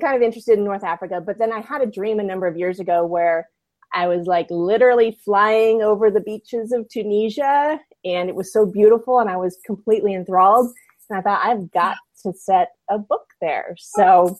Kind 0.00 0.16
of 0.16 0.22
interested 0.22 0.58
in 0.58 0.64
North 0.64 0.84
Africa, 0.84 1.22
but 1.24 1.38
then 1.38 1.52
I 1.52 1.60
had 1.60 1.82
a 1.82 1.86
dream 1.86 2.18
a 2.20 2.24
number 2.24 2.46
of 2.46 2.56
years 2.56 2.80
ago 2.80 3.04
where 3.04 3.48
I 3.92 4.06
was 4.06 4.26
like 4.26 4.46
literally 4.50 5.18
flying 5.24 5.82
over 5.82 6.10
the 6.10 6.20
beaches 6.20 6.72
of 6.72 6.88
Tunisia, 6.88 7.78
and 8.04 8.28
it 8.28 8.34
was 8.34 8.52
so 8.52 8.64
beautiful, 8.64 9.20
and 9.20 9.28
I 9.28 9.36
was 9.36 9.58
completely 9.66 10.14
enthralled. 10.14 10.72
And 11.10 11.18
I 11.18 11.22
thought 11.22 11.44
I've 11.44 11.70
got 11.72 11.96
to 12.22 12.32
set 12.32 12.70
a 12.88 12.98
book 12.98 13.26
there. 13.40 13.74
So 13.78 14.38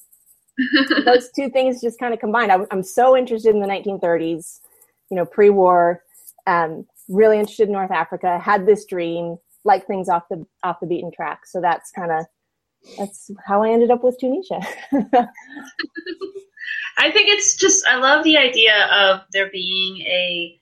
those 1.05 1.31
two 1.35 1.51
things 1.51 1.81
just 1.81 1.99
kind 1.99 2.15
of 2.15 2.21
combined. 2.21 2.51
I'm, 2.51 2.67
I'm 2.71 2.83
so 2.83 3.17
interested 3.17 3.55
in 3.55 3.61
the 3.61 3.69
1930s, 3.69 4.61
you 5.11 5.17
know, 5.17 5.27
pre-war. 5.27 6.03
Um, 6.47 6.87
really 7.09 7.39
interested 7.39 7.69
in 7.69 7.73
North 7.73 7.91
Africa. 7.91 8.39
Had 8.39 8.67
this 8.67 8.87
dream, 8.87 9.37
like 9.65 9.87
things 9.87 10.09
off 10.09 10.25
the 10.31 10.47
off 10.63 10.81
the 10.81 10.87
beaten 10.87 11.11
track. 11.13 11.47
So 11.47 11.61
that's 11.61 11.91
kind 11.91 12.11
of 12.11 12.25
that's 12.99 13.31
how 13.47 13.63
I 13.63 13.71
ended 13.71 13.91
up 13.91 14.03
with 14.05 14.19
Tunisia. 14.19 14.61
I 16.99 17.11
think 17.11 17.29
it's 17.29 17.57
just 17.57 17.87
I 17.87 17.97
love 17.97 18.23
the 18.25 18.37
idea 18.37 18.87
of 18.87 19.21
there 19.33 19.51
being 19.51 19.99
a 20.03 20.59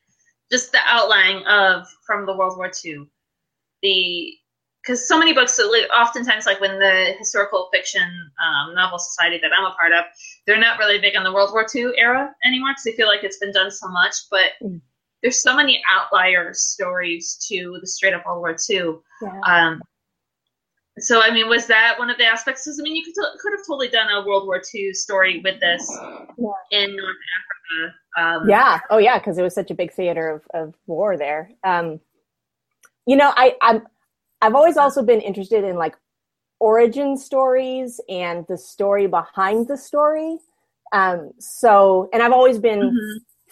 just 0.51 0.73
the 0.73 0.79
outline 0.87 1.43
of 1.47 1.87
from 2.07 2.27
the 2.27 2.37
World 2.37 2.57
War 2.57 2.71
II. 2.85 3.07
The 3.83 4.35
because 4.83 5.07
so 5.07 5.19
many 5.19 5.35
books, 5.35 5.61
oftentimes, 5.95 6.47
like 6.47 6.59
when 6.61 6.79
the 6.79 7.15
historical 7.19 7.69
fiction 7.73 8.03
um, 8.43 8.75
novel 8.75 8.99
society 8.99 9.39
that 9.43 9.51
I'm 9.57 9.67
a 9.67 9.75
part 9.75 9.93
of, 9.93 10.07
they're 10.47 10.59
not 10.59 10.79
really 10.79 10.99
big 10.99 11.17
on 11.17 11.25
the 11.25 11.33
World 11.33 11.51
War 11.53 11.67
II 11.75 11.91
era 11.99 12.35
anymore 12.47 12.71
because 12.71 12.85
they 12.85 12.93
feel 12.93 13.07
like 13.07 13.23
it's 13.23 13.37
been 13.39 13.53
done 13.53 13.71
so 13.71 13.89
much. 13.89 14.15
But 14.31 14.53
Mm. 14.63 14.81
there's 15.23 15.43
so 15.43 15.55
many 15.55 15.83
outlier 15.91 16.55
stories 16.55 17.37
to 17.49 17.77
the 17.81 17.87
straight 17.87 18.15
up 18.15 18.25
World 18.25 18.39
War 18.41 18.57
II. 18.71 18.95
Yeah. 19.21 19.41
Um, 19.47 19.83
so, 21.01 21.21
I 21.23 21.31
mean, 21.33 21.49
was 21.49 21.67
that 21.67 21.99
one 21.99 22.11
of 22.11 22.19
the 22.19 22.25
aspects? 22.25 22.65
'Cause, 22.65 22.79
I 22.79 22.83
mean, 22.83 22.97
you 22.97 23.05
could 23.05 23.15
could 23.41 23.53
have 23.53 23.67
totally 23.67 23.89
done 23.89 24.09
a 24.11 24.27
World 24.27 24.47
War 24.47 24.61
II 24.75 24.93
story 24.95 25.41
with 25.45 25.59
this 25.61 25.89
in 26.71 26.97
North 26.97 27.17
Africa. 27.39 27.95
Um, 28.17 28.49
yeah. 28.49 28.81
Oh, 28.91 28.99
yeah. 28.99 29.19
Because 29.19 29.39
it 29.39 29.43
was 29.43 29.55
such 29.55 29.71
a 29.71 29.75
big 29.75 29.93
theater 29.93 30.29
of, 30.29 30.43
of 30.55 30.75
war 30.87 31.17
there. 31.17 31.51
Um, 31.65 32.01
you 33.07 33.17
know, 33.17 33.33
I, 33.37 33.57
I'm 33.63 33.87
I've 34.43 34.55
always 34.55 34.77
also 34.77 35.03
been 35.03 35.21
interested 35.21 35.65
in 35.65 35.77
like 35.77 35.97
origin 36.61 37.17
stories 37.17 38.01
and 38.09 38.45
the 38.49 38.57
story 38.59 39.07
behind 39.07 39.69
the 39.69 39.77
story. 39.77 40.39
Um, 40.93 41.33
so, 41.39 42.09
and 42.13 42.23
I've 42.23 42.33
always 42.33 42.59
been 42.59 42.81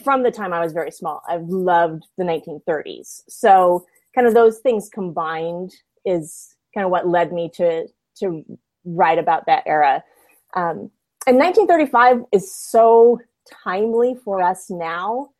from 0.04 0.22
the 0.22 0.30
time 0.30 0.52
I 0.52 0.60
was 0.60 0.72
very 0.72 0.90
small. 0.90 1.22
I've 1.28 1.46
loved 1.48 2.04
the 2.16 2.24
1930s. 2.24 3.22
So, 3.28 3.86
kind 4.14 4.26
of 4.26 4.34
those 4.34 4.58
things 4.60 4.88
combined 4.88 5.74
is 6.04 6.54
kind 6.74 6.84
of 6.84 6.90
what 6.90 7.08
led 7.08 7.32
me 7.32 7.50
to 7.54 7.86
to 8.20 8.44
write 8.84 9.18
about 9.18 9.46
that 9.46 9.62
era. 9.66 10.02
Um, 10.54 10.90
and 11.26 11.36
1935 11.36 12.24
is 12.32 12.52
so 12.52 13.20
timely 13.64 14.16
for 14.24 14.42
us 14.42 14.70
now. 14.70 15.30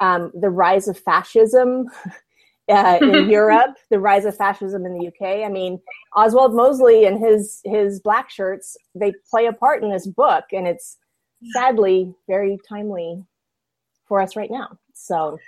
Um, 0.00 0.30
the 0.38 0.50
rise 0.50 0.88
of 0.88 0.98
fascism 0.98 1.86
uh, 2.68 2.98
in 3.00 3.30
Europe, 3.30 3.76
the 3.90 3.98
rise 3.98 4.24
of 4.24 4.36
fascism 4.36 4.84
in 4.84 4.98
the 4.98 5.08
UK. 5.08 5.44
I 5.44 5.48
mean, 5.48 5.80
Oswald 6.14 6.54
Mosley 6.54 7.06
and 7.06 7.18
his 7.18 7.60
his 7.64 8.00
black 8.00 8.30
shirts 8.30 8.76
they 8.94 9.12
play 9.30 9.46
a 9.46 9.52
part 9.52 9.82
in 9.82 9.90
this 9.90 10.06
book, 10.06 10.44
and 10.52 10.66
it's 10.66 10.98
sadly 11.52 12.14
very 12.28 12.58
timely 12.68 13.24
for 14.06 14.20
us 14.20 14.36
right 14.36 14.50
now. 14.50 14.78
So 14.94 15.38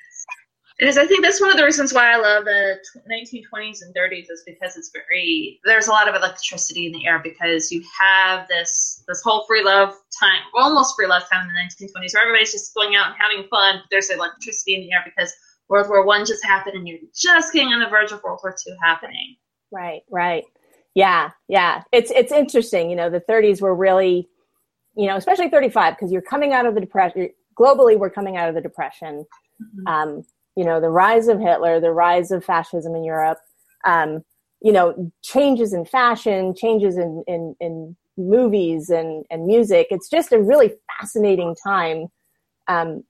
Because 0.80 0.96
I 0.96 1.04
think 1.04 1.22
that's 1.22 1.42
one 1.42 1.50
of 1.50 1.58
the 1.58 1.64
reasons 1.64 1.92
why 1.92 2.10
I 2.10 2.16
love 2.16 2.46
the 2.46 2.78
1920s 3.06 3.82
and 3.82 3.94
30s 3.94 4.30
is 4.30 4.42
because 4.46 4.78
it's 4.78 4.90
very 4.90 5.60
there's 5.64 5.88
a 5.88 5.90
lot 5.90 6.08
of 6.08 6.14
electricity 6.14 6.86
in 6.86 6.92
the 6.92 7.06
air 7.06 7.20
because 7.22 7.70
you 7.70 7.84
have 8.00 8.48
this 8.48 9.04
this 9.06 9.20
whole 9.22 9.44
free 9.46 9.62
love 9.62 9.90
time, 10.18 10.40
almost 10.54 10.96
free 10.96 11.06
love 11.06 11.24
time 11.30 11.46
in 11.46 11.54
the 11.54 11.86
1920s, 11.86 12.14
where 12.14 12.22
everybody's 12.22 12.52
just 12.52 12.74
going 12.74 12.96
out 12.96 13.08
and 13.08 13.16
having 13.20 13.46
fun. 13.50 13.76
But 13.76 13.88
there's 13.90 14.08
electricity 14.08 14.74
in 14.74 14.80
the 14.80 14.92
air 14.92 15.02
because 15.04 15.34
World 15.68 15.90
War 15.90 16.06
One 16.06 16.24
just 16.24 16.42
happened, 16.42 16.76
and 16.76 16.88
you're 16.88 16.98
just 17.14 17.52
getting 17.52 17.74
on 17.74 17.80
the 17.80 17.88
verge 17.88 18.10
of 18.12 18.22
World 18.22 18.40
War 18.42 18.56
Two 18.56 18.74
happening. 18.82 19.36
Right, 19.70 20.00
right. 20.10 20.44
Yeah, 20.94 21.30
yeah. 21.46 21.82
It's 21.92 22.10
it's 22.10 22.32
interesting. 22.32 22.88
You 22.88 22.96
know, 22.96 23.10
the 23.10 23.20
30s 23.20 23.60
were 23.60 23.74
really, 23.74 24.30
you 24.96 25.08
know, 25.08 25.16
especially 25.16 25.50
35 25.50 25.96
because 25.96 26.10
you're 26.10 26.22
coming 26.22 26.54
out 26.54 26.64
of 26.64 26.74
the 26.74 26.80
depression. 26.80 27.28
Globally, 27.58 27.98
we're 27.98 28.08
coming 28.08 28.38
out 28.38 28.48
of 28.48 28.54
the 28.54 28.62
depression. 28.62 29.26
Um, 29.86 30.24
you 30.56 30.64
know, 30.64 30.80
the 30.80 30.90
rise 30.90 31.28
of 31.28 31.40
Hitler, 31.40 31.80
the 31.80 31.92
rise 31.92 32.30
of 32.30 32.44
fascism 32.44 32.94
in 32.94 33.04
Europe. 33.04 33.38
Um, 33.84 34.24
you 34.62 34.72
know, 34.72 35.10
changes 35.22 35.72
in 35.72 35.84
fashion, 35.84 36.54
changes 36.54 36.96
in 36.96 37.24
in, 37.26 37.56
in 37.60 37.96
movies 38.16 38.90
and 38.90 39.24
and 39.30 39.46
music. 39.46 39.88
It's 39.90 40.08
just 40.08 40.32
a 40.32 40.38
really 40.38 40.72
fascinating 40.98 41.56
time. 41.64 42.08
Um, 42.68 43.04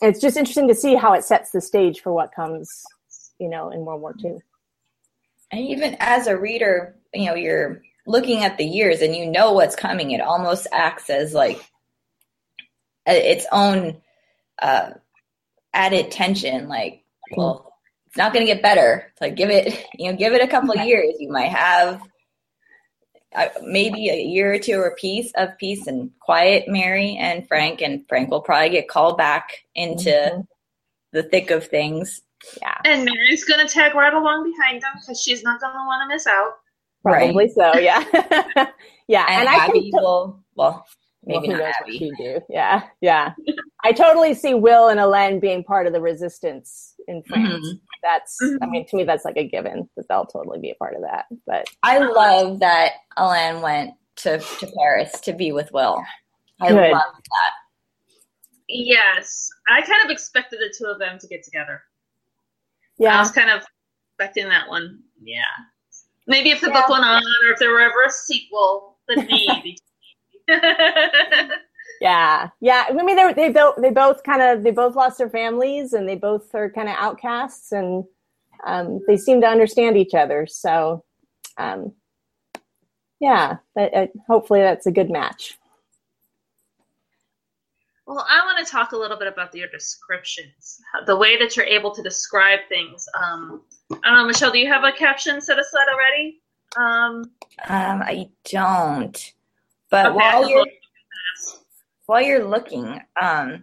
and 0.00 0.10
it's 0.10 0.20
just 0.20 0.36
interesting 0.36 0.68
to 0.68 0.74
see 0.74 0.96
how 0.96 1.12
it 1.12 1.24
sets 1.24 1.52
the 1.52 1.60
stage 1.60 2.00
for 2.00 2.12
what 2.12 2.34
comes, 2.34 2.68
you 3.38 3.48
know, 3.48 3.70
in 3.70 3.84
World 3.84 4.00
War 4.00 4.14
II. 4.22 4.38
And 5.52 5.60
even 5.60 5.96
as 6.00 6.26
a 6.26 6.36
reader, 6.36 6.96
you 7.14 7.26
know, 7.26 7.34
you're 7.34 7.82
looking 8.06 8.42
at 8.42 8.58
the 8.58 8.64
years 8.64 9.00
and 9.00 9.14
you 9.14 9.30
know 9.30 9.52
what's 9.52 9.76
coming. 9.76 10.10
It 10.10 10.20
almost 10.20 10.66
acts 10.72 11.08
as 11.08 11.34
like 11.34 11.64
its 13.06 13.46
own 13.52 14.00
uh, 14.60 14.90
added 15.74 16.10
tension. 16.10 16.68
Like, 16.68 17.04
well, 17.36 17.74
it's 18.06 18.16
not 18.16 18.32
going 18.32 18.46
to 18.46 18.52
get 18.52 18.62
better. 18.62 19.06
It's 19.12 19.20
like 19.20 19.36
give 19.36 19.50
it, 19.50 19.86
you 19.98 20.10
know, 20.10 20.16
give 20.16 20.32
it 20.32 20.42
a 20.42 20.48
couple 20.48 20.72
of 20.72 20.86
years. 20.86 21.14
You 21.18 21.30
might 21.30 21.50
have 21.50 22.02
uh, 23.34 23.48
maybe 23.62 24.10
a 24.10 24.20
year 24.20 24.52
or 24.52 24.58
two 24.58 24.78
or 24.78 24.94
peace 24.98 25.32
of 25.36 25.56
peace 25.58 25.86
and 25.86 26.10
quiet, 26.20 26.64
Mary 26.68 27.16
and 27.16 27.46
Frank, 27.48 27.80
and 27.80 28.04
Frank 28.08 28.30
will 28.30 28.42
probably 28.42 28.70
get 28.70 28.88
called 28.88 29.16
back 29.16 29.50
into 29.74 30.44
the 31.12 31.22
thick 31.22 31.50
of 31.50 31.66
things. 31.66 32.20
Yeah. 32.60 32.76
And 32.84 33.04
Mary's 33.04 33.44
gonna 33.44 33.68
tag 33.68 33.94
right 33.94 34.12
along 34.12 34.50
behind 34.50 34.82
them 34.82 34.92
because 35.00 35.20
she's 35.20 35.42
not 35.42 35.60
gonna 35.60 35.86
want 35.86 36.02
to 36.02 36.14
miss 36.14 36.26
out. 36.26 36.52
Probably 37.02 37.48
so, 37.48 37.78
yeah. 37.78 38.04
yeah. 39.08 39.26
And, 39.28 39.40
And, 39.40 39.48
I 39.48 39.66
Abby 39.66 39.90
can 39.90 40.02
will, 40.02 40.44
well, 40.54 40.86
maybe 41.24 41.48
well, 41.48 41.56
who 41.56 41.62
not 41.62 41.64
knows 41.64 41.74
what 41.80 41.88
Abby. 41.88 41.98
she'd 41.98 42.14
do. 42.18 42.40
Yeah, 42.48 42.82
yeah. 43.00 43.32
I 43.84 43.92
totally 43.92 44.34
see 44.34 44.54
Will 44.54 44.88
and 44.88 45.00
Elaine 45.00 45.40
being 45.40 45.64
part 45.64 45.86
of 45.86 45.92
the 45.92 46.00
resistance 46.00 46.94
in 47.08 47.22
France. 47.22 47.66
Mhm. 47.66 47.80
That's, 48.02 48.38
I 48.60 48.66
mean, 48.66 48.86
to 48.88 48.96
me, 48.96 49.04
that's 49.04 49.24
like 49.24 49.36
a 49.36 49.46
given 49.46 49.88
that 49.96 50.08
they'll 50.08 50.26
totally 50.26 50.58
be 50.58 50.70
a 50.70 50.74
part 50.74 50.94
of 50.94 51.02
that. 51.02 51.26
But 51.46 51.66
I 51.82 51.98
love 51.98 52.58
that 52.60 52.92
Alain 53.16 53.60
went 53.62 53.94
to, 54.16 54.38
to 54.38 54.72
Paris 54.76 55.20
to 55.20 55.32
be 55.32 55.52
with 55.52 55.70
Will. 55.72 56.02
I 56.60 56.68
Good. 56.68 56.92
love 56.92 57.12
that. 57.14 57.52
Yes, 58.68 59.48
I 59.68 59.82
kind 59.82 60.04
of 60.04 60.10
expected 60.10 60.58
the 60.60 60.74
two 60.76 60.86
of 60.90 60.98
them 60.98 61.18
to 61.18 61.26
get 61.26 61.42
together. 61.44 61.82
Yeah, 62.98 63.16
I 63.16 63.18
was 63.18 63.30
kind 63.32 63.50
of 63.50 63.62
expecting 64.10 64.48
that 64.48 64.68
one. 64.68 65.00
Yeah, 65.22 65.42
maybe 66.26 66.50
if 66.50 66.60
the 66.60 66.70
book 66.70 66.88
went 66.88 67.04
on, 67.04 67.22
or 67.22 67.52
if 67.52 67.58
there 67.58 67.70
were 67.70 67.80
ever 67.80 68.04
a 68.06 68.10
sequel, 68.10 68.98
then 69.08 69.26
maybe. 69.30 69.76
yeah, 72.00 72.48
yeah. 72.60 72.84
I 72.88 72.92
mean, 72.92 73.16
they 73.16 73.32
they 73.32 73.50
both 73.50 73.76
they 73.76 73.90
both 73.90 74.22
kind 74.22 74.42
of 74.42 74.62
they 74.62 74.70
both 74.70 74.94
lost 74.94 75.18
their 75.18 75.30
families 75.30 75.92
and 75.92 76.08
they 76.08 76.16
both 76.16 76.54
are 76.54 76.70
kind 76.70 76.88
of 76.88 76.96
outcasts 76.98 77.72
and 77.72 78.04
um, 78.64 79.00
they 79.06 79.16
seem 79.16 79.40
to 79.40 79.46
understand 79.46 79.96
each 79.96 80.14
other. 80.14 80.46
So, 80.46 81.04
um, 81.58 81.92
yeah, 83.20 83.56
that, 83.76 83.94
uh, 83.94 84.06
hopefully 84.26 84.60
that's 84.60 84.86
a 84.86 84.92
good 84.92 85.10
match. 85.10 85.58
Well, 88.06 88.26
I 88.28 88.44
want 88.44 88.64
to 88.64 88.70
talk 88.70 88.92
a 88.92 88.96
little 88.96 89.16
bit 89.16 89.28
about 89.28 89.54
your 89.54 89.68
descriptions, 89.68 90.80
the 91.06 91.16
way 91.16 91.38
that 91.38 91.56
you're 91.56 91.66
able 91.66 91.92
to 91.92 92.02
describe 92.02 92.60
things. 92.68 93.06
Um, 93.14 93.62
I 94.02 94.10
don't 94.10 94.18
know, 94.18 94.26
Michelle, 94.26 94.50
do 94.50 94.58
you 94.58 94.66
have 94.66 94.84
a 94.84 94.92
caption 94.92 95.40
set 95.40 95.58
aside 95.58 95.86
already? 95.88 96.42
Um, 96.76 97.30
Um, 97.68 98.02
I 98.02 98.28
don't. 98.50 99.32
But 99.92 100.06
Okay. 100.06 100.16
while 100.16 100.48
you're 100.48 100.66
while 102.06 102.22
you're 102.22 102.44
looking, 102.44 103.00
um, 103.20 103.62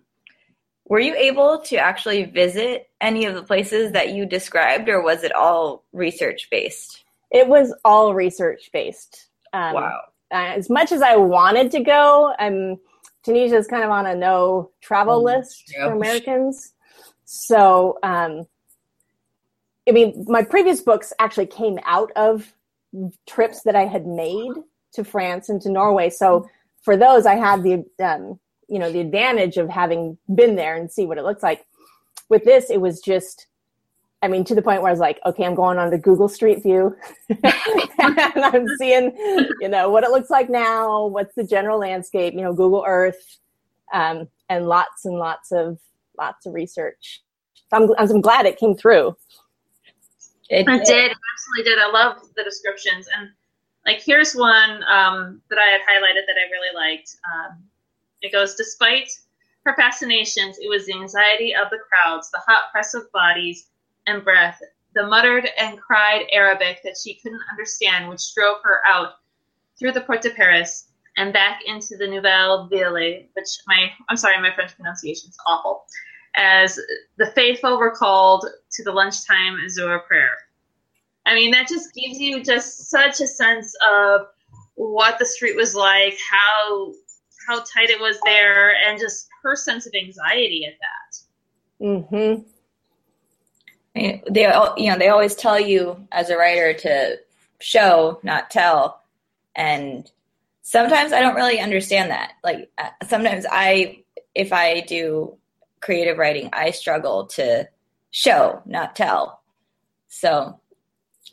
were 0.86 1.00
you 1.00 1.16
able 1.16 1.60
to 1.62 1.76
actually 1.78 2.24
visit 2.24 2.90
any 3.02 3.26
of 3.26 3.34
the 3.36 3.44
places 3.44 3.92
that 3.94 4.14
you 4.14 4.26
described, 4.26 4.88
or 4.90 5.02
was 5.02 5.24
it 5.24 5.34
all 5.34 5.84
research 5.92 6.48
based? 6.50 7.04
It 7.32 7.48
was 7.48 7.74
all 7.84 8.14
research 8.14 8.70
based. 8.72 9.28
Um, 9.54 9.74
Wow. 9.74 10.02
as 10.32 10.70
much 10.70 10.92
as 10.92 11.02
I 11.02 11.16
wanted 11.16 11.72
to 11.72 11.80
go, 11.80 12.34
um, 12.40 12.80
Tunisia 13.24 13.58
is 13.58 13.68
kind 13.68 13.84
of 13.84 13.90
on 13.90 14.06
a 14.06 14.16
no 14.16 14.72
travel 14.82 15.24
list 15.24 15.74
yeah. 15.74 15.86
for 15.86 15.94
Americans. 15.94 16.74
So, 17.26 17.98
um, 18.04 18.48
I 19.88 19.92
mean, 19.92 20.26
my 20.28 20.44
previous 20.44 20.82
books 20.82 21.12
actually 21.18 21.48
came 21.48 21.80
out 21.86 22.12
of 22.16 22.54
trips 23.28 23.64
that 23.64 23.76
I 23.76 23.86
had 23.86 24.06
made 24.06 24.54
to 24.94 25.04
France 25.04 25.50
and 25.50 25.62
to 25.62 25.70
Norway. 25.70 26.10
So, 26.10 26.50
for 26.82 26.96
those, 26.96 27.26
I 27.26 27.36
had 27.36 27.64
the 27.64 27.86
um, 28.04 28.40
you 28.68 28.80
know 28.80 28.92
the 28.92 29.02
advantage 29.02 29.58
of 29.58 29.70
having 29.70 30.18
been 30.34 30.56
there 30.56 30.76
and 30.76 30.92
see 30.92 31.06
what 31.06 31.18
it 31.18 31.24
looks 31.24 31.44
like. 31.44 31.66
With 32.30 32.44
this, 32.44 32.70
it 32.70 32.80
was 32.80 33.02
just 33.02 33.48
I 34.22 34.28
mean, 34.28 34.44
to 34.46 34.56
the 34.56 34.62
point 34.62 34.82
where 34.82 34.90
I 34.90 34.92
was 34.92 35.00
like, 35.00 35.20
okay, 35.26 35.46
I'm 35.46 35.56
going 35.56 35.78
on 35.78 35.92
the 35.92 35.98
Google 35.98 36.28
Street 36.28 36.62
View, 36.62 36.96
and 37.30 38.46
I'm 38.46 38.68
seeing, 38.78 39.16
you 39.62 39.70
know, 39.70 39.90
what 39.90 40.04
it 40.04 40.12
looks 40.12 40.30
like 40.30 40.50
now. 40.50 41.06
What's 41.06 41.34
the 41.36 41.44
general 41.44 41.80
landscape? 41.80 42.34
You 42.34 42.42
know, 42.42 42.54
Google 42.54 42.84
Earth, 42.86 43.38
um, 43.94 44.28
and 44.50 44.68
lots 44.68 45.06
and 45.06 45.18
lots 45.18 45.52
of 45.52 45.80
lots 46.18 46.46
of 46.46 46.54
research. 46.54 47.22
So 47.70 47.78
I'm, 47.78 47.90
I'm 47.98 48.22
glad 48.22 48.46
it 48.46 48.58
came 48.58 48.76
through. 48.76 49.16
It, 50.50 50.66
did, 50.66 50.82
it 50.82 50.82
absolutely 50.82 51.64
did. 51.64 51.80
I 51.80 51.90
love 51.90 52.18
the 52.36 52.44
descriptions, 52.44 53.08
and 53.18 53.30
like 53.90 54.04
here's 54.04 54.36
one 54.36 54.84
um, 54.84 55.42
that 55.50 55.58
I 55.58 55.66
had 55.72 55.82
highlighted 55.82 56.28
that 56.28 56.36
I 56.38 56.52
really 56.52 56.76
liked. 56.76 57.16
Um, 57.34 57.64
it 58.22 58.32
goes, 58.32 58.54
despite 58.54 59.10
her 59.66 59.76
fascinations, 59.76 60.60
it 60.60 60.70
was 60.70 60.86
the 60.86 60.94
anxiety 60.94 61.56
of 61.56 61.72
the 61.72 61.80
crowds, 61.90 62.30
the 62.30 62.42
hot 62.46 62.66
press 62.72 62.94
of 62.94 63.12
bodies 63.12 63.70
and 64.06 64.24
breath, 64.24 64.62
the 64.94 65.08
muttered 65.08 65.50
and 65.58 65.80
cried 65.80 66.28
Arabic 66.32 66.82
that 66.84 66.98
she 67.04 67.16
couldn't 67.16 67.42
understand, 67.52 68.10
which 68.10 68.34
drove 68.36 68.58
her 68.64 68.82
out 68.86 69.14
through 69.80 69.94
the 69.94 70.02
Porte 70.02 70.22
de 70.22 70.30
Paris 70.30 70.90
and 71.18 71.34
back 71.34 71.62
into 71.66 71.98
the 71.98 72.08
Nouvelle 72.08 72.68
Ville, 72.68 73.24
which 73.34 73.50
my 73.66 73.90
I'm 74.08 74.18
sorry, 74.18 74.40
my 74.40 74.54
French 74.54 74.76
pronunciation 74.76 75.30
is 75.30 75.38
awful. 75.48 75.86
As 76.36 76.80
the 77.18 77.32
faithful 77.32 77.80
were 77.80 77.96
called 77.96 78.46
to 78.72 78.84
the 78.84 78.92
lunchtime 78.92 79.58
Zohar 79.68 80.02
prayer. 80.02 80.38
I 81.26 81.36
mean, 81.36 81.52
that 81.52 81.68
just 81.68 81.94
gives 81.94 82.20
you 82.20 82.44
just 82.44 82.90
such 82.90 83.22
a 83.22 83.28
sense 83.28 83.76
of 83.92 84.22
what 84.76 85.20
the 85.20 85.26
street 85.26 85.56
was 85.56 85.76
like, 85.76 86.18
how 86.32 86.94
how 87.48 87.58
tight 87.60 87.90
it 87.90 88.00
was 88.00 88.20
there, 88.26 88.76
and 88.76 89.00
just 89.00 89.28
her 89.44 89.56
sense 89.56 89.86
of 89.88 89.94
anxiety 89.94 90.66
at 90.66 90.74
that. 90.80 91.86
Mm-hmm. 91.86 92.44
They, 94.32 94.46
al- 94.46 94.76
you 94.78 94.92
know, 94.92 94.98
they 94.98 95.10
always 95.10 95.36
tell 95.36 95.60
you 95.60 96.08
as 96.12 96.30
a 96.30 96.38
writer 96.38 96.74
to 96.74 97.20
show, 97.60 98.20
not 98.24 98.50
tell, 98.52 99.02
and 99.56 100.10
sometimes 100.62 101.12
I 101.12 101.22
don't 101.22 101.36
really 101.36 101.60
understand 101.60 102.12
that. 102.12 102.34
Like 102.44 102.70
uh, 102.78 102.90
sometimes 103.08 103.46
I, 103.50 104.04
if 104.36 104.54
I 104.54 104.82
do 104.82 105.36
creative 105.82 106.18
writing, 106.18 106.50
I 106.54 106.72
struggle 106.72 107.26
to 107.28 107.68
show, 108.12 108.62
not 108.66 108.96
tell. 108.96 109.42
So 110.08 110.60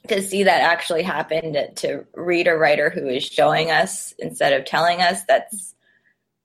to 0.09 0.22
see 0.22 0.44
that 0.44 0.62
actually 0.62 1.02
happen, 1.02 1.52
to, 1.54 1.72
to 1.74 2.04
read 2.14 2.48
a 2.48 2.57
writer 2.57 2.90
who 2.90 3.09
is 3.09 3.24
showing 3.24 3.70
us 3.70 4.14
instead 4.18 4.52
of 4.52 4.64
telling 4.64 5.00
us, 5.00 5.22
that's 5.24 5.74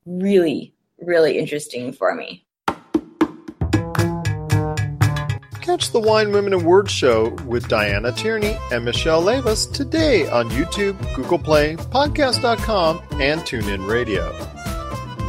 really, 0.06 0.74
really 1.00 1.38
interesting 1.38 1.94
for 1.94 2.14
me. 2.16 2.46
Catch 5.62 5.92
the 5.92 6.00
Wine 6.00 6.32
Women 6.32 6.54
and 6.54 6.66
Words 6.66 6.92
show 6.92 7.30
with 7.46 7.68
Diana 7.68 8.12
Tierney 8.12 8.58
and 8.72 8.84
Michelle 8.84 9.22
Levis 9.22 9.68
today 9.68 10.28
on 10.28 10.50
YouTube, 10.50 10.98
Google 11.16 11.40
Play, 11.40 11.76
Podcast.com, 11.76 13.02
and 13.22 13.42
TuneIn 13.42 13.88
Radio. 13.88 14.32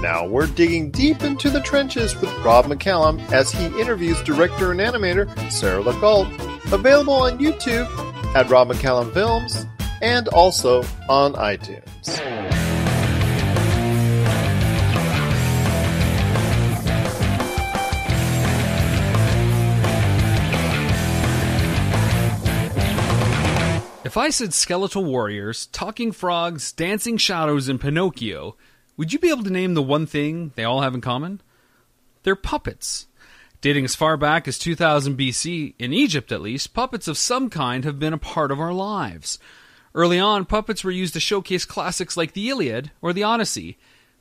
Now 0.01 0.27
we're 0.27 0.49
digging 0.49 0.91
deep 0.91 1.23
into 1.23 1.49
the 1.49 1.61
trenches 1.61 2.21
with 2.21 2.33
Rob 2.39 2.65
McCallum 2.65 3.21
as 3.31 3.53
he 3.53 3.67
interviews 3.81 4.21
director 4.23 4.73
and 4.73 4.81
animator 4.81 5.29
Sarah 5.49 5.81
Legault. 5.81 6.27
Available 6.73 7.13
on 7.13 7.39
YouTube 7.39 7.87
at 8.35 8.49
Rob 8.49 8.69
McCallum 8.69 9.13
Films 9.13 9.67
and 10.01 10.29
also 10.29 10.83
on 11.09 11.35
iTunes. 11.35 12.21
If 24.05 24.19
I 24.19 24.29
said 24.29 24.53
skeletal 24.53 25.05
warriors, 25.05 25.67
talking 25.67 26.13
frogs, 26.13 26.71
dancing 26.73 27.17
shadows, 27.17 27.69
and 27.69 27.81
Pinocchio, 27.81 28.57
would 28.99 29.11
you 29.11 29.19
be 29.19 29.31
able 29.31 29.45
to 29.45 29.51
name 29.51 29.73
the 29.73 29.83
one 29.83 30.05
thing 30.05 30.53
they 30.55 30.65
all 30.65 30.83
have 30.83 30.95
in 30.95 31.01
common? 31.01 31.41
They're 32.23 32.37
puppets. 32.37 33.07
Dating 33.63 33.85
as 33.85 33.95
far 33.95 34.17
back 34.17 34.49
as 34.49 34.59
2000 34.59 35.17
BC, 35.17 35.75
in 35.79 35.93
Egypt 35.93 36.33
at 36.33 36.43
least, 36.43 36.75
puppets 36.75 37.07
of 37.07 37.17
some 37.17 37.49
kind 37.49 37.85
have 37.85 37.97
been 37.97 38.13
a 38.13 38.19
part 38.19 38.51
of 38.51 38.59
our 38.59 38.73
lives. 38.73 39.39
Early 39.95 40.19
on, 40.19 40.47
puppets 40.47 40.83
were 40.83 40.91
used 40.91 41.15
to 41.15 41.21
showcase 41.21 41.65
classics 41.65 42.17
like 42.17 42.33
the 42.33 42.49
Iliad 42.51 42.91
or 43.01 43.13
the 43.13 43.23
Odyssey. 43.23 43.79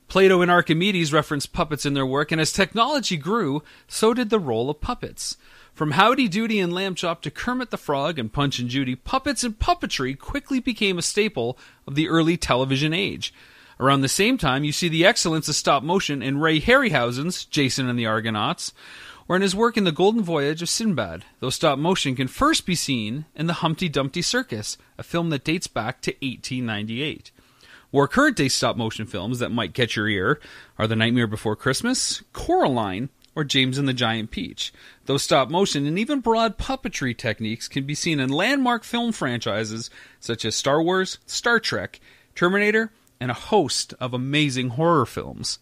Plato 0.07 0.43
and 0.43 0.51
Archimedes 0.51 1.11
referenced 1.11 1.53
puppets 1.53 1.87
in 1.87 1.95
their 1.95 2.05
work, 2.05 2.31
and 2.31 2.39
as 2.39 2.53
technology 2.53 3.17
grew, 3.17 3.63
so 3.87 4.13
did 4.13 4.29
the 4.29 4.37
role 4.37 4.69
of 4.69 4.79
puppets. 4.79 5.37
From 5.73 5.91
Howdy 5.91 6.27
Doody 6.27 6.59
and 6.59 6.71
Lamb 6.71 6.93
Chop 6.93 7.23
to 7.23 7.31
Kermit 7.31 7.71
the 7.71 7.77
Frog 7.77 8.19
and 8.19 8.31
Punch 8.31 8.59
and 8.59 8.69
Judy, 8.69 8.95
puppets 8.95 9.43
and 9.43 9.57
puppetry 9.57 10.15
quickly 10.15 10.59
became 10.59 10.99
a 10.99 11.01
staple 11.01 11.57
of 11.87 11.95
the 11.95 12.09
early 12.09 12.37
television 12.37 12.93
age. 12.93 13.33
Around 13.79 14.01
the 14.01 14.07
same 14.07 14.37
time, 14.37 14.63
you 14.63 14.71
see 14.71 14.89
the 14.89 15.05
excellence 15.05 15.49
of 15.49 15.55
stop 15.55 15.81
motion 15.81 16.21
in 16.21 16.37
Ray 16.37 16.61
Harryhausen's 16.61 17.45
Jason 17.45 17.89
and 17.89 17.97
the 17.97 18.05
Argonauts, 18.05 18.73
or 19.27 19.35
in 19.35 19.41
his 19.41 19.55
work 19.55 19.77
in 19.77 19.83
The 19.83 19.91
Golden 19.91 20.23
Voyage 20.23 20.61
of 20.61 20.69
Sinbad, 20.69 21.25
though 21.39 21.49
stop 21.49 21.77
motion 21.77 22.15
can 22.15 22.27
first 22.27 22.65
be 22.65 22.75
seen 22.75 23.25
in 23.35 23.47
The 23.47 23.53
Humpty 23.53 23.89
Dumpty 23.89 24.21
Circus, 24.21 24.77
a 24.97 25.03
film 25.03 25.29
that 25.29 25.43
dates 25.43 25.67
back 25.67 26.01
to 26.01 26.11
1898. 26.11 27.31
More 27.93 28.07
current 28.07 28.37
day 28.37 28.47
stop 28.47 28.77
motion 28.77 29.05
films 29.05 29.39
that 29.39 29.51
might 29.51 29.73
catch 29.73 29.95
your 29.95 30.07
ear 30.07 30.39
are 30.77 30.87
The 30.87 30.95
Nightmare 30.95 31.27
Before 31.27 31.55
Christmas, 31.55 32.23
Coraline, 32.33 33.09
or 33.35 33.43
James 33.43 33.77
and 33.77 33.87
the 33.87 33.93
Giant 33.93 34.31
Peach. 34.31 34.73
Though 35.05 35.17
stop 35.17 35.49
motion 35.49 35.85
and 35.85 35.97
even 35.97 36.19
broad 36.19 36.57
puppetry 36.57 37.17
techniques 37.17 37.67
can 37.67 37.85
be 37.85 37.95
seen 37.95 38.19
in 38.19 38.29
landmark 38.29 38.83
film 38.83 39.11
franchises 39.11 39.89
such 40.19 40.45
as 40.45 40.55
Star 40.55 40.81
Wars, 40.81 41.17
Star 41.25 41.59
Trek, 41.59 41.99
Terminator, 42.35 42.91
and 43.19 43.31
a 43.31 43.35
host 43.35 43.93
of 43.99 44.13
amazing 44.13 44.69
horror 44.69 45.05
films. 45.05 45.59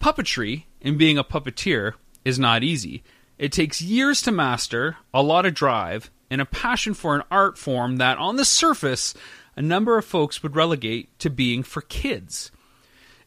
Puppetry, 0.00 0.64
and 0.80 0.98
being 0.98 1.18
a 1.18 1.24
puppeteer, 1.24 1.94
is 2.28 2.38
not 2.38 2.62
easy. 2.62 3.02
It 3.38 3.52
takes 3.52 3.80
years 3.80 4.20
to 4.22 4.32
master, 4.32 4.96
a 5.14 5.22
lot 5.22 5.46
of 5.46 5.54
drive, 5.54 6.10
and 6.30 6.40
a 6.40 6.46
passion 6.46 6.94
for 6.94 7.14
an 7.14 7.22
art 7.30 7.56
form 7.56 7.96
that, 7.96 8.18
on 8.18 8.36
the 8.36 8.44
surface, 8.44 9.14
a 9.56 9.62
number 9.62 9.96
of 9.96 10.04
folks 10.04 10.42
would 10.42 10.54
relegate 10.54 11.16
to 11.20 11.30
being 11.30 11.62
for 11.62 11.80
kids. 11.80 12.52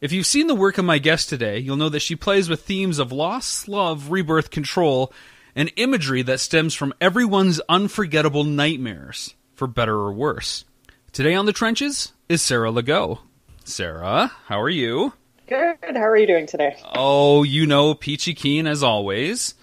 If 0.00 0.12
you've 0.12 0.26
seen 0.26 0.46
the 0.46 0.54
work 0.54 0.78
of 0.78 0.84
my 0.84 0.98
guest 0.98 1.28
today, 1.28 1.58
you'll 1.58 1.76
know 1.76 1.88
that 1.88 2.00
she 2.00 2.16
plays 2.16 2.48
with 2.48 2.62
themes 2.62 2.98
of 2.98 3.12
loss, 3.12 3.68
love, 3.68 4.10
rebirth, 4.10 4.50
control, 4.50 5.12
and 5.54 5.72
imagery 5.76 6.22
that 6.22 6.40
stems 6.40 6.74
from 6.74 6.94
everyone's 7.00 7.60
unforgettable 7.68 8.44
nightmares, 8.44 9.34
for 9.54 9.66
better 9.66 9.94
or 9.94 10.12
worse. 10.12 10.64
Today 11.12 11.34
on 11.34 11.46
the 11.46 11.52
trenches 11.52 12.12
is 12.28 12.40
Sarah 12.40 12.72
Legault. 12.72 13.18
Sarah, 13.64 14.32
how 14.46 14.60
are 14.60 14.70
you? 14.70 15.12
Good. 15.52 15.96
How 15.96 16.04
are 16.08 16.16
you 16.16 16.26
doing 16.26 16.46
today? 16.46 16.76
Oh, 16.94 17.42
you 17.42 17.66
know, 17.66 17.92
peachy 17.92 18.32
keen 18.32 18.66
as 18.66 18.82
always. 18.82 19.54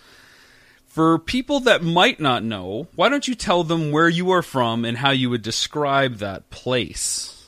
For 0.86 1.18
people 1.18 1.62
that 1.62 1.82
might 1.82 2.20
not 2.20 2.44
know, 2.44 2.88
why 2.96 3.10
don't 3.10 3.28
you 3.28 3.34
tell 3.34 3.64
them 3.64 3.92
where 3.92 4.08
you 4.08 4.30
are 4.30 4.44
from 4.44 4.86
and 4.86 4.98
how 4.98 5.10
you 5.10 5.32
would 5.32 5.42
describe 5.42 6.18
that 6.18 6.48
place? 6.52 7.44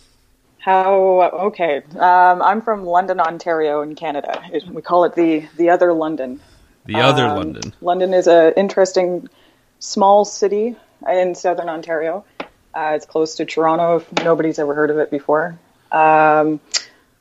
How? 0.57 1.21
Okay. 1.49 1.83
Um, 1.99 2.41
I'm 2.41 2.61
from 2.63 2.83
London, 2.83 3.19
Ontario, 3.19 3.81
in 3.83 3.93
Canada. 3.93 4.41
It- 4.51 4.67
We 4.67 4.81
call 4.81 5.03
it 5.03 5.13
the 5.13 5.47
the 5.57 5.69
other 5.69 5.93
London. 5.93 6.39
The 6.85 6.95
other 6.95 7.27
Um, 7.27 7.37
London. 7.37 7.73
London 7.79 8.11
is 8.15 8.25
an 8.27 8.53
interesting 8.57 9.29
small 9.77 10.25
city 10.25 10.75
in 11.07 11.35
southern 11.35 11.69
Ontario. 11.69 12.25
Uh, 12.73 12.93
it's 12.95 13.05
close 13.05 13.35
to 13.35 13.45
Toronto. 13.45 13.97
If 13.97 14.23
nobody's 14.23 14.57
ever 14.57 14.73
heard 14.73 14.89
of 14.89 14.97
it 14.97 15.11
before, 15.11 15.59
um, 15.91 16.59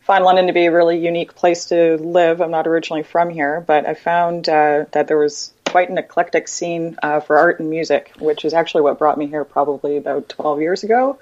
find 0.00 0.24
London 0.24 0.46
to 0.46 0.52
be 0.52 0.66
a 0.66 0.72
really 0.72 0.98
unique 0.98 1.34
place 1.34 1.66
to 1.66 1.96
live. 1.96 2.40
I'm 2.40 2.50
not 2.50 2.66
originally 2.66 3.02
from 3.02 3.30
here, 3.30 3.62
but 3.66 3.86
I 3.86 3.94
found 3.94 4.48
uh, 4.48 4.86
that 4.92 5.08
there 5.08 5.18
was 5.18 5.52
quite 5.66 5.88
an 5.88 5.98
eclectic 5.98 6.48
scene 6.48 6.96
uh, 7.02 7.20
for 7.20 7.38
art 7.38 7.60
and 7.60 7.70
music, 7.70 8.12
which 8.18 8.44
is 8.44 8.52
actually 8.52 8.82
what 8.82 8.98
brought 8.98 9.18
me 9.18 9.26
here 9.26 9.44
probably 9.44 9.96
about 9.96 10.28
12 10.28 10.60
years 10.60 10.82
ago. 10.82 11.18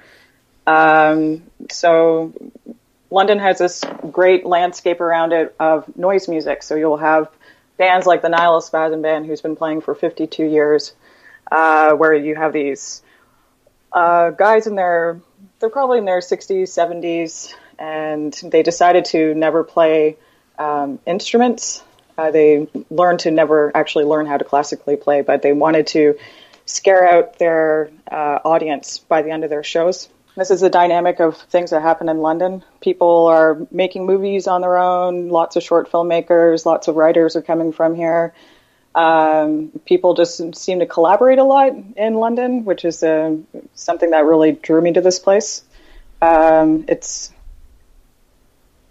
Um, 0.66 1.42
so 1.70 2.32
London 3.10 3.38
has 3.38 3.58
this 3.58 3.82
great 4.10 4.46
landscape 4.46 5.00
around 5.00 5.32
it 5.32 5.54
of 5.58 5.96
noise 5.96 6.28
music. 6.28 6.62
So 6.62 6.74
you'll 6.74 6.98
have 6.98 7.30
bands 7.76 8.06
like 8.06 8.22
the 8.22 8.28
Nihilist 8.28 8.68
Spasm 8.68 9.02
Band, 9.02 9.26
who's 9.26 9.40
been 9.40 9.56
playing 9.56 9.80
for 9.80 9.94
52 9.94 10.44
years, 10.44 10.94
uh, 11.50 11.92
where 11.92 12.14
you 12.14 12.34
have 12.34 12.52
these 12.52 13.02
uh, 13.92 14.30
guys 14.30 14.66
in 14.66 14.74
their, 14.74 15.20
they're 15.58 15.70
probably 15.70 15.98
in 15.98 16.04
their 16.04 16.20
60s, 16.20 16.64
70s, 16.64 17.54
and 17.78 18.32
they 18.44 18.62
decided 18.62 19.04
to 19.06 19.34
never 19.34 19.64
play 19.64 20.16
um, 20.58 20.98
instruments. 21.06 21.82
Uh, 22.16 22.30
they 22.30 22.68
learned 22.90 23.20
to 23.20 23.30
never 23.30 23.70
actually 23.76 24.04
learn 24.04 24.26
how 24.26 24.36
to 24.36 24.44
classically 24.44 24.96
play, 24.96 25.22
but 25.22 25.42
they 25.42 25.52
wanted 25.52 25.86
to 25.88 26.18
scare 26.66 27.08
out 27.08 27.38
their 27.38 27.90
uh, 28.10 28.38
audience 28.44 28.98
by 28.98 29.22
the 29.22 29.30
end 29.30 29.44
of 29.44 29.50
their 29.50 29.62
shows. 29.62 30.08
This 30.36 30.50
is 30.50 30.60
the 30.60 30.70
dynamic 30.70 31.18
of 31.20 31.36
things 31.36 31.70
that 31.70 31.82
happen 31.82 32.08
in 32.08 32.18
London. 32.18 32.62
People 32.80 33.26
are 33.26 33.58
making 33.72 34.06
movies 34.06 34.46
on 34.46 34.60
their 34.60 34.76
own. 34.76 35.28
Lots 35.30 35.56
of 35.56 35.62
short 35.62 35.90
filmmakers, 35.90 36.64
lots 36.64 36.86
of 36.86 36.94
writers 36.94 37.34
are 37.34 37.42
coming 37.42 37.72
from 37.72 37.94
here. 37.96 38.34
Um, 38.94 39.70
people 39.84 40.14
just 40.14 40.56
seem 40.56 40.78
to 40.80 40.86
collaborate 40.86 41.38
a 41.38 41.44
lot 41.44 41.72
in 41.96 42.14
London, 42.14 42.64
which 42.64 42.84
is 42.84 43.02
uh, 43.02 43.36
something 43.74 44.10
that 44.10 44.24
really 44.24 44.52
drew 44.52 44.80
me 44.80 44.92
to 44.92 45.00
this 45.00 45.18
place. 45.18 45.64
Um, 46.20 46.84
it's 46.88 47.32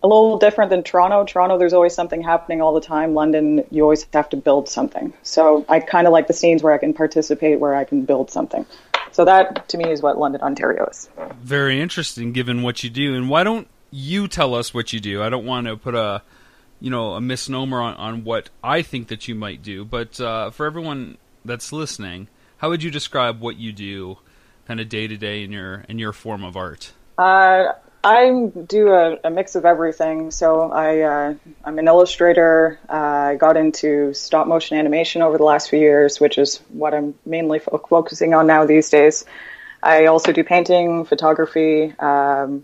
a 0.04 0.08
little 0.08 0.38
different 0.38 0.70
than 0.70 0.84
Toronto. 0.84 1.26
Toronto, 1.26 1.58
there's 1.58 1.74
always 1.74 1.94
something 1.94 2.22
happening 2.22 2.62
all 2.62 2.74
the 2.74 2.82
time. 2.82 3.14
London, 3.14 3.66
you 3.72 3.84
always 3.84 4.06
have 4.14 4.30
to 4.30 4.38
build 4.38 4.70
something. 4.70 5.14
So 5.24 5.66
I 5.68 5.80
kind 5.80 6.08
of 6.08 6.14
like 6.14 6.28
the 6.28 6.34
scenes 6.34 6.62
where 6.62 6.74
I 6.74 6.78
can 6.78 6.94
participate, 6.94 7.60
where 7.60 7.76
I 7.76 7.84
can 7.84 8.06
build 8.06 8.30
something. 8.32 8.66
So 9.12 9.26
that, 9.26 9.70
to 9.70 9.78
me, 9.78 9.90
is 9.90 10.02
what 10.02 10.18
London, 10.18 10.42
Ontario 10.42 10.86
is. 10.86 11.10
Very 11.42 11.82
interesting, 11.82 12.34
given 12.34 12.62
what 12.62 12.84
you 12.84 12.90
do. 12.90 13.16
And 13.16 13.30
why 13.30 13.44
don't 13.44 13.68
you 13.90 14.28
tell 14.28 14.54
us 14.54 14.74
what 14.74 14.94
you 14.94 15.00
do? 15.00 15.24
I 15.24 15.30
don't 15.30 15.46
want 15.46 15.68
to 15.68 15.78
put 15.78 15.96
a, 15.96 16.22
you 16.80 16.92
know, 16.92 17.14
a 17.14 17.22
misnomer 17.22 17.82
on, 17.82 17.96
on 17.96 18.24
what 18.24 18.50
I 18.64 18.84
think 18.84 19.08
that 19.08 19.28
you 19.28 19.34
might 19.34 19.64
do, 19.64 19.84
but 19.84 20.20
uh, 20.20 20.52
for 20.52 20.66
everyone 20.66 21.18
that's 21.44 21.72
listening, 21.72 22.28
how 22.58 22.70
would 22.70 22.84
you 22.84 22.92
describe 22.92 23.40
what 23.40 23.58
you 23.58 23.72
do, 23.72 24.18
kind 24.68 24.80
of 24.80 24.90
day 24.90 25.08
to 25.08 25.18
day 25.18 25.44
in 25.44 25.52
your 25.52 25.86
in 25.88 25.98
your 25.98 26.14
form 26.14 26.44
of 26.44 26.58
art? 26.58 26.92
Uh, 27.18 27.74
I 28.04 28.52
do 28.68 28.90
a, 28.90 29.18
a 29.24 29.30
mix 29.30 29.56
of 29.56 29.66
everything. 29.66 30.32
So 30.32 30.72
I, 30.72 31.02
uh, 31.02 31.34
I'm 31.64 31.80
an 31.80 31.88
illustrator. 31.88 32.80
Uh, 32.90 32.94
I 33.32 33.36
got 33.36 33.58
into 33.58 34.14
stop 34.14 34.48
motion 34.48 34.78
animation 34.78 35.22
over 35.22 35.38
the 35.38 35.44
last 35.44 35.70
few 35.70 35.80
years, 35.80 36.20
which 36.20 36.38
is 36.38 36.58
what 36.70 36.94
I'm 36.94 37.16
mainly 37.26 37.60
fo- 37.60 37.84
focusing 37.90 38.34
on 38.34 38.48
now 38.48 38.66
these 38.66 38.90
days. 38.90 39.26
I 39.84 40.06
also 40.06 40.32
do 40.32 40.44
painting, 40.44 41.06
photography, 41.06 41.94
um, 42.00 42.64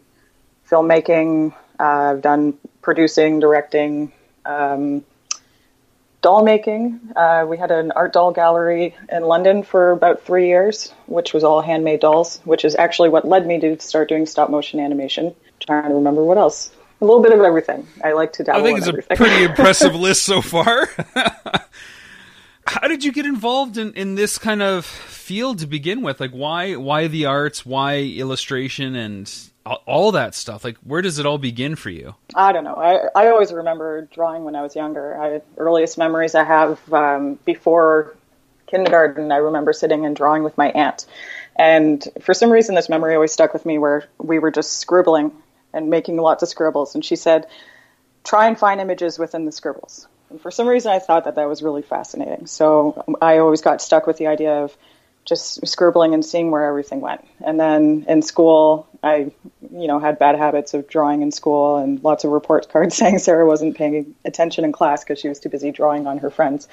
filmmaking. 0.70 1.54
Uh, 1.80 1.84
I've 1.84 2.22
done 2.22 2.58
producing, 2.82 3.40
directing, 3.40 4.12
um, 4.46 5.04
doll 6.24 6.44
making. 6.44 7.00
Uh, 7.16 7.46
we 7.48 7.58
had 7.58 7.70
an 7.70 7.92
art 7.92 8.14
doll 8.14 8.32
gallery 8.32 8.96
in 9.12 9.24
London 9.24 9.62
for 9.62 9.92
about 9.92 10.24
three 10.24 10.48
years, 10.48 10.92
which 11.06 11.34
was 11.34 11.44
all 11.44 11.62
handmade 11.62 12.00
dolls, 12.00 12.40
which 12.46 12.66
is 12.66 12.76
actually 12.76 13.10
what 13.10 13.28
led 13.28 13.46
me 13.46 13.60
to 13.60 13.80
start 13.80 14.10
doing 14.10 14.26
stop 14.26 14.50
motion 14.50 14.80
animation. 14.80 15.36
trying 15.60 15.90
to 15.90 15.94
remember 15.94 16.24
what 16.24 16.38
else. 16.40 16.72
A 17.02 17.06
little 17.06 17.22
bit 17.22 17.34
of 17.34 17.42
everything. 17.42 17.86
I 18.04 18.14
like 18.14 18.34
to 18.34 18.44
dabble 18.44 18.62
I 18.62 18.64
think 18.64 18.80
it's 18.80 18.88
a 18.88 19.16
pretty 19.16 19.44
impressive 19.50 19.94
list 19.94 20.24
so 20.24 20.42
far. 20.42 20.88
How 22.66 22.88
did 22.88 23.04
you 23.04 23.12
get 23.12 23.26
involved 23.26 23.78
in, 23.78 23.94
in 23.94 24.16
this 24.16 24.38
kind 24.38 24.62
of 24.62 24.86
field 24.86 25.60
to 25.60 25.68
begin 25.68 26.02
with? 26.02 26.20
Like, 26.20 26.32
why 26.32 26.76
why 26.76 27.08
the 27.08 27.26
arts? 27.26 27.66
Why 27.66 28.00
illustration 28.00 28.96
and 28.96 29.32
all- 29.66 30.12
that 30.12 30.36
stuff? 30.36 30.64
Like, 30.64 30.78
where 30.78 31.02
does 31.02 31.20
it 31.20 31.26
all 31.26 31.38
begin 31.38 31.76
for 31.76 31.90
you? 31.90 32.16
I 32.36 32.52
don't 32.52 32.64
know. 32.64 32.76
I, 32.76 33.08
I 33.16 33.28
always 33.30 33.52
remember 33.52 34.08
drawing 34.14 34.44
when 34.44 34.56
I 34.56 34.62
was 34.62 34.76
younger. 34.76 35.20
I, 35.20 35.42
earliest 35.58 35.98
memories 35.98 36.36
I 36.36 36.44
have 36.44 36.94
um, 36.94 37.40
before 37.46 38.16
kindergarten, 38.68 39.32
I 39.32 39.38
remember 39.38 39.72
sitting 39.72 40.06
and 40.06 40.16
drawing 40.16 40.44
with 40.44 40.58
my 40.58 40.70
aunt. 40.72 41.06
And 41.56 42.04
for 42.22 42.34
some 42.34 42.52
reason, 42.52 42.76
this 42.76 42.90
memory 42.90 43.14
always 43.14 43.32
stuck 43.32 43.54
with 43.54 43.66
me 43.66 43.78
where 43.78 44.06
we 44.18 44.40
were 44.40 44.52
just 44.52 44.80
scribbling 44.80 45.32
and 45.74 45.90
making 45.90 46.18
lots 46.18 46.44
of 46.44 46.50
scribbles. 46.50 46.96
And 46.96 47.06
she 47.06 47.16
said, 47.16 47.48
try 48.24 48.48
and 48.48 48.58
find 48.58 48.82
images 48.82 49.20
within 49.20 49.46
the 49.46 49.52
scribbles. 49.52 50.08
And 50.34 50.42
for 50.42 50.50
some 50.52 50.68
reason, 50.68 50.92
I 50.92 50.98
thought 50.98 51.26
that 51.26 51.36
that 51.36 51.48
was 51.48 51.62
really 51.62 51.84
fascinating. 51.84 52.48
So 52.48 53.06
I 53.22 53.38
always 53.38 53.62
got 53.62 53.82
stuck 53.84 54.08
with 54.08 54.18
the 54.18 54.28
idea 54.28 54.64
of 54.64 54.76
just 55.26 55.66
scribbling 55.66 56.14
and 56.14 56.26
seeing 56.26 56.50
where 56.52 56.66
everything 56.66 57.00
went. 57.00 57.26
And 57.40 57.58
then 57.60 58.06
in 58.10 58.22
school, 58.24 58.88
I, 59.04 59.32
you 59.72 59.88
know, 59.88 60.00
had 60.00 60.18
bad 60.18 60.36
habits 60.38 60.74
of 60.74 60.88
drawing 60.90 61.22
in 61.22 61.32
school 61.32 61.78
and 61.78 62.04
lots 62.04 62.24
of 62.24 62.32
report 62.32 62.68
cards 62.70 62.96
saying 62.98 63.20
Sarah 63.20 63.46
wasn't 63.46 63.78
paying 63.78 64.16
attention 64.26 64.66
in 64.66 64.72
class 64.72 65.04
because 65.04 65.20
she 65.20 65.30
was 65.30 65.40
too 65.40 65.50
busy 65.50 65.72
drawing 65.72 66.08
on 66.08 66.18
her 66.18 66.32
friends. 66.32 66.68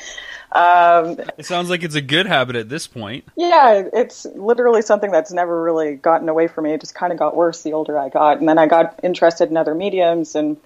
Um, 0.52 1.18
It 1.36 1.44
sounds 1.44 1.68
like 1.68 1.82
it's 1.82 1.94
a 1.94 2.00
good 2.00 2.26
habit 2.26 2.56
at 2.56 2.68
this 2.70 2.86
point. 2.86 3.24
yeah, 3.36 3.82
it's 3.92 4.24
literally 4.34 4.82
something 4.82 5.11
that's 5.12 5.32
never 5.32 5.62
really 5.62 5.96
gotten 5.96 6.28
away 6.30 6.48
from 6.48 6.64
me. 6.64 6.72
It 6.72 6.80
just 6.80 6.94
kind 6.94 7.12
of 7.12 7.18
got 7.18 7.36
worse 7.36 7.62
the 7.62 7.74
older 7.74 7.98
I 7.98 8.08
got. 8.08 8.38
And 8.38 8.48
then 8.48 8.58
I 8.58 8.66
got 8.66 8.98
interested 9.02 9.50
in 9.50 9.56
other 9.58 9.74
mediums. 9.74 10.34
And 10.34 10.56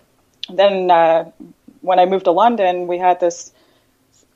then 0.49 0.91
uh, 0.91 1.31
when 1.85 1.99
I 1.99 2.07
moved 2.07 2.25
to 2.25 2.31
London, 2.31 2.87
we 2.87 2.97
had 2.99 3.21
this, 3.21 3.53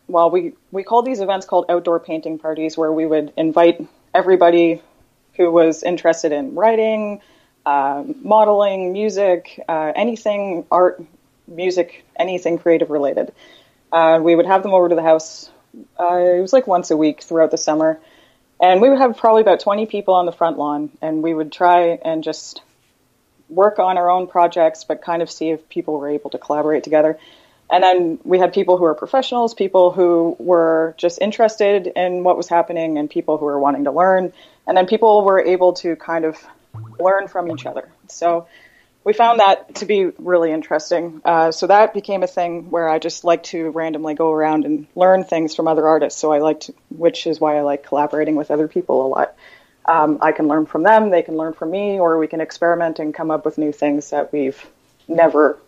well, 0.07 0.31
we, 0.31 0.53
we 0.71 0.83
called 0.83 1.07
these 1.07 1.21
events 1.21 1.47
called 1.47 1.65
outdoor 1.71 1.99
painting 1.99 2.39
parties 2.39 2.77
where 2.77 2.93
we 2.93 3.07
would 3.07 3.33
invite 3.39 3.89
everybody 4.15 4.83
who 5.39 5.51
was 5.51 5.83
interested 5.83 6.31
in 6.31 6.55
writing, 6.55 7.23
uh, 7.65 8.05
modeling, 8.23 8.93
music, 8.93 9.65
uh, 9.67 9.93
anything 9.97 10.67
art, 10.71 11.03
music, 11.47 12.05
anything 12.19 12.59
creative 12.59 12.91
related. 12.91 13.33
Uh, 13.91 14.21
we 14.23 14.37
would 14.37 14.47
have 14.47 14.63
them 14.63 14.75
over 14.75 14.91
to 14.91 14.95
the 14.95 15.03
house. 15.03 15.51
Uh, 15.99 16.17
it 16.17 16.43
was 16.43 16.53
like 16.53 16.67
once 16.67 16.91
a 16.91 16.99
week 16.99 17.23
throughout 17.23 17.51
the 17.51 17.57
summer. 17.57 17.99
And 18.61 18.83
we 18.83 18.91
would 18.91 18.99
have 18.99 19.17
probably 19.17 19.41
about 19.41 19.61
20 19.61 19.87
people 19.87 20.15
on 20.15 20.27
the 20.27 20.33
front 20.33 20.59
lawn, 20.59 20.91
and 21.01 21.23
we 21.23 21.33
would 21.33 21.51
try 21.51 21.99
and 22.05 22.23
just 22.23 22.61
work 23.49 23.79
on 23.79 23.97
our 23.97 24.11
own 24.11 24.27
projects, 24.27 24.85
but 24.85 25.01
kind 25.01 25.23
of 25.23 25.31
see 25.31 25.51
if 25.51 25.69
people 25.71 25.99
were 25.99 26.11
able 26.11 26.31
to 26.31 26.39
collaborate 26.39 26.85
together. 26.85 27.19
And 27.71 27.83
then 27.83 28.19
we 28.25 28.39
had 28.39 28.53
people 28.53 28.79
who 28.79 28.85
were 28.85 28.95
professionals, 28.95 29.55
people 29.55 29.91
who 29.91 30.37
were 30.39 30.95
just 30.97 31.21
interested 31.21 31.87
in 31.87 32.25
what 32.25 32.37
was 32.37 32.49
happening, 32.49 32.99
and 32.99 33.11
people 33.11 33.37
who 33.37 33.45
were 33.45 33.59
wanting 33.59 33.85
to 33.85 33.93
learn. 33.93 34.33
And 34.67 34.77
then 34.77 34.87
people 34.87 35.25
were 35.25 35.41
able 35.41 35.75
to 35.75 35.97
kind 35.97 36.25
of 36.25 36.37
learn 36.99 37.29
from 37.29 37.51
each 37.51 37.67
other. 37.67 37.89
So 38.09 38.47
we 39.05 39.13
found 39.13 39.41
that 39.41 39.77
to 39.77 39.87
be 39.87 40.07
really 40.19 40.53
interesting. 40.53 41.21
Uh, 41.25 41.51
so 41.53 41.67
that 41.67 41.95
became 41.95 42.23
a 42.23 42.27
thing 42.27 42.71
where 42.71 42.89
I 42.89 42.99
just 42.99 43.25
like 43.25 43.43
to 43.45 43.71
randomly 43.71 44.15
go 44.15 44.33
around 44.33 44.65
and 44.65 44.87
learn 44.95 45.25
things 45.25 45.55
from 45.55 45.69
other 45.69 45.87
artists. 45.87 46.21
So 46.21 46.33
I 46.33 46.39
like 46.39 46.61
to, 46.61 46.75
which 46.91 47.27
is 47.27 47.41
why 47.41 47.57
I 47.57 47.63
like 47.63 47.85
collaborating 47.85 48.37
with 48.37 48.51
other 48.51 48.69
people 48.69 49.07
a 49.07 49.09
lot. 49.09 49.35
Um, 49.85 50.19
I 50.21 50.33
can 50.33 50.49
learn 50.49 50.67
from 50.67 50.83
them, 50.83 51.09
they 51.09 51.23
can 51.23 51.39
learn 51.39 51.55
from 51.55 51.71
me, 51.71 51.99
or 51.99 52.19
we 52.19 52.27
can 52.27 52.43
experiment 52.43 52.99
and 52.99 53.15
come 53.15 53.31
up 53.31 53.47
with 53.47 53.57
new 53.57 53.73
things 53.73 54.11
that 54.11 54.31
we've 54.31 54.63
never 55.09 55.59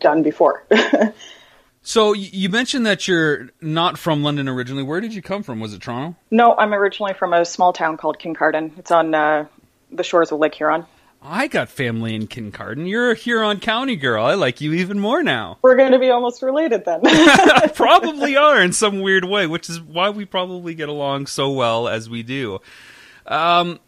done 0.00 0.22
before. 0.22 0.64
So 1.86 2.14
you 2.14 2.48
mentioned 2.48 2.84
that 2.86 3.06
you're 3.06 3.50
not 3.60 3.96
from 3.96 4.24
London 4.24 4.48
originally. 4.48 4.82
Where 4.82 5.00
did 5.00 5.14
you 5.14 5.22
come 5.22 5.44
from? 5.44 5.60
Was 5.60 5.72
it 5.72 5.82
Toronto? 5.82 6.16
no, 6.32 6.52
I'm 6.56 6.74
originally 6.74 7.14
from 7.14 7.32
a 7.32 7.44
small 7.44 7.72
town 7.72 7.96
called 7.96 8.18
Kincardine. 8.18 8.76
It's 8.76 8.90
on 8.90 9.14
uh, 9.14 9.46
the 9.92 10.02
shores 10.02 10.32
of 10.32 10.40
Lake 10.40 10.56
Huron. 10.56 10.84
I 11.22 11.46
got 11.46 11.68
family 11.68 12.16
in 12.16 12.26
Kincardine. 12.26 12.88
You're 12.88 13.12
a 13.12 13.14
Huron 13.14 13.60
County 13.60 13.94
girl. 13.94 14.24
I 14.24 14.34
like 14.34 14.60
you 14.60 14.72
even 14.72 14.98
more 14.98 15.22
now. 15.22 15.58
We're 15.62 15.76
going 15.76 15.92
to 15.92 16.00
be 16.00 16.10
almost 16.10 16.42
related 16.42 16.84
then. 16.84 17.02
probably 17.74 18.36
are 18.36 18.60
in 18.60 18.72
some 18.72 19.00
weird 19.00 19.24
way, 19.24 19.46
which 19.46 19.70
is 19.70 19.80
why 19.80 20.10
we 20.10 20.24
probably 20.24 20.74
get 20.74 20.88
along 20.88 21.26
so 21.26 21.52
well 21.52 21.86
as 21.86 22.10
we 22.10 22.24
do. 22.24 22.60
Um, 23.28 23.80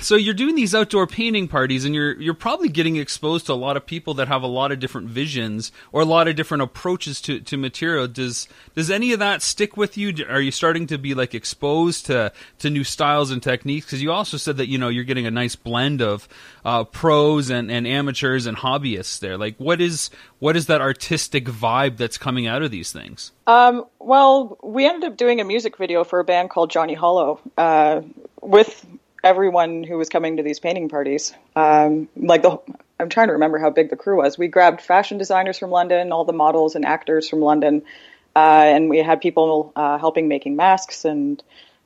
so 0.00 0.16
you're 0.16 0.34
doing 0.34 0.54
these 0.54 0.74
outdoor 0.74 1.06
painting 1.06 1.48
parties, 1.48 1.84
and 1.84 1.94
you're 1.94 2.20
you're 2.20 2.34
probably 2.34 2.68
getting 2.68 2.96
exposed 2.96 3.46
to 3.46 3.52
a 3.52 3.54
lot 3.54 3.76
of 3.76 3.86
people 3.86 4.14
that 4.14 4.28
have 4.28 4.42
a 4.42 4.46
lot 4.46 4.70
of 4.70 4.80
different 4.80 5.08
visions 5.08 5.72
or 5.92 6.02
a 6.02 6.04
lot 6.04 6.28
of 6.28 6.36
different 6.36 6.62
approaches 6.62 7.20
to, 7.22 7.40
to 7.40 7.56
material. 7.56 8.06
Does 8.06 8.48
does 8.74 8.90
any 8.90 9.12
of 9.12 9.18
that 9.20 9.40
stick 9.40 9.76
with 9.76 9.96
you? 9.96 10.14
Are 10.28 10.40
you 10.40 10.50
starting 10.50 10.86
to 10.88 10.98
be 10.98 11.14
like 11.14 11.34
exposed 11.34 12.06
to 12.06 12.32
to 12.58 12.70
new 12.70 12.84
styles 12.84 13.30
and 13.30 13.42
techniques? 13.42 13.86
Because 13.86 14.02
you 14.02 14.12
also 14.12 14.36
said 14.36 14.58
that 14.58 14.68
you 14.68 14.76
know 14.76 14.88
you're 14.88 15.04
getting 15.04 15.26
a 15.26 15.30
nice 15.30 15.56
blend 15.56 16.02
of 16.02 16.28
uh, 16.64 16.84
pros 16.84 17.48
and, 17.48 17.70
and 17.70 17.86
amateurs 17.86 18.44
and 18.44 18.58
hobbyists 18.58 19.20
there. 19.20 19.38
Like, 19.38 19.56
what 19.56 19.80
is 19.80 20.10
what 20.38 20.54
is 20.54 20.66
that 20.66 20.82
artistic 20.82 21.46
vibe 21.46 21.96
that's 21.96 22.18
coming 22.18 22.46
out 22.46 22.62
of 22.62 22.70
these 22.70 22.92
things? 22.92 23.32
Um, 23.46 23.84
well, 24.00 24.58
we 24.62 24.86
ended 24.86 25.10
up 25.10 25.16
doing 25.16 25.40
a 25.40 25.44
music 25.44 25.76
video 25.76 26.02
for 26.04 26.18
a 26.18 26.24
band 26.24 26.50
called 26.50 26.70
Johnny 26.70 26.94
Hollow 26.94 27.40
uh, 27.56 28.02
with 28.40 28.84
everyone 29.22 29.84
who 29.84 29.98
was 29.98 30.08
coming 30.08 30.38
to 30.38 30.42
these 30.42 30.58
painting 30.58 30.88
parties. 30.88 31.32
Um, 31.54 32.08
like 32.16 32.42
the, 32.42 32.58
I'm 32.98 33.08
trying 33.08 33.28
to 33.28 33.34
remember 33.34 33.58
how 33.58 33.70
big 33.70 33.90
the 33.90 33.96
crew 33.96 34.16
was. 34.16 34.36
We 34.36 34.48
grabbed 34.48 34.80
fashion 34.80 35.18
designers 35.18 35.58
from 35.58 35.70
London, 35.70 36.12
all 36.12 36.24
the 36.24 36.32
models 36.32 36.74
and 36.74 36.84
actors 36.84 37.28
from 37.28 37.40
London, 37.40 37.82
uh, 38.34 38.38
and 38.38 38.90
we 38.90 38.98
had 38.98 39.20
people 39.20 39.72
uh, 39.76 39.98
helping 39.98 40.28
making 40.28 40.56
masks 40.56 41.04
and 41.04 41.42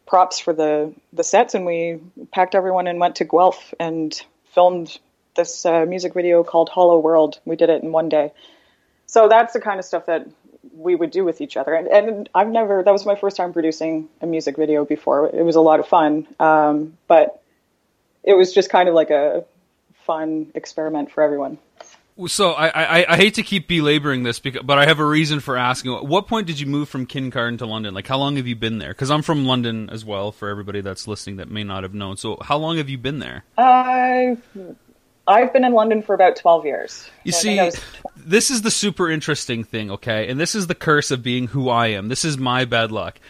props 0.06 0.40
for 0.40 0.52
the 0.52 0.94
the 1.12 1.24
sets. 1.24 1.54
And 1.54 1.66
we 1.66 2.00
packed 2.32 2.54
everyone 2.54 2.86
and 2.86 2.98
went 2.98 3.16
to 3.16 3.24
Guelph 3.24 3.74
and 3.78 4.20
filmed 4.54 4.98
this 5.36 5.64
uh, 5.64 5.84
music 5.86 6.14
video 6.14 6.42
called 6.42 6.68
Hollow 6.70 6.98
World. 6.98 7.38
We 7.44 7.56
did 7.56 7.68
it 7.68 7.82
in 7.82 7.92
one 7.92 8.08
day. 8.08 8.32
So 9.06 9.28
that's 9.28 9.52
the 9.52 9.60
kind 9.60 9.78
of 9.78 9.84
stuff 9.84 10.06
that 10.06 10.26
we 10.74 10.94
would 10.94 11.10
do 11.10 11.24
with 11.24 11.40
each 11.40 11.56
other. 11.56 11.74
And, 11.74 11.88
and 11.88 12.28
I've 12.34 12.48
never, 12.48 12.82
that 12.82 12.92
was 12.92 13.04
my 13.04 13.16
first 13.16 13.36
time 13.36 13.52
producing 13.52 14.08
a 14.20 14.26
music 14.26 14.56
video 14.56 14.84
before. 14.84 15.26
It 15.26 15.44
was 15.44 15.56
a 15.56 15.60
lot 15.60 15.80
of 15.80 15.88
fun. 15.88 16.26
Um, 16.38 16.96
but 17.06 17.42
it 18.22 18.34
was 18.34 18.52
just 18.52 18.70
kind 18.70 18.88
of 18.88 18.94
like 18.94 19.10
a 19.10 19.44
fun 20.06 20.50
experiment 20.54 21.10
for 21.10 21.22
everyone. 21.22 21.58
So 22.26 22.50
I, 22.50 22.68
I, 22.68 23.06
I 23.14 23.16
hate 23.16 23.34
to 23.34 23.42
keep 23.42 23.66
belaboring 23.66 24.24
this, 24.24 24.40
because, 24.40 24.62
but 24.62 24.76
I 24.76 24.84
have 24.84 24.98
a 24.98 25.04
reason 25.04 25.40
for 25.40 25.56
asking. 25.56 25.94
At 25.94 26.04
what 26.04 26.28
point 26.28 26.46
did 26.46 26.60
you 26.60 26.66
move 26.66 26.90
from 26.90 27.06
Kincardine 27.06 27.56
to 27.58 27.66
London? 27.66 27.94
Like, 27.94 28.06
how 28.06 28.18
long 28.18 28.36
have 28.36 28.46
you 28.46 28.56
been 28.56 28.76
there? 28.76 28.90
Because 28.90 29.10
I'm 29.10 29.22
from 29.22 29.46
London 29.46 29.88
as 29.88 30.04
well. 30.04 30.30
For 30.30 30.50
everybody 30.50 30.82
that's 30.82 31.08
listening 31.08 31.36
that 31.36 31.50
may 31.50 31.64
not 31.64 31.82
have 31.82 31.94
known, 31.94 32.18
so 32.18 32.36
how 32.42 32.58
long 32.58 32.76
have 32.76 32.90
you 32.90 32.98
been 32.98 33.20
there? 33.20 33.44
I, 33.56 34.36
I've 35.30 35.52
been 35.52 35.64
in 35.64 35.72
London 35.72 36.02
for 36.02 36.14
about 36.14 36.34
12 36.36 36.66
years. 36.66 37.08
You 37.22 37.32
So 37.32 37.40
see, 37.40 37.70
this 38.16 38.50
is 38.50 38.62
the 38.62 38.70
super 38.70 39.08
interesting 39.08 39.62
thing, 39.62 39.92
okay? 39.92 40.28
And 40.28 40.40
this 40.40 40.54
is 40.54 40.66
the 40.66 40.74
curse 40.74 41.10
of 41.10 41.22
being 41.22 41.46
who 41.46 41.68
I 41.68 41.88
am. 41.88 42.08
This 42.08 42.24
is 42.24 42.36
my 42.36 42.64
bad 42.64 42.90
luck. 42.90 43.20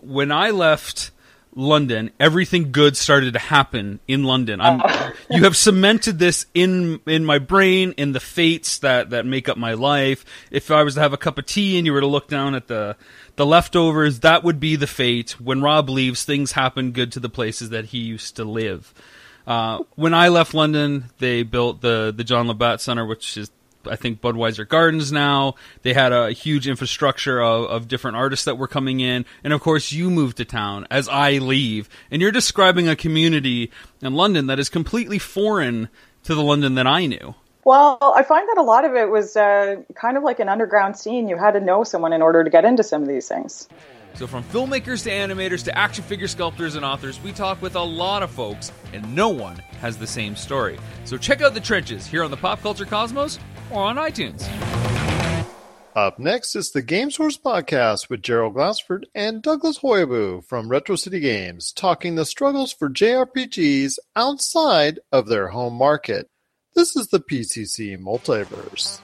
When 0.00 0.30
I 0.30 0.50
left 0.50 1.10
London, 1.54 2.12
everything 2.20 2.70
good 2.70 2.96
started 2.96 3.32
to 3.32 3.40
happen 3.40 3.98
in 4.06 4.22
London. 4.22 4.60
I'm, 4.60 4.80
uh. 4.80 5.10
you 5.30 5.42
have 5.42 5.56
cemented 5.56 6.20
this 6.20 6.46
in 6.54 7.00
in 7.04 7.24
my 7.24 7.40
brain, 7.40 7.94
in 7.96 8.12
the 8.12 8.20
fates 8.20 8.78
that 8.78 9.10
that 9.10 9.26
make 9.26 9.48
up 9.48 9.56
my 9.56 9.72
life. 9.72 10.24
If 10.52 10.70
I 10.70 10.84
was 10.84 10.94
to 10.94 11.00
have 11.00 11.12
a 11.12 11.16
cup 11.16 11.36
of 11.36 11.46
tea 11.46 11.76
and 11.76 11.84
you 11.84 11.92
were 11.92 12.00
to 12.00 12.06
look 12.06 12.28
down 12.28 12.54
at 12.54 12.68
the 12.68 12.96
the 13.34 13.44
leftovers, 13.44 14.20
that 14.20 14.44
would 14.44 14.60
be 14.60 14.76
the 14.76 14.86
fate. 14.86 15.40
When 15.40 15.60
Rob 15.60 15.90
leaves, 15.90 16.24
things 16.24 16.52
happen 16.52 16.92
good 16.92 17.10
to 17.12 17.20
the 17.20 17.28
places 17.28 17.70
that 17.70 17.86
he 17.86 17.98
used 17.98 18.36
to 18.36 18.44
live. 18.44 18.94
Uh, 19.48 19.82
when 19.94 20.12
I 20.12 20.28
left 20.28 20.52
London, 20.52 21.06
they 21.20 21.42
built 21.42 21.80
the 21.80 22.12
the 22.14 22.22
John 22.22 22.48
Labatt 22.48 22.82
Center, 22.82 23.06
which 23.06 23.38
is 23.38 23.50
I 23.86 23.96
think 23.96 24.20
Budweiser 24.20 24.68
Gardens 24.68 25.10
now. 25.10 25.54
They 25.80 25.94
had 25.94 26.12
a 26.12 26.32
huge 26.32 26.68
infrastructure 26.68 27.40
of, 27.40 27.64
of 27.64 27.88
different 27.88 28.18
artists 28.18 28.44
that 28.44 28.58
were 28.58 28.68
coming 28.68 29.00
in, 29.00 29.24
and 29.42 29.54
of 29.54 29.62
course 29.62 29.90
you 29.90 30.10
moved 30.10 30.36
to 30.36 30.44
town 30.44 30.86
as 30.90 31.08
I 31.08 31.38
leave, 31.38 31.88
and 32.10 32.20
you're 32.20 32.30
describing 32.30 32.90
a 32.90 32.94
community 32.94 33.72
in 34.02 34.12
London 34.12 34.48
that 34.48 34.58
is 34.58 34.68
completely 34.68 35.18
foreign 35.18 35.88
to 36.24 36.34
the 36.34 36.42
London 36.42 36.74
that 36.74 36.86
I 36.86 37.06
knew. 37.06 37.34
Well, 37.64 37.98
I 38.02 38.24
find 38.24 38.46
that 38.50 38.58
a 38.58 38.62
lot 38.62 38.84
of 38.84 38.94
it 38.94 39.08
was 39.08 39.34
uh, 39.34 39.76
kind 39.94 40.18
of 40.18 40.22
like 40.22 40.40
an 40.40 40.50
underground 40.50 40.98
scene. 40.98 41.26
You 41.26 41.38
had 41.38 41.52
to 41.52 41.60
know 41.60 41.84
someone 41.84 42.12
in 42.12 42.20
order 42.20 42.44
to 42.44 42.50
get 42.50 42.66
into 42.66 42.82
some 42.82 43.00
of 43.00 43.08
these 43.08 43.28
things. 43.28 43.66
So, 44.18 44.26
from 44.26 44.42
filmmakers 44.42 45.04
to 45.04 45.10
animators 45.10 45.62
to 45.66 45.78
action 45.78 46.02
figure 46.02 46.26
sculptors 46.26 46.74
and 46.74 46.84
authors, 46.84 47.22
we 47.22 47.30
talk 47.30 47.62
with 47.62 47.76
a 47.76 47.80
lot 47.80 48.24
of 48.24 48.32
folks, 48.32 48.72
and 48.92 49.14
no 49.14 49.28
one 49.28 49.54
has 49.80 49.96
the 49.96 50.08
same 50.08 50.34
story. 50.34 50.76
So, 51.04 51.16
check 51.16 51.40
out 51.40 51.54
the 51.54 51.60
trenches 51.60 52.04
here 52.04 52.24
on 52.24 52.32
the 52.32 52.36
Pop 52.36 52.60
Culture 52.60 52.84
Cosmos 52.84 53.38
or 53.70 53.84
on 53.84 53.94
iTunes. 53.94 54.42
Up 55.94 56.18
next 56.18 56.56
is 56.56 56.72
the 56.72 56.82
Game 56.82 57.12
Source 57.12 57.38
Podcast 57.38 58.10
with 58.10 58.22
Gerald 58.22 58.54
Glassford 58.54 59.06
and 59.14 59.40
Douglas 59.40 59.78
Hoyabu 59.78 60.44
from 60.44 60.68
Retro 60.68 60.96
City 60.96 61.20
Games, 61.20 61.72
talking 61.72 62.16
the 62.16 62.24
struggles 62.24 62.72
for 62.72 62.90
JRPGs 62.90 64.00
outside 64.16 64.98
of 65.12 65.28
their 65.28 65.46
home 65.48 65.74
market. 65.74 66.28
This 66.74 66.96
is 66.96 67.06
the 67.06 67.20
PCC 67.20 67.96
Multiverse. 67.96 69.00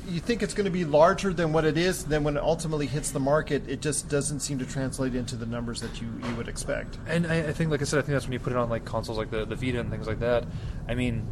you 0.08 0.20
think 0.20 0.42
it's 0.42 0.52
going 0.52 0.64
to 0.64 0.70
be 0.70 0.84
larger 0.84 1.32
than 1.32 1.52
what 1.52 1.64
it 1.64 1.78
is. 1.78 2.04
Then 2.04 2.24
when 2.24 2.36
it 2.36 2.42
ultimately 2.42 2.86
hits 2.86 3.12
the 3.12 3.20
market, 3.20 3.62
it 3.68 3.80
just 3.80 4.08
doesn't 4.08 4.40
seem 4.40 4.58
to 4.58 4.66
translate 4.66 5.14
into 5.14 5.36
the 5.36 5.46
numbers 5.46 5.80
that 5.80 6.00
you, 6.00 6.08
you 6.26 6.34
would 6.34 6.48
expect. 6.48 6.98
And 7.06 7.26
I, 7.26 7.48
I 7.48 7.52
think, 7.52 7.70
like 7.70 7.80
I 7.80 7.84
said, 7.84 8.00
I 8.00 8.02
think 8.02 8.14
that's 8.14 8.26
when 8.26 8.32
you 8.32 8.40
put 8.40 8.52
it 8.52 8.58
on 8.58 8.68
like 8.68 8.84
consoles 8.84 9.16
like 9.16 9.30
the 9.30 9.44
the 9.44 9.54
Vita 9.54 9.78
and 9.78 9.90
things 9.90 10.08
like 10.08 10.18
that. 10.20 10.44
I 10.88 10.94
mean, 10.94 11.26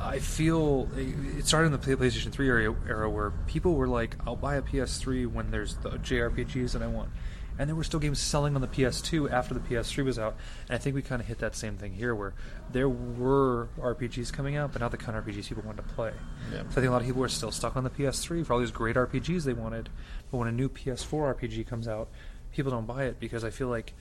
I 0.00 0.18
feel 0.18 0.88
it 0.96 1.46
started 1.46 1.66
in 1.66 1.72
the 1.72 1.78
PlayStation 1.78 2.32
3 2.32 2.48
era, 2.48 2.74
era 2.88 3.08
where 3.08 3.30
people 3.46 3.74
were 3.74 3.88
like, 3.88 4.16
"I'll 4.26 4.36
buy 4.36 4.56
a 4.56 4.62
PS3 4.62 5.26
when 5.30 5.50
there's 5.50 5.76
the 5.76 5.90
JRPGs 5.90 6.72
that 6.72 6.82
I 6.82 6.88
want," 6.88 7.10
and 7.58 7.68
there 7.68 7.76
were 7.76 7.84
still 7.84 8.00
games 8.00 8.20
selling 8.20 8.54
on 8.54 8.60
the 8.60 8.68
PS2 8.68 9.30
after 9.30 9.54
the 9.54 9.60
PS3 9.60 10.04
was 10.04 10.18
out. 10.18 10.36
And 10.68 10.74
I 10.74 10.78
think 10.78 10.94
we 10.94 11.02
kind 11.02 11.20
of 11.20 11.28
hit 11.28 11.38
that 11.38 11.54
same 11.54 11.76
thing 11.76 11.92
here, 11.92 12.14
where 12.14 12.34
there 12.72 12.88
were 12.88 13.68
RPGs 13.78 14.32
coming 14.32 14.56
out, 14.56 14.72
but 14.72 14.80
not 14.80 14.90
the 14.90 14.96
kind 14.96 15.16
of 15.16 15.24
RPGs 15.24 15.48
people 15.48 15.62
wanted 15.64 15.88
to 15.88 15.94
play. 15.94 16.12
Yeah. 16.52 16.62
So 16.62 16.66
I 16.68 16.74
think 16.74 16.86
a 16.86 16.90
lot 16.90 17.02
of 17.02 17.06
people 17.06 17.22
are 17.22 17.28
still 17.28 17.50
stuck 17.50 17.76
on 17.76 17.84
the 17.84 17.90
PS3 17.90 18.44
for 18.44 18.52
all 18.52 18.58
these 18.58 18.70
great 18.70 18.96
RPGs 18.96 19.44
they 19.44 19.52
wanted, 19.52 19.88
but 20.30 20.38
when 20.38 20.48
a 20.48 20.52
new 20.52 20.68
PS4 20.68 21.34
RPG 21.34 21.66
comes 21.66 21.86
out, 21.86 22.08
people 22.52 22.72
don't 22.72 22.86
buy 22.86 23.04
it 23.04 23.20
because 23.20 23.44
I 23.44 23.50
feel 23.50 23.68
like 23.68 23.94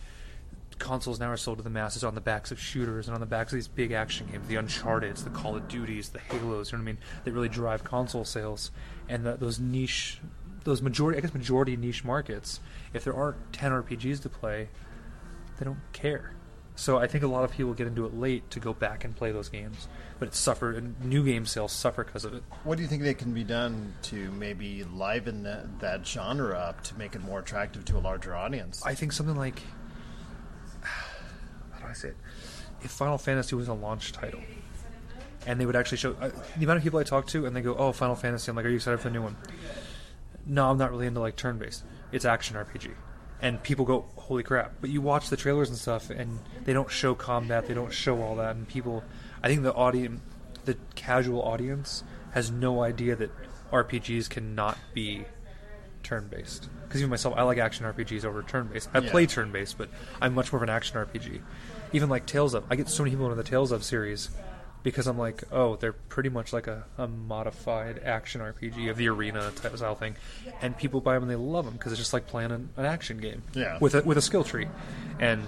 consoles 0.79 1.19
now 1.19 1.29
are 1.29 1.37
sold 1.37 1.57
to 1.57 1.63
the 1.63 1.69
masses 1.69 2.03
on 2.03 2.15
the 2.15 2.21
backs 2.21 2.51
of 2.51 2.59
shooters 2.59 3.07
and 3.07 3.13
on 3.13 3.19
the 3.19 3.27
backs 3.27 3.51
of 3.51 3.57
these 3.57 3.67
big 3.67 3.91
action 3.91 4.27
games, 4.31 4.47
the 4.47 4.55
Uncharted's, 4.55 5.23
the 5.23 5.29
Call 5.29 5.55
of 5.55 5.67
Duties, 5.67 6.09
the 6.09 6.19
Halos. 6.19 6.71
You 6.71 6.77
know 6.77 6.83
what 6.83 6.89
I 6.89 6.93
mean? 6.93 6.97
They 7.25 7.31
really 7.31 7.49
drive 7.49 7.83
console 7.83 8.25
sales, 8.25 8.71
and 9.07 9.25
the, 9.25 9.35
those 9.35 9.59
niche, 9.59 10.19
those 10.69 10.81
majority, 10.81 11.17
I 11.17 11.21
guess 11.21 11.33
majority 11.33 11.75
niche 11.75 12.03
markets. 12.03 12.59
If 12.93 13.03
there 13.03 13.13
aren't 13.13 13.51
ten 13.51 13.71
RPGs 13.71 14.21
to 14.21 14.29
play, 14.29 14.69
they 15.57 15.65
don't 15.65 15.81
care. 15.91 16.33
So 16.75 16.97
I 16.97 17.07
think 17.07 17.25
a 17.25 17.27
lot 17.27 17.43
of 17.43 17.51
people 17.51 17.73
get 17.73 17.87
into 17.87 18.05
it 18.05 18.17
late 18.17 18.49
to 18.51 18.59
go 18.61 18.73
back 18.73 19.03
and 19.03 19.13
play 19.13 19.33
those 19.33 19.49
games, 19.49 19.89
but 20.17 20.29
it 20.29 20.33
suffered. 20.33 20.77
And 20.77 20.97
new 21.03 21.25
game 21.25 21.45
sales 21.45 21.73
suffer 21.73 22.05
because 22.05 22.23
of 22.23 22.33
it. 22.33 22.43
What 22.63 22.77
do 22.77 22.83
you 22.83 22.87
think 22.87 23.03
that 23.03 23.17
can 23.17 23.33
be 23.33 23.43
done 23.43 23.93
to 24.03 24.31
maybe 24.31 24.85
liven 24.85 25.43
that, 25.43 25.81
that 25.81 26.07
genre 26.07 26.57
up 26.57 26.81
to 26.85 26.97
make 26.97 27.15
it 27.15 27.21
more 27.21 27.39
attractive 27.39 27.83
to 27.83 27.97
a 27.97 27.99
larger 27.99 28.33
audience? 28.33 28.81
I 28.85 28.95
think 28.95 29.11
something 29.11 29.35
like 29.35 29.61
how 30.81 31.79
do 31.81 31.87
I 31.89 31.93
say 31.93 32.09
it? 32.09 32.17
If 32.81 32.91
Final 32.91 33.17
Fantasy 33.17 33.55
was 33.57 33.67
a 33.67 33.73
launch 33.73 34.13
title, 34.13 34.39
and 35.45 35.59
they 35.59 35.65
would 35.65 35.75
actually 35.75 35.97
show 35.97 36.11
uh, 36.21 36.29
the 36.57 36.63
amount 36.63 36.77
of 36.77 36.83
people 36.83 36.99
I 36.99 37.03
talk 37.03 37.27
to, 37.27 37.45
and 37.45 37.53
they 37.53 37.61
go, 37.61 37.75
"Oh, 37.75 37.91
Final 37.91 38.15
Fantasy," 38.15 38.49
I'm 38.49 38.55
like, 38.55 38.65
"Are 38.65 38.69
you 38.69 38.75
excited 38.75 38.99
for 39.01 39.09
the 39.09 39.13
new 39.13 39.21
one?" 39.21 39.35
No, 40.45 40.69
I'm 40.69 40.77
not 40.77 40.91
really 40.91 41.07
into 41.07 41.19
like 41.19 41.35
turn-based. 41.35 41.83
It's 42.11 42.25
action 42.25 42.55
RPG, 42.55 42.91
and 43.41 43.61
people 43.61 43.85
go, 43.85 44.05
"Holy 44.15 44.41
crap!" 44.43 44.73
But 44.81 44.89
you 44.89 45.01
watch 45.01 45.29
the 45.29 45.37
trailers 45.37 45.69
and 45.69 45.77
stuff, 45.77 46.09
and 46.09 46.39
they 46.65 46.73
don't 46.73 46.89
show 46.89 47.13
combat, 47.15 47.67
they 47.67 47.73
don't 47.73 47.93
show 47.93 48.21
all 48.21 48.35
that, 48.37 48.55
and 48.55 48.67
people, 48.67 49.03
I 49.43 49.47
think 49.47 49.63
the 49.63 49.73
audience, 49.73 50.21
the 50.65 50.77
casual 50.95 51.41
audience, 51.43 52.03
has 52.31 52.49
no 52.51 52.81
idea 52.83 53.15
that 53.15 53.31
RPGs 53.71 54.29
cannot 54.29 54.77
be 54.93 55.25
turn-based. 56.03 56.69
Because 56.87 57.01
even 57.01 57.09
myself, 57.11 57.35
I 57.37 57.43
like 57.43 57.59
action 57.59 57.85
RPGs 57.85 58.25
over 58.25 58.41
turn-based. 58.41 58.89
I 58.93 58.99
Yeah. 58.99 59.11
play 59.11 59.25
turn-based, 59.27 59.77
but 59.77 59.89
I'm 60.19 60.33
much 60.33 60.51
more 60.51 60.57
of 60.57 60.63
an 60.63 60.69
action 60.69 60.97
RPG. 60.97 61.41
Even 61.93 62.09
like 62.09 62.25
Tales 62.25 62.53
of, 62.55 62.63
I 62.69 62.75
get 62.75 62.89
so 62.89 63.03
many 63.03 63.11
people 63.15 63.25
into 63.27 63.35
the 63.35 63.47
Tales 63.47 63.71
of 63.71 63.83
series 63.83 64.29
because 64.83 65.07
I'm 65.07 65.17
like, 65.17 65.43
oh, 65.51 65.75
they're 65.75 65.93
pretty 65.93 66.29
much 66.29 66.53
like 66.53 66.67
a, 66.67 66.85
a 66.97 67.07
modified 67.07 67.99
action 68.03 68.41
RPG 68.41 68.89
of 68.89 68.97
the 68.97 69.09
arena 69.09 69.51
type 69.55 69.73
of 69.73 69.79
style 69.79 69.95
thing, 69.95 70.15
and 70.61 70.77
people 70.77 71.01
buy 71.01 71.13
them 71.15 71.23
and 71.23 71.31
they 71.31 71.35
love 71.35 71.65
them 71.65 71.73
because 71.75 71.91
it's 71.91 71.99
just 71.99 72.13
like 72.13 72.27
playing 72.27 72.51
an, 72.51 72.69
an 72.77 72.85
action 72.85 73.17
game 73.17 73.43
Yeah. 73.53 73.77
with 73.81 73.95
a, 73.95 74.01
with 74.03 74.17
a 74.17 74.21
skill 74.21 74.43
tree. 74.43 74.67
And 75.19 75.43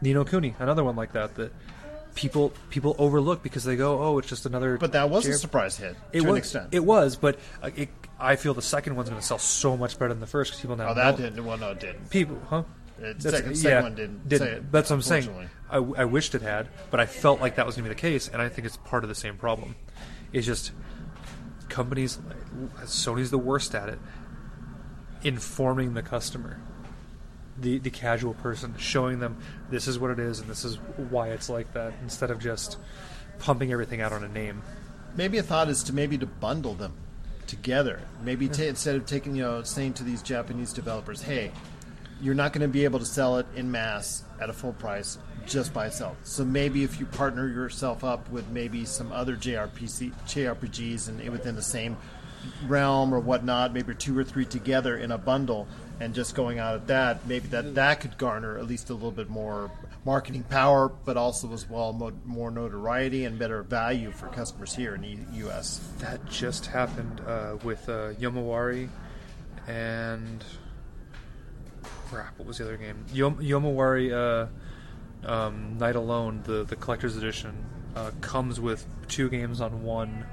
Ni 0.00 0.12
no 0.14 0.24
Kuni, 0.24 0.54
another 0.58 0.82
one 0.84 0.96
like 0.96 1.12
that 1.12 1.34
that 1.34 1.52
people 2.14 2.52
people 2.70 2.96
overlook 2.98 3.42
because 3.42 3.64
they 3.64 3.76
go, 3.76 4.00
oh, 4.02 4.18
it's 4.18 4.28
just 4.28 4.46
another. 4.46 4.76
But 4.78 4.92
that 4.92 5.10
was 5.10 5.26
a 5.26 5.34
surprise 5.34 5.76
hit, 5.76 5.94
It 6.12 6.20
to 6.22 6.24
an 6.26 6.30
was, 6.30 6.38
extent. 6.38 6.68
It 6.72 6.84
was, 6.84 7.16
but 7.16 7.38
uh, 7.62 7.70
it, 7.76 7.88
I 8.18 8.36
feel 8.36 8.54
the 8.54 8.62
second 8.62 8.96
one's 8.96 9.08
going 9.08 9.20
to 9.20 9.26
sell 9.26 9.38
so 9.38 9.76
much 9.76 9.98
better 9.98 10.08
than 10.12 10.20
the 10.20 10.26
first 10.26 10.50
because 10.52 10.60
people 10.62 10.76
now. 10.76 10.88
Oh, 10.90 10.94
that 10.94 11.18
know- 11.18 11.24
didn't. 11.28 11.44
Well, 11.44 11.58
no, 11.58 11.70
it 11.72 11.80
didn't. 11.80 12.10
People, 12.10 12.38
huh? 12.48 12.62
It- 13.00 13.22
second- 13.22 13.56
second 13.56 13.82
one 13.82 13.94
didn't 13.94 14.30
say 14.38 14.52
it, 14.52 14.72
That's 14.72 14.90
what 14.90 14.96
I'm 14.96 15.02
saying. 15.02 15.48
I, 15.70 15.76
I, 15.76 16.04
wished 16.04 16.34
it 16.34 16.42
had, 16.42 16.68
but 16.90 16.98
I 17.00 17.06
felt 17.06 17.40
like 17.40 17.54
that 17.56 17.64
was 17.64 17.76
going 17.76 17.84
to 17.84 17.90
be 17.90 17.94
the 17.94 18.00
case, 18.00 18.28
and 18.28 18.42
I 18.42 18.48
think 18.48 18.66
it's 18.66 18.76
part 18.76 19.04
of 19.04 19.08
the 19.08 19.14
same 19.14 19.36
problem. 19.36 19.76
It's 20.32 20.46
just 20.46 20.72
companies, 21.68 22.18
Sony's 22.82 23.30
the 23.30 23.38
worst 23.38 23.74
at 23.74 23.88
it, 23.88 23.98
informing 25.22 25.94
the 25.94 26.02
customer. 26.02 26.58
the 27.58 27.78
the 27.78 27.90
casual 27.90 28.32
person, 28.34 28.74
showing 28.78 29.18
them 29.18 29.36
this 29.70 29.86
is 29.86 29.98
what 29.98 30.10
it 30.10 30.18
is 30.18 30.40
and 30.40 30.48
this 30.48 30.64
is 30.64 30.76
why 31.10 31.28
it's 31.28 31.50
like 31.50 31.72
that, 31.74 31.92
instead 32.02 32.30
of 32.30 32.38
just 32.38 32.78
pumping 33.38 33.70
everything 33.72 34.00
out 34.00 34.12
on 34.12 34.24
a 34.24 34.28
name. 34.28 34.62
Maybe 35.14 35.36
a 35.38 35.42
thought 35.42 35.68
is 35.68 35.82
to 35.84 35.92
maybe 35.92 36.16
to 36.18 36.26
bundle 36.26 36.74
them 36.74 36.94
together. 37.46 38.00
Maybe 38.24 38.48
ta 38.48 38.62
instead 38.62 38.96
of 38.96 39.04
taking 39.06 39.36
you 39.36 39.42
know 39.42 39.62
saying 39.62 39.92
to 39.94 40.04
these 40.04 40.22
Japanese 40.22 40.72
developers, 40.72 41.20
hey, 41.22 41.50
you're 42.20 42.34
not 42.34 42.52
going 42.52 42.62
to 42.62 42.68
be 42.68 42.84
able 42.84 42.98
to 42.98 43.06
sell 43.06 43.38
it 43.38 43.46
in 43.56 43.70
mass 43.70 44.24
at 44.40 44.50
a 44.50 44.52
full 44.52 44.72
price 44.74 45.18
just 45.46 45.72
by 45.72 45.86
itself. 45.86 46.16
So 46.24 46.44
maybe 46.44 46.84
if 46.84 47.00
you 47.00 47.06
partner 47.06 47.48
yourself 47.48 48.04
up 48.04 48.30
with 48.30 48.48
maybe 48.50 48.84
some 48.84 49.10
other 49.12 49.36
JRPC, 49.36 50.12
JRPGs 50.26 51.08
and 51.08 51.28
within 51.30 51.56
the 51.56 51.62
same 51.62 51.96
realm 52.66 53.14
or 53.14 53.20
whatnot, 53.20 53.72
maybe 53.72 53.94
two 53.94 54.16
or 54.16 54.24
three 54.24 54.44
together 54.44 54.96
in 54.96 55.12
a 55.12 55.18
bundle, 55.18 55.66
and 55.98 56.14
just 56.14 56.34
going 56.34 56.58
out 56.58 56.74
at 56.74 56.86
that, 56.86 57.26
maybe 57.26 57.48
that 57.48 57.74
that 57.74 58.00
could 58.00 58.16
garner 58.16 58.56
at 58.58 58.66
least 58.66 58.90
a 58.90 58.94
little 58.94 59.10
bit 59.10 59.28
more 59.28 59.70
marketing 60.04 60.42
power, 60.44 60.88
but 61.04 61.16
also 61.16 61.52
as 61.52 61.68
well 61.68 61.92
mo- 61.92 62.12
more 62.24 62.50
notoriety 62.50 63.24
and 63.26 63.38
better 63.38 63.62
value 63.62 64.10
for 64.10 64.28
customers 64.28 64.74
here 64.74 64.94
in 64.94 65.02
the 65.02 65.36
U.S. 65.38 65.80
That 65.98 66.24
just 66.26 66.66
happened 66.66 67.20
uh, 67.26 67.56
with 67.62 67.86
uh, 67.88 68.14
Yomawari 68.14 68.88
and 69.68 70.42
crap. 72.10 72.38
What 72.38 72.46
was 72.48 72.58
the 72.58 72.64
other 72.64 72.76
game? 72.76 73.04
Yom- 73.12 73.38
Yomawari 73.38 74.12
uh, 74.12 75.28
um, 75.30 75.78
Night 75.78 75.96
Alone, 75.96 76.42
the 76.44 76.64
the 76.64 76.76
collector's 76.76 77.16
edition, 77.16 77.64
uh, 77.96 78.10
comes 78.20 78.60
with 78.60 78.84
two 79.08 79.28
games 79.28 79.60
on 79.60 79.82
one 79.84 80.26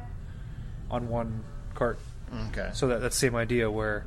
on 0.89 1.07
one 1.09 1.43
cart. 1.75 1.99
Okay. 2.49 2.69
So 2.73 2.87
that 2.87 3.01
that 3.01 3.13
same 3.13 3.35
idea 3.35 3.69
where 3.69 4.05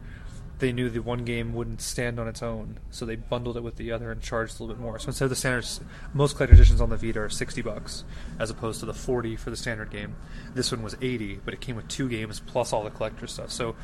they 0.61 0.73
knew 0.73 0.89
the 0.89 1.01
one 1.01 1.25
game 1.25 1.55
wouldn't 1.55 1.81
stand 1.81 2.21
on 2.21 2.29
its 2.29 2.43
own, 2.43 2.79
so 2.91 3.05
they 3.05 3.17
bundled 3.17 3.57
it 3.57 3.63
with 3.63 3.77
the 3.77 3.91
other 3.93 4.13
and 4.13 4.23
charged 4.23 4.59
a 4.59 4.63
little 4.63 4.77
bit 4.77 4.83
more. 4.83 4.99
So 4.99 5.09
instead 5.09 5.25
of 5.25 5.31
the 5.31 5.37
standard, 5.37 5.67
most 6.15 6.37
collector 6.37 6.55
editions 6.55 6.81
on 6.81 6.91
the 6.91 6.97
Vita 6.97 7.21
are 7.21 7.29
sixty 7.29 7.63
bucks, 7.63 8.05
as 8.39 8.51
opposed 8.51 8.81
to 8.81 8.87
the 8.87 8.95
forty 8.95 9.37
for 9.37 9.51
the 9.51 9.57
standard 9.57 9.91
game. 9.91 10.15
This 10.55 10.71
one 10.71 10.83
was 10.83 10.97
eighty, 11.01 11.41
but 11.45 11.55
it 11.55 11.61
came 11.61 11.77
with 11.77 11.89
two 11.89 12.09
games 12.09 12.41
plus 12.41 12.73
all 12.73 12.85
the 12.85 12.91
collector 12.91 13.27
stuff. 13.27 13.51
So 13.51 13.75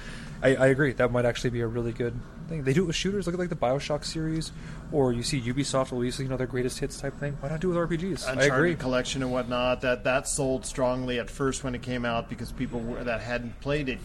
I, 0.42 0.54
I 0.56 0.66
agree 0.68 0.92
that 0.92 1.10
might 1.10 1.24
actually 1.24 1.50
be 1.50 1.60
a 1.60 1.66
really 1.66 1.92
good 1.92 2.18
thing. 2.48 2.62
They 2.62 2.72
do 2.72 2.84
it 2.84 2.86
with 2.86 2.96
shooters. 2.96 3.26
Look 3.26 3.34
at 3.34 3.40
like 3.40 3.48
the 3.48 3.56
Bioshock 3.56 4.04
series, 4.04 4.52
or 4.92 5.12
you 5.12 5.22
see 5.22 5.40
Ubisoft 5.40 5.92
release 5.92 6.18
you 6.20 6.28
know 6.28 6.36
their 6.36 6.46
greatest 6.46 6.78
hits 6.78 7.00
type 7.00 7.18
thing. 7.18 7.36
Why 7.40 7.48
not 7.48 7.60
do 7.60 7.72
it 7.72 7.78
with 7.78 7.90
RPGs? 7.90 8.26
I 8.26 8.32
Uncharted 8.32 8.52
agree. 8.52 8.74
collection 8.76 9.22
and 9.22 9.32
whatnot 9.32 9.80
that 9.80 10.04
that 10.04 10.28
sold 10.28 10.66
strongly 10.66 11.18
at 11.18 11.30
first 11.30 11.64
when 11.64 11.74
it 11.74 11.82
came 11.82 12.04
out 12.04 12.28
because 12.28 12.52
people 12.52 12.80
were, 12.80 13.02
that 13.02 13.22
hadn't 13.22 13.60
played 13.60 13.88
it 13.88 13.98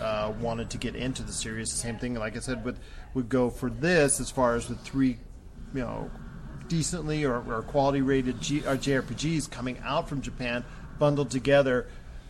uh, 0.00 0.32
wanted 0.40 0.70
to 0.70 0.78
get 0.78 0.96
into 0.96 1.22
the 1.22 1.32
series. 1.32 1.70
The 1.70 1.76
same 1.76 1.98
thing, 1.98 2.14
like 2.14 2.36
I 2.36 2.40
said, 2.40 2.64
would 2.64 2.78
would 3.14 3.28
go 3.28 3.50
for 3.50 3.70
this 3.70 4.20
as 4.20 4.30
far 4.30 4.56
as 4.56 4.68
with 4.68 4.80
three, 4.80 5.18
you 5.74 5.80
know, 5.80 6.10
decently 6.68 7.24
or, 7.24 7.36
or 7.36 7.62
quality 7.62 8.02
rated 8.02 8.40
G, 8.40 8.66
uh, 8.66 8.76
JRPGs 8.76 9.50
coming 9.50 9.78
out 9.84 10.08
from 10.08 10.20
Japan, 10.20 10.64
bundled 10.98 11.30
together. 11.30 11.86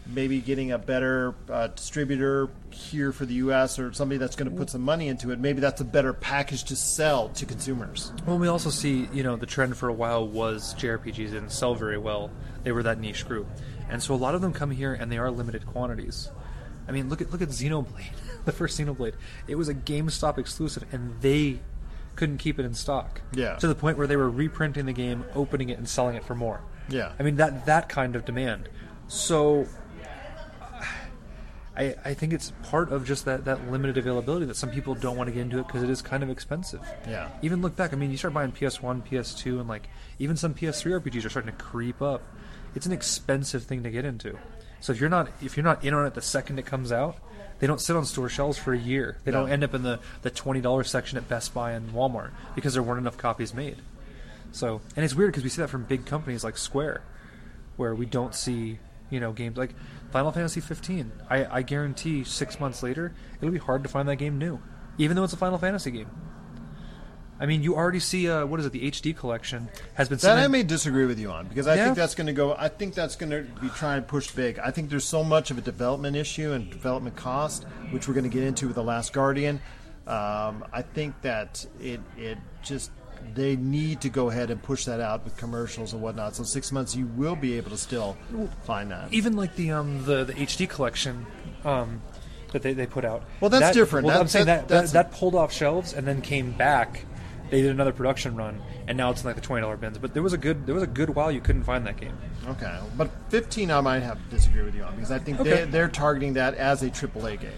Maybe 0.09 0.41
getting 0.41 0.71
a 0.71 0.79
better 0.79 1.35
uh, 1.51 1.67
distributor 1.67 2.49
here 2.71 3.11
for 3.11 3.27
the 3.27 3.35
U.S. 3.35 3.77
or 3.77 3.93
somebody 3.93 4.19
that's 4.19 4.37
going 4.37 4.49
to 4.49 4.57
put 4.57 4.71
some 4.71 4.83
money 4.83 5.09
into 5.09 5.33
it. 5.33 5.41
Maybe 5.41 5.59
that's 5.59 5.81
a 5.81 5.85
better 5.85 6.13
package 6.13 6.63
to 6.65 6.77
sell 6.77 7.31
to 7.31 7.45
consumers. 7.45 8.13
Well, 8.25 8.39
we 8.39 8.47
also 8.47 8.71
see, 8.71 9.09
you 9.13 9.25
know, 9.25 9.35
the 9.35 9.47
trend 9.47 9.77
for 9.77 9.89
a 9.89 9.93
while 9.93 10.29
was 10.29 10.77
JRPGs 10.77 11.17
didn't 11.17 11.51
sell 11.51 11.75
very 11.75 11.99
well. 11.99 12.31
They 12.63 12.71
were 12.71 12.85
that 12.85 13.01
niche 13.01 13.27
group, 13.27 13.49
and 13.89 14.01
so 14.01 14.15
a 14.15 14.17
lot 14.17 14.37
of 14.37 14.43
them 14.43 14.53
come 14.53 14.71
here 14.71 14.95
and 14.95 15.11
they 15.11 15.19
are 15.19 15.29
limited 15.29 15.67
quantities. 15.67 16.31
I 16.89 16.93
mean, 16.93 17.09
look 17.09 17.21
at 17.21 17.31
look 17.31 17.43
at 17.43 17.49
Xenoblade, 17.49 18.13
the 18.45 18.53
first 18.53 18.79
Xenoblade. 18.79 19.15
It 19.49 19.57
was 19.57 19.69
a 19.69 19.75
GameStop 19.75 20.39
exclusive, 20.39 20.85
and 20.93 21.21
they 21.21 21.61
couldn't 22.15 22.39
keep 22.39 22.59
it 22.59 22.65
in 22.65 22.75
stock. 22.75 23.21
Yeah. 23.33 23.57
To 23.57 23.67
the 23.67 23.75
point 23.75 23.99
where 23.99 24.07
they 24.07 24.17
were 24.17 24.31
reprinting 24.31 24.87
the 24.87 24.93
game, 24.93 25.25
opening 25.35 25.69
it, 25.69 25.79
and 25.79 25.89
selling 25.89 26.17
it 26.17 26.25
for 26.25 26.35
more. 26.35 26.61
Yeah. 26.89 27.13
I 27.19 27.23
mean 27.23 27.37
that 27.37 27.67
that 27.67 27.89
kind 27.89 28.17
of 28.17 28.25
demand. 28.25 28.69
So. 29.09 29.67
I, 31.79 31.95
I 32.07 32.15
think 32.15 32.33
it's 32.33 32.55
part 32.63 32.91
of 32.91 33.05
just 33.05 33.27
that, 33.27 33.45
that 33.45 33.71
limited 33.71 33.99
availability 33.99 34.47
that 34.47 34.57
some 34.57 34.71
people 34.71 34.95
don't 34.95 35.15
want 35.15 35.29
to 35.29 35.33
get 35.33 35.43
into 35.43 35.59
it 35.59 35.67
because 35.67 35.83
it 35.83 35.91
is 35.91 36.01
kind 36.01 36.23
of 36.23 36.31
expensive. 36.31 36.81
Yeah. 37.07 37.29
Even 37.43 37.61
look 37.61 37.77
back, 37.77 37.93
I 37.93 37.97
mean, 37.97 38.11
you 38.11 38.17
start 38.17 38.33
buying 38.33 38.51
PS1, 38.51 39.07
PS2, 39.07 39.61
and 39.61 39.69
like 39.69 39.91
even 40.19 40.39
some 40.39 40.55
PS3 40.55 41.03
RPGs 41.03 41.27
are 41.27 41.29
starting 41.29 41.53
to 41.53 41.63
creep 41.63 42.01
up. 42.01 42.23
It's 42.75 42.87
an 42.87 42.93
expensive 42.93 43.65
thing 43.65 43.83
to 43.83 43.91
get 43.91 44.07
into. 44.07 44.39
So 44.81 44.93
if 44.93 45.01
you're 45.01 45.09
not 45.11 45.29
if 45.43 45.57
you're 45.57 45.65
not 45.65 45.85
in 45.85 45.95
on 45.95 46.07
it 46.07 46.15
the 46.15 46.23
second 46.23 46.59
it 46.59 46.67
comes 46.67 46.93
out, 46.93 47.17
they 47.59 47.67
don't 47.67 47.81
sit 47.81 47.97
on 47.97 48.05
store 48.05 48.29
shelves 48.29 48.59
for 48.59 48.73
a 48.75 48.79
year. 48.79 49.19
They 49.25 49.31
No. 49.33 49.41
don't 49.43 49.51
end 49.51 49.65
up 49.65 49.75
in 49.75 49.83
the 49.83 49.99
the 50.23 50.31
twenty 50.31 50.61
dollars 50.61 50.91
section 50.91 51.17
at 51.19 51.29
Best 51.29 51.55
Buy 51.55 51.73
and 51.73 51.91
Walmart 51.93 52.31
because 52.55 52.75
there 52.75 52.83
weren't 52.83 53.01
enough 53.01 53.17
copies 53.19 53.53
made. 53.55 53.77
So 54.53 54.81
and 54.95 55.05
it's 55.05 55.15
weird 55.15 55.33
because 55.33 55.43
we 55.45 55.51
see 55.51 55.61
that 55.63 55.69
from 55.69 55.85
big 55.85 56.07
companies 56.07 56.45
like 56.45 56.57
Square, 56.57 57.03
where 57.77 57.95
we 57.95 58.07
don't 58.07 58.35
see 58.35 58.79
you 59.11 59.21
know 59.21 59.33
games 59.33 59.57
like 59.57 59.75
Final 60.11 60.33
Fantasy 60.33 60.61
15. 60.61 61.13
I, 61.29 61.45
I 61.59 61.63
guarantee 61.63 62.25
six 62.25 62.61
months 62.61 62.83
later 62.83 63.13
it'll 63.41 63.53
be 63.53 63.59
hard 63.59 63.83
to 63.83 63.89
find 63.89 64.09
that 64.09 64.17
game 64.17 64.39
new, 64.39 64.61
even 64.99 65.17
though 65.17 65.25
it's 65.25 65.33
a 65.33 65.37
Final 65.39 65.59
Fantasy 65.59 65.91
game. 65.91 66.11
I 67.39 67.47
mean, 67.47 67.63
you 67.63 67.75
already 67.77 68.01
see 68.01 68.31
uh, 68.31 68.47
what 68.47 68.61
is 68.61 68.67
it? 68.67 68.73
The 68.73 68.91
HD 68.91 69.15
collection 69.17 69.69
has 69.95 70.09
been. 70.09 70.19
That 70.19 70.39
I 70.39 70.49
may 70.49 70.63
disagree 70.63 71.05
with 71.05 71.19
you 71.19 71.31
on 71.31 71.47
because 71.49 71.67
I 71.67 71.75
Yeah. 71.77 71.85
think 71.85 71.97
that's 71.97 72.15
going 72.15 72.29
to 72.29 72.33
go. 72.33 72.55
I 72.59 72.69
think 72.69 72.95
that's 72.95 73.15
going 73.17 73.31
to 73.31 73.43
be 73.61 73.69
trying 73.71 74.01
to 74.03 74.07
push 74.09 74.31
big. 74.31 74.59
I 74.59 74.71
think 74.71 74.89
there's 74.89 75.05
so 75.05 75.23
much 75.23 75.51
of 75.51 75.59
a 75.59 75.61
development 75.61 76.17
issue 76.17 76.53
and 76.53 76.71
development 76.71 77.17
cost, 77.17 77.65
which 77.91 78.09
we're 78.09 78.15
going 78.15 78.25
to 78.25 78.31
get 78.31 78.43
into 78.43 78.67
with 78.69 78.77
the 78.77 78.83
Last 78.83 79.13
Guardian. 79.13 79.61
Um, 80.07 80.65
I 80.73 80.83
think 80.83 81.21
that 81.23 81.67
it 81.81 82.01
it 82.17 82.39
just 82.63 82.91
they 83.35 83.57
need 83.57 84.01
to 84.03 84.09
go 84.09 84.31
ahead 84.31 84.51
and 84.51 84.63
push 84.63 84.85
that 84.85 85.01
out 85.01 85.25
with 85.25 85.37
commercials 85.37 85.93
and 85.93 86.01
whatnot. 86.01 86.37
So 86.37 86.43
six 86.45 86.71
months, 86.71 86.95
you 86.95 87.07
will 87.07 87.35
be 87.37 87.57
able 87.57 87.71
to 87.71 87.77
still 87.79 88.17
find 88.65 88.91
that. 88.93 89.13
even 89.13 89.37
like 89.37 89.57
the 89.57 89.73
um 89.73 90.05
the, 90.05 90.25
the 90.25 90.33
HD 90.35 90.69
collection 90.69 91.27
um, 91.65 92.01
that 92.53 92.63
they, 92.63 92.73
they 92.73 92.87
put 92.87 93.05
out. 93.05 93.25
Well, 93.41 93.51
that's 93.51 93.67
That- 93.67 93.75
different. 93.75 94.07
Well, 94.07 94.15
That- 94.15 94.21
I'm 94.23 94.29
saying 94.29 94.47
that- 94.47 94.69
that, 94.69 94.87
that 94.93 95.13
pulled 95.13 95.35
off 95.35 95.53
shelves 95.53 95.93
and 95.93 96.07
then 96.07 96.23
came 96.23 96.53
back. 96.53 97.05
They 97.51 97.63
did 97.63 97.71
another 97.71 97.93
production 97.93 98.35
run, 98.35 98.61
and 98.89 98.99
now 98.99 99.11
it's 99.11 99.21
in 99.23 99.27
like 99.27 99.37
the 99.37 99.43
twenty 99.43 99.63
dollar 99.63 99.77
bins. 99.77 99.99
But 99.99 100.15
there 100.15 100.23
was 100.23 100.33
a 100.33 100.39
good 100.39 100.67
there 100.67 100.75
was 100.75 100.83
a 100.83 100.89
good 100.89 101.11
while 101.11 101.31
you 101.31 101.41
couldn't 101.41 101.65
find 101.65 101.87
that 101.87 101.97
game. 101.97 102.17
Okay, 102.49 102.79
but 102.97 103.11
15, 103.31 103.71
I 103.71 103.81
might 103.81 104.01
have 104.03 104.19
to 104.23 104.31
disagree 104.37 104.63
with 104.63 104.75
you 104.75 104.83
on 104.85 104.95
because 104.95 105.11
I 105.11 105.19
think 105.19 105.41
Okay. 105.41 105.51
they, 105.51 105.65
they're 105.65 105.89
targeting 105.89 106.35
that 106.35 106.55
as 106.55 106.83
a 106.83 106.91
AAA 106.91 107.41
game. 107.41 107.53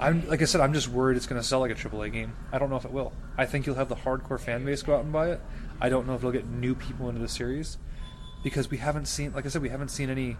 I'm 0.00 0.26
like 0.28 0.40
I 0.42 0.46
said, 0.46 0.60
I'm 0.60 0.72
just 0.72 0.88
worried 0.88 1.16
it's 1.16 1.26
going 1.26 1.40
to 1.40 1.46
sell 1.46 1.60
like 1.60 1.70
a 1.70 1.74
AAA 1.74 2.12
game. 2.12 2.34
I 2.52 2.58
don't 2.58 2.70
know 2.70 2.76
if 2.76 2.84
it 2.84 2.90
will. 2.92 3.12
I 3.36 3.46
think 3.46 3.66
you'll 3.66 3.76
have 3.76 3.88
the 3.88 3.96
hardcore 3.96 4.40
fan 4.40 4.64
base 4.64 4.82
go 4.82 4.94
out 4.96 5.04
and 5.04 5.12
buy 5.12 5.30
it. 5.30 5.40
I 5.80 5.88
don't 5.88 6.06
know 6.06 6.14
if 6.14 6.20
it'll 6.20 6.32
get 6.32 6.46
new 6.46 6.74
people 6.74 7.08
into 7.08 7.20
the 7.20 7.28
series 7.28 7.78
because 8.42 8.70
we 8.70 8.78
haven't 8.78 9.06
seen, 9.06 9.32
like 9.32 9.44
I 9.46 9.48
said, 9.48 9.62
we 9.62 9.68
haven't 9.68 9.90
seen 9.90 10.10
any. 10.10 10.36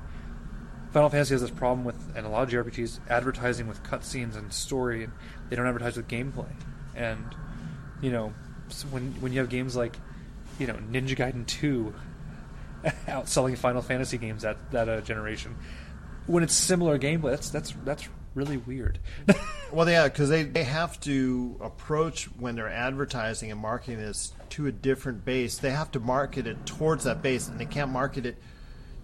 Final 0.93 1.09
Fantasy 1.09 1.35
has 1.35 1.41
this 1.41 1.51
problem 1.53 1.85
with, 1.85 1.97
and 2.17 2.27
a 2.27 2.29
lot 2.29 2.43
of 2.43 2.49
JRPGs 2.51 2.99
advertising 3.09 3.69
with 3.69 3.81
cutscenes 3.85 4.37
and 4.37 4.53
story, 4.53 5.05
and 5.05 5.13
they 5.49 5.55
don't 5.55 5.67
advertise 5.67 5.97
with 5.97 6.09
gameplay. 6.09 6.51
And 6.97 7.25
you 8.01 8.11
know, 8.11 8.33
when 8.91 9.13
when 9.21 9.33
you 9.33 9.41
have 9.41 9.49
games 9.49 9.77
like, 9.77 9.97
you 10.59 10.67
know, 10.67 10.75
Ninja 10.75 11.17
Gaiden 11.17 11.47
Two, 11.47 11.95
outselling 13.07 13.57
Final 13.57 13.83
Fantasy 13.83 14.19
games 14.19 14.43
that 14.43 14.71
that 14.71 14.89
uh, 14.89 15.01
generation, 15.01 15.57
when 16.27 16.43
it's 16.43 16.55
similar 16.55 16.99
gameplay, 16.99 17.31
that's 17.31 17.51
that's 17.51 17.75
that's 17.85 18.09
really 18.35 18.57
weird. 18.57 18.99
Well, 19.73 19.89
yeah, 19.89 20.09
because 20.09 20.29
they, 20.29 20.43
they 20.43 20.65
have 20.65 20.99
to 21.03 21.57
approach 21.61 22.25
when 22.25 22.57
they're 22.57 22.69
advertising 22.69 23.53
and 23.53 23.61
marketing 23.61 23.99
this 23.99 24.33
to 24.49 24.67
a 24.67 24.73
different 24.73 25.25
base. 25.25 25.59
They 25.59 25.71
have 25.71 25.93
to 25.93 26.01
market 26.01 26.49
it 26.49 26.67
towards 26.67 27.05
that 27.05 27.23
base, 27.23 27.47
and 27.47 27.61
they 27.61 27.67
can't 27.67 27.93
market 27.93 28.27
it 28.27 28.37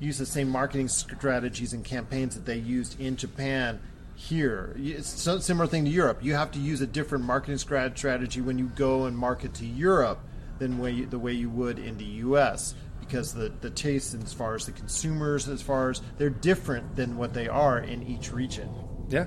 use 0.00 0.18
the 0.18 0.26
same 0.26 0.48
marketing 0.48 0.88
strategies 0.88 1.72
and 1.72 1.84
campaigns 1.84 2.34
that 2.34 2.44
they 2.44 2.58
used 2.58 3.00
in 3.00 3.16
Japan 3.16 3.80
here. 4.16 4.74
It's 4.78 5.26
a 5.26 5.40
similar 5.40 5.66
thing 5.66 5.84
to 5.84 5.90
Europe. 5.90 6.18
You 6.22 6.34
have 6.34 6.50
to 6.52 6.58
use 6.58 6.80
a 6.80 6.86
different 6.86 7.24
marketing 7.24 7.58
strategy 7.58 8.40
when 8.40 8.58
you 8.58 8.66
go 8.74 9.04
and 9.04 9.16
market 9.16 9.54
to 9.54 9.66
Europe 9.66 10.20
than 10.58 10.78
way 10.78 11.04
the 11.04 11.18
way 11.18 11.32
you 11.32 11.50
would 11.50 11.78
in 11.78 11.98
the 11.98 12.04
U.S. 12.04 12.74
because 12.98 13.34
the 13.34 13.52
the 13.60 13.70
tastes 13.70 14.14
as 14.14 14.32
far 14.32 14.54
as 14.54 14.66
the 14.66 14.72
consumers, 14.72 15.48
as 15.48 15.62
far 15.62 15.90
as 15.90 16.00
they're 16.16 16.30
different 16.30 16.96
than 16.96 17.16
what 17.16 17.34
they 17.34 17.46
are 17.46 17.78
in 17.78 18.02
each 18.02 18.32
region. 18.32 18.70
Yeah, 19.08 19.26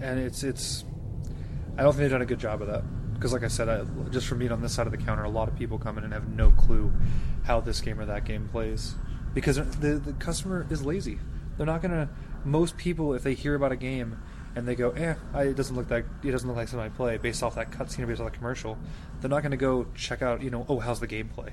and 0.00 0.18
it's 0.18 0.42
it's. 0.42 0.84
I 1.76 1.82
don't 1.82 1.92
think 1.92 2.02
they've 2.02 2.10
done 2.10 2.22
a 2.22 2.26
good 2.26 2.40
job 2.40 2.62
of 2.62 2.68
that 2.68 2.82
because, 3.14 3.32
like 3.34 3.44
I 3.44 3.48
said, 3.48 3.68
I, 3.68 3.84
just 4.10 4.26
from 4.26 4.38
being 4.38 4.52
on 4.52 4.62
this 4.62 4.72
side 4.72 4.86
of 4.86 4.92
the 4.92 4.98
counter, 4.98 5.24
a 5.24 5.28
lot 5.30 5.48
of 5.48 5.56
people 5.56 5.78
come 5.78 5.98
in 5.98 6.04
and 6.04 6.12
have 6.12 6.28
no 6.28 6.50
clue 6.50 6.92
how 7.44 7.60
this 7.60 7.80
game 7.80 8.00
or 8.00 8.06
that 8.06 8.24
game 8.24 8.48
plays 8.48 8.94
because 9.34 9.56
the 9.56 10.00
the 10.02 10.14
customer 10.14 10.66
is 10.70 10.84
lazy. 10.84 11.18
They're 11.58 11.66
not 11.66 11.82
gonna. 11.82 12.08
Most 12.42 12.78
people, 12.78 13.12
if 13.12 13.22
they 13.22 13.34
hear 13.34 13.54
about 13.54 13.70
a 13.70 13.76
game 13.76 14.16
and 14.56 14.66
they 14.66 14.74
go, 14.74 14.90
"Eh, 14.90 15.14
I, 15.32 15.42
it 15.44 15.56
doesn't 15.56 15.76
look 15.76 15.88
that 15.88 16.04
it 16.22 16.30
doesn't 16.30 16.48
look 16.48 16.56
like 16.56 16.68
something 16.68 16.86
I 16.86 16.94
play," 16.94 17.18
based 17.18 17.42
off 17.42 17.54
that 17.54 17.70
cutscene 17.70 18.00
or 18.00 18.06
based 18.06 18.20
off 18.20 18.30
the 18.30 18.36
commercial, 18.36 18.78
they're 19.20 19.30
not 19.30 19.42
gonna 19.42 19.56
go 19.56 19.86
check 19.94 20.22
out. 20.22 20.42
You 20.42 20.50
know, 20.50 20.66
oh, 20.68 20.78
how's 20.80 21.00
the 21.00 21.08
gameplay? 21.08 21.50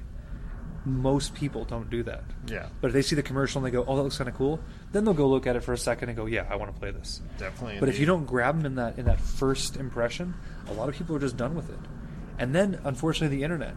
Most 0.85 1.33
people 1.35 1.65
don't 1.65 1.89
do 1.89 2.01
that. 2.03 2.23
Yeah. 2.47 2.67
But 2.79 2.87
if 2.87 2.93
they 2.93 3.01
see 3.01 3.15
the 3.15 3.23
commercial 3.23 3.59
and 3.59 3.67
they 3.67 3.71
go, 3.71 3.83
"Oh, 3.87 3.95
that 3.97 4.03
looks 4.03 4.17
kind 4.17 4.29
of 4.29 4.35
cool," 4.35 4.59
then 4.93 5.03
they'll 5.03 5.13
go 5.13 5.27
look 5.27 5.45
at 5.45 5.55
it 5.55 5.63
for 5.63 5.73
a 5.73 5.77
second 5.77 6.09
and 6.09 6.15
go, 6.15 6.25
"Yeah, 6.25 6.45
I 6.49 6.55
want 6.55 6.73
to 6.73 6.79
play 6.79 6.91
this." 6.91 7.21
Definitely. 7.37 7.79
But 7.79 7.89
if 7.89 7.99
you 7.99 8.05
don't 8.05 8.25
grab 8.25 8.57
them 8.57 8.65
in 8.65 8.75
that 8.75 8.97
in 8.97 9.05
that 9.05 9.19
first 9.19 9.75
impression, 9.77 10.33
a 10.69 10.73
lot 10.73 10.87
of 10.89 10.95
people 10.95 11.15
are 11.15 11.19
just 11.19 11.37
done 11.37 11.55
with 11.55 11.69
it. 11.69 11.79
And 12.39 12.53
then, 12.55 12.79
unfortunately, 12.83 13.35
the 13.35 13.43
internet. 13.43 13.75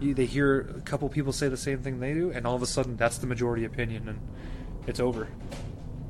You, 0.00 0.14
they 0.14 0.24
hear 0.24 0.60
a 0.78 0.80
couple 0.80 1.08
people 1.10 1.32
say 1.32 1.48
the 1.48 1.58
same 1.58 1.82
thing 1.82 2.00
they 2.00 2.14
do, 2.14 2.30
and 2.30 2.46
all 2.46 2.56
of 2.56 2.62
a 2.62 2.66
sudden, 2.66 2.96
that's 2.96 3.18
the 3.18 3.26
majority 3.26 3.66
opinion, 3.66 4.08
and 4.08 4.18
it's 4.86 4.98
over. 4.98 5.28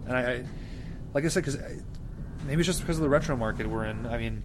And 0.06 0.16
I, 0.16 0.20
I 0.20 0.44
like 1.12 1.24
I 1.24 1.28
said, 1.28 1.44
because 1.44 1.58
maybe 2.46 2.60
it's 2.60 2.66
just 2.66 2.80
because 2.80 2.96
of 2.96 3.02
the 3.02 3.08
retro 3.08 3.36
market 3.36 3.66
we're 3.68 3.84
in. 3.84 4.06
I 4.06 4.18
mean, 4.18 4.42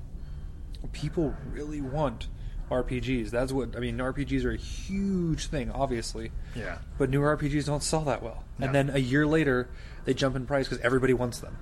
people 0.92 1.36
really 1.52 1.82
want 1.82 2.28
RPGs. 2.72 3.30
That's 3.30 3.52
what 3.52 3.76
I 3.76 3.80
mean. 3.80 3.98
RPGs 3.98 4.44
are 4.46 4.52
a 4.52 4.58
huge 4.58 5.48
thing, 5.48 5.70
obviously. 5.72 6.32
Yeah. 6.56 6.80
But 6.98 7.10
new 7.10 7.22
RPGs 7.22 7.66
don't 7.66 7.84
sell 7.84 8.02
that 8.06 8.24
well, 8.24 8.44
No. 8.58 8.66
and 8.68 8.76
then 8.76 8.90
a 8.90 8.98
year 9.00 9.26
later, 9.28 9.70
they 10.06 10.14
jump 10.14 10.36
in 10.36 10.46
price 10.46 10.68
because 10.68 10.84
everybody 10.84 11.14
wants 11.14 11.40
them. 11.40 11.58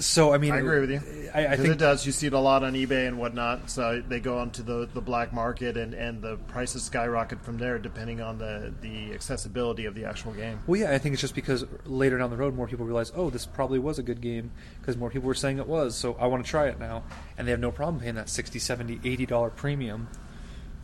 So 0.00 0.32
I 0.32 0.38
mean, 0.38 0.52
I 0.52 0.58
agree 0.58 0.80
with 0.80 0.90
you. 0.90 1.00
I, 1.34 1.46
I 1.48 1.56
think 1.56 1.70
it 1.70 1.78
does. 1.78 2.04
You 2.06 2.12
see 2.12 2.26
it 2.26 2.32
a 2.32 2.38
lot 2.38 2.62
on 2.62 2.74
eBay 2.74 3.08
and 3.08 3.18
whatnot. 3.18 3.70
So 3.70 4.02
they 4.06 4.20
go 4.20 4.38
onto 4.38 4.62
the, 4.62 4.88
the 4.92 5.00
black 5.00 5.32
market, 5.32 5.76
and, 5.76 5.94
and 5.94 6.22
the 6.22 6.36
prices 6.48 6.82
skyrocket 6.82 7.42
from 7.44 7.58
there, 7.58 7.78
depending 7.78 8.20
on 8.20 8.38
the, 8.38 8.72
the 8.80 9.12
accessibility 9.12 9.84
of 9.84 9.94
the 9.94 10.04
actual 10.04 10.32
game. 10.32 10.60
Well, 10.66 10.80
yeah, 10.80 10.92
I 10.92 10.98
think 10.98 11.14
it's 11.14 11.22
just 11.22 11.34
because 11.34 11.64
later 11.84 12.18
down 12.18 12.30
the 12.30 12.36
road, 12.36 12.54
more 12.54 12.66
people 12.66 12.86
realize, 12.86 13.12
oh, 13.14 13.30
this 13.30 13.46
probably 13.46 13.78
was 13.78 13.98
a 13.98 14.02
good 14.02 14.20
game 14.20 14.50
because 14.80 14.96
more 14.96 15.10
people 15.10 15.26
were 15.26 15.34
saying 15.34 15.58
it 15.58 15.66
was, 15.66 15.96
so 15.96 16.16
I 16.20 16.26
want 16.26 16.44
to 16.44 16.50
try 16.50 16.68
it 16.68 16.78
now. 16.78 17.02
And 17.36 17.46
they 17.46 17.50
have 17.50 17.60
no 17.60 17.70
problem 17.70 18.00
paying 18.00 18.14
that 18.16 18.28
60 18.28 18.58
70 18.58 18.98
$80 18.98 19.56
premium 19.56 20.08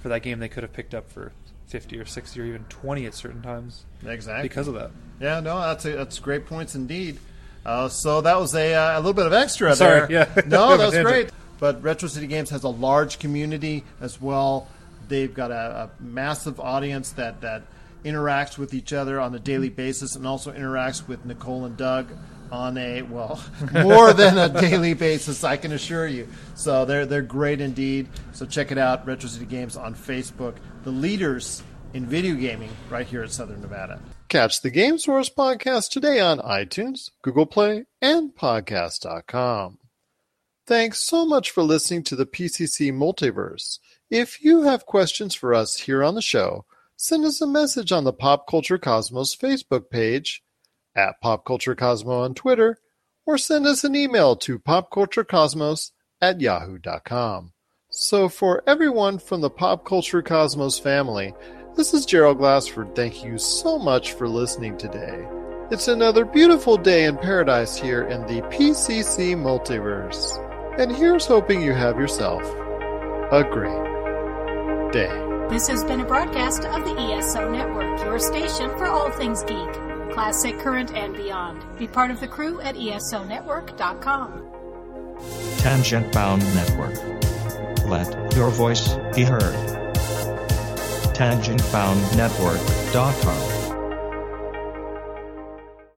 for 0.00 0.08
that 0.08 0.22
game 0.22 0.38
they 0.38 0.48
could 0.48 0.62
have 0.62 0.72
picked 0.72 0.94
up 0.94 1.10
for 1.10 1.32
50 1.66 1.98
or 1.98 2.04
60 2.04 2.40
or 2.40 2.44
even 2.44 2.64
20 2.64 3.06
at 3.06 3.14
certain 3.14 3.42
times. 3.42 3.84
Exactly. 4.06 4.42
Because 4.42 4.68
of 4.68 4.74
that. 4.74 4.90
Yeah, 5.20 5.40
no, 5.40 5.58
that's 5.60 5.84
a, 5.84 5.92
that's 5.92 6.18
great 6.18 6.46
points 6.46 6.74
indeed. 6.74 7.18
Uh, 7.64 7.88
so 7.88 8.20
that 8.20 8.38
was 8.38 8.54
a, 8.54 8.74
uh, 8.74 8.98
a 8.98 9.00
little 9.00 9.14
bit 9.14 9.26
of 9.26 9.32
extra 9.32 9.74
Sorry, 9.74 10.06
there. 10.06 10.28
yeah. 10.36 10.42
no, 10.46 10.76
that 10.76 10.92
was 10.92 11.02
great. 11.02 11.30
But 11.58 11.82
Retro 11.82 12.08
City 12.08 12.26
Games 12.26 12.50
has 12.50 12.64
a 12.64 12.68
large 12.68 13.18
community 13.18 13.84
as 14.00 14.20
well. 14.20 14.68
They've 15.08 15.32
got 15.32 15.50
a, 15.50 15.90
a 15.98 16.02
massive 16.02 16.60
audience 16.60 17.12
that 17.12 17.40
that 17.40 17.62
interacts 18.04 18.58
with 18.58 18.74
each 18.74 18.92
other 18.92 19.18
on 19.18 19.34
a 19.34 19.38
daily 19.38 19.70
basis, 19.70 20.14
and 20.16 20.26
also 20.26 20.52
interacts 20.52 21.06
with 21.08 21.24
Nicole 21.24 21.64
and 21.64 21.76
Doug 21.76 22.12
on 22.52 22.76
a 22.76 23.02
well 23.02 23.42
more 23.72 24.12
than 24.12 24.36
a 24.36 24.48
daily 24.48 24.94
basis. 24.94 25.42
I 25.44 25.56
can 25.56 25.72
assure 25.72 26.06
you. 26.06 26.28
So 26.54 26.84
they're 26.84 27.06
they're 27.06 27.22
great 27.22 27.60
indeed. 27.60 28.08
So 28.32 28.46
check 28.46 28.70
it 28.72 28.78
out, 28.78 29.06
Retro 29.06 29.28
City 29.28 29.46
Games 29.46 29.76
on 29.76 29.94
Facebook, 29.94 30.56
the 30.82 30.90
leaders 30.90 31.62
in 31.94 32.04
video 32.06 32.34
gaming 32.34 32.70
right 32.90 33.06
here 33.06 33.22
at 33.22 33.30
Southern 33.30 33.60
Nevada. 33.60 34.00
Catch 34.28 34.62
the 34.62 34.70
Game 34.70 34.98
Source 34.98 35.28
podcast 35.28 35.90
today 35.90 36.18
on 36.18 36.38
iTunes, 36.38 37.10
Google 37.22 37.46
Play, 37.46 37.84
and 38.02 38.34
Podcast.com. 38.34 39.78
Thanks 40.66 41.00
so 41.02 41.26
much 41.26 41.50
for 41.50 41.62
listening 41.62 42.02
to 42.04 42.16
the 42.16 42.26
PCC 42.26 42.90
Multiverse. 42.92 43.78
If 44.10 44.42
you 44.42 44.62
have 44.62 44.86
questions 44.86 45.34
for 45.34 45.54
us 45.54 45.76
here 45.80 46.02
on 46.02 46.14
the 46.14 46.22
show, 46.22 46.64
send 46.96 47.24
us 47.24 47.40
a 47.40 47.46
message 47.46 47.92
on 47.92 48.04
the 48.04 48.12
Pop 48.12 48.48
Culture 48.48 48.78
Cosmos 48.78 49.36
Facebook 49.36 49.90
page, 49.90 50.42
at 50.96 51.20
Pop 51.20 51.44
Culture 51.44 51.74
Cosmo 51.74 52.22
on 52.22 52.34
Twitter, 52.34 52.78
or 53.26 53.38
send 53.38 53.66
us 53.66 53.84
an 53.84 53.94
email 53.94 54.36
to 54.36 54.58
popculturecosmos 54.58 55.90
at 56.20 56.40
yahoo.com. 56.40 57.52
So, 57.90 58.28
for 58.28 58.62
everyone 58.66 59.18
from 59.18 59.40
the 59.40 59.50
Pop 59.50 59.84
Culture 59.84 60.22
Cosmos 60.22 60.78
family, 60.78 61.34
this 61.76 61.92
is 61.92 62.06
Gerald 62.06 62.38
Glassford. 62.38 62.94
Thank 62.94 63.24
you 63.24 63.38
so 63.38 63.78
much 63.78 64.12
for 64.12 64.28
listening 64.28 64.78
today. 64.78 65.26
It's 65.70 65.88
another 65.88 66.24
beautiful 66.24 66.76
day 66.76 67.04
in 67.04 67.16
paradise 67.16 67.76
here 67.76 68.04
in 68.04 68.22
the 68.22 68.42
PCC 68.42 69.34
multiverse. 69.34 70.40
And 70.78 70.94
here's 70.94 71.26
hoping 71.26 71.62
you 71.62 71.72
have 71.72 71.98
yourself 71.98 72.42
a 73.32 73.42
great 73.50 73.72
day. 74.92 75.08
This 75.48 75.66
has 75.68 75.84
been 75.84 76.00
a 76.00 76.04
broadcast 76.04 76.64
of 76.64 76.84
the 76.84 76.94
ESO 76.96 77.50
Network, 77.50 78.00
your 78.00 78.18
station 78.18 78.70
for 78.70 78.86
all 78.86 79.10
things 79.10 79.42
geek, 79.42 79.72
classic, 80.12 80.58
current, 80.58 80.92
and 80.94 81.16
beyond. 81.16 81.64
Be 81.78 81.86
part 81.86 82.10
of 82.10 82.20
the 82.20 82.28
crew 82.28 82.60
at 82.60 82.76
ESONetwork.com. 82.76 84.50
Tangent 85.58 86.12
Bound 86.12 86.42
Network. 86.54 86.94
Let 87.86 88.34
your 88.36 88.50
voice 88.50 88.94
be 89.14 89.24
heard. 89.24 89.83
TangentBoundNetwork.com. 91.14 93.63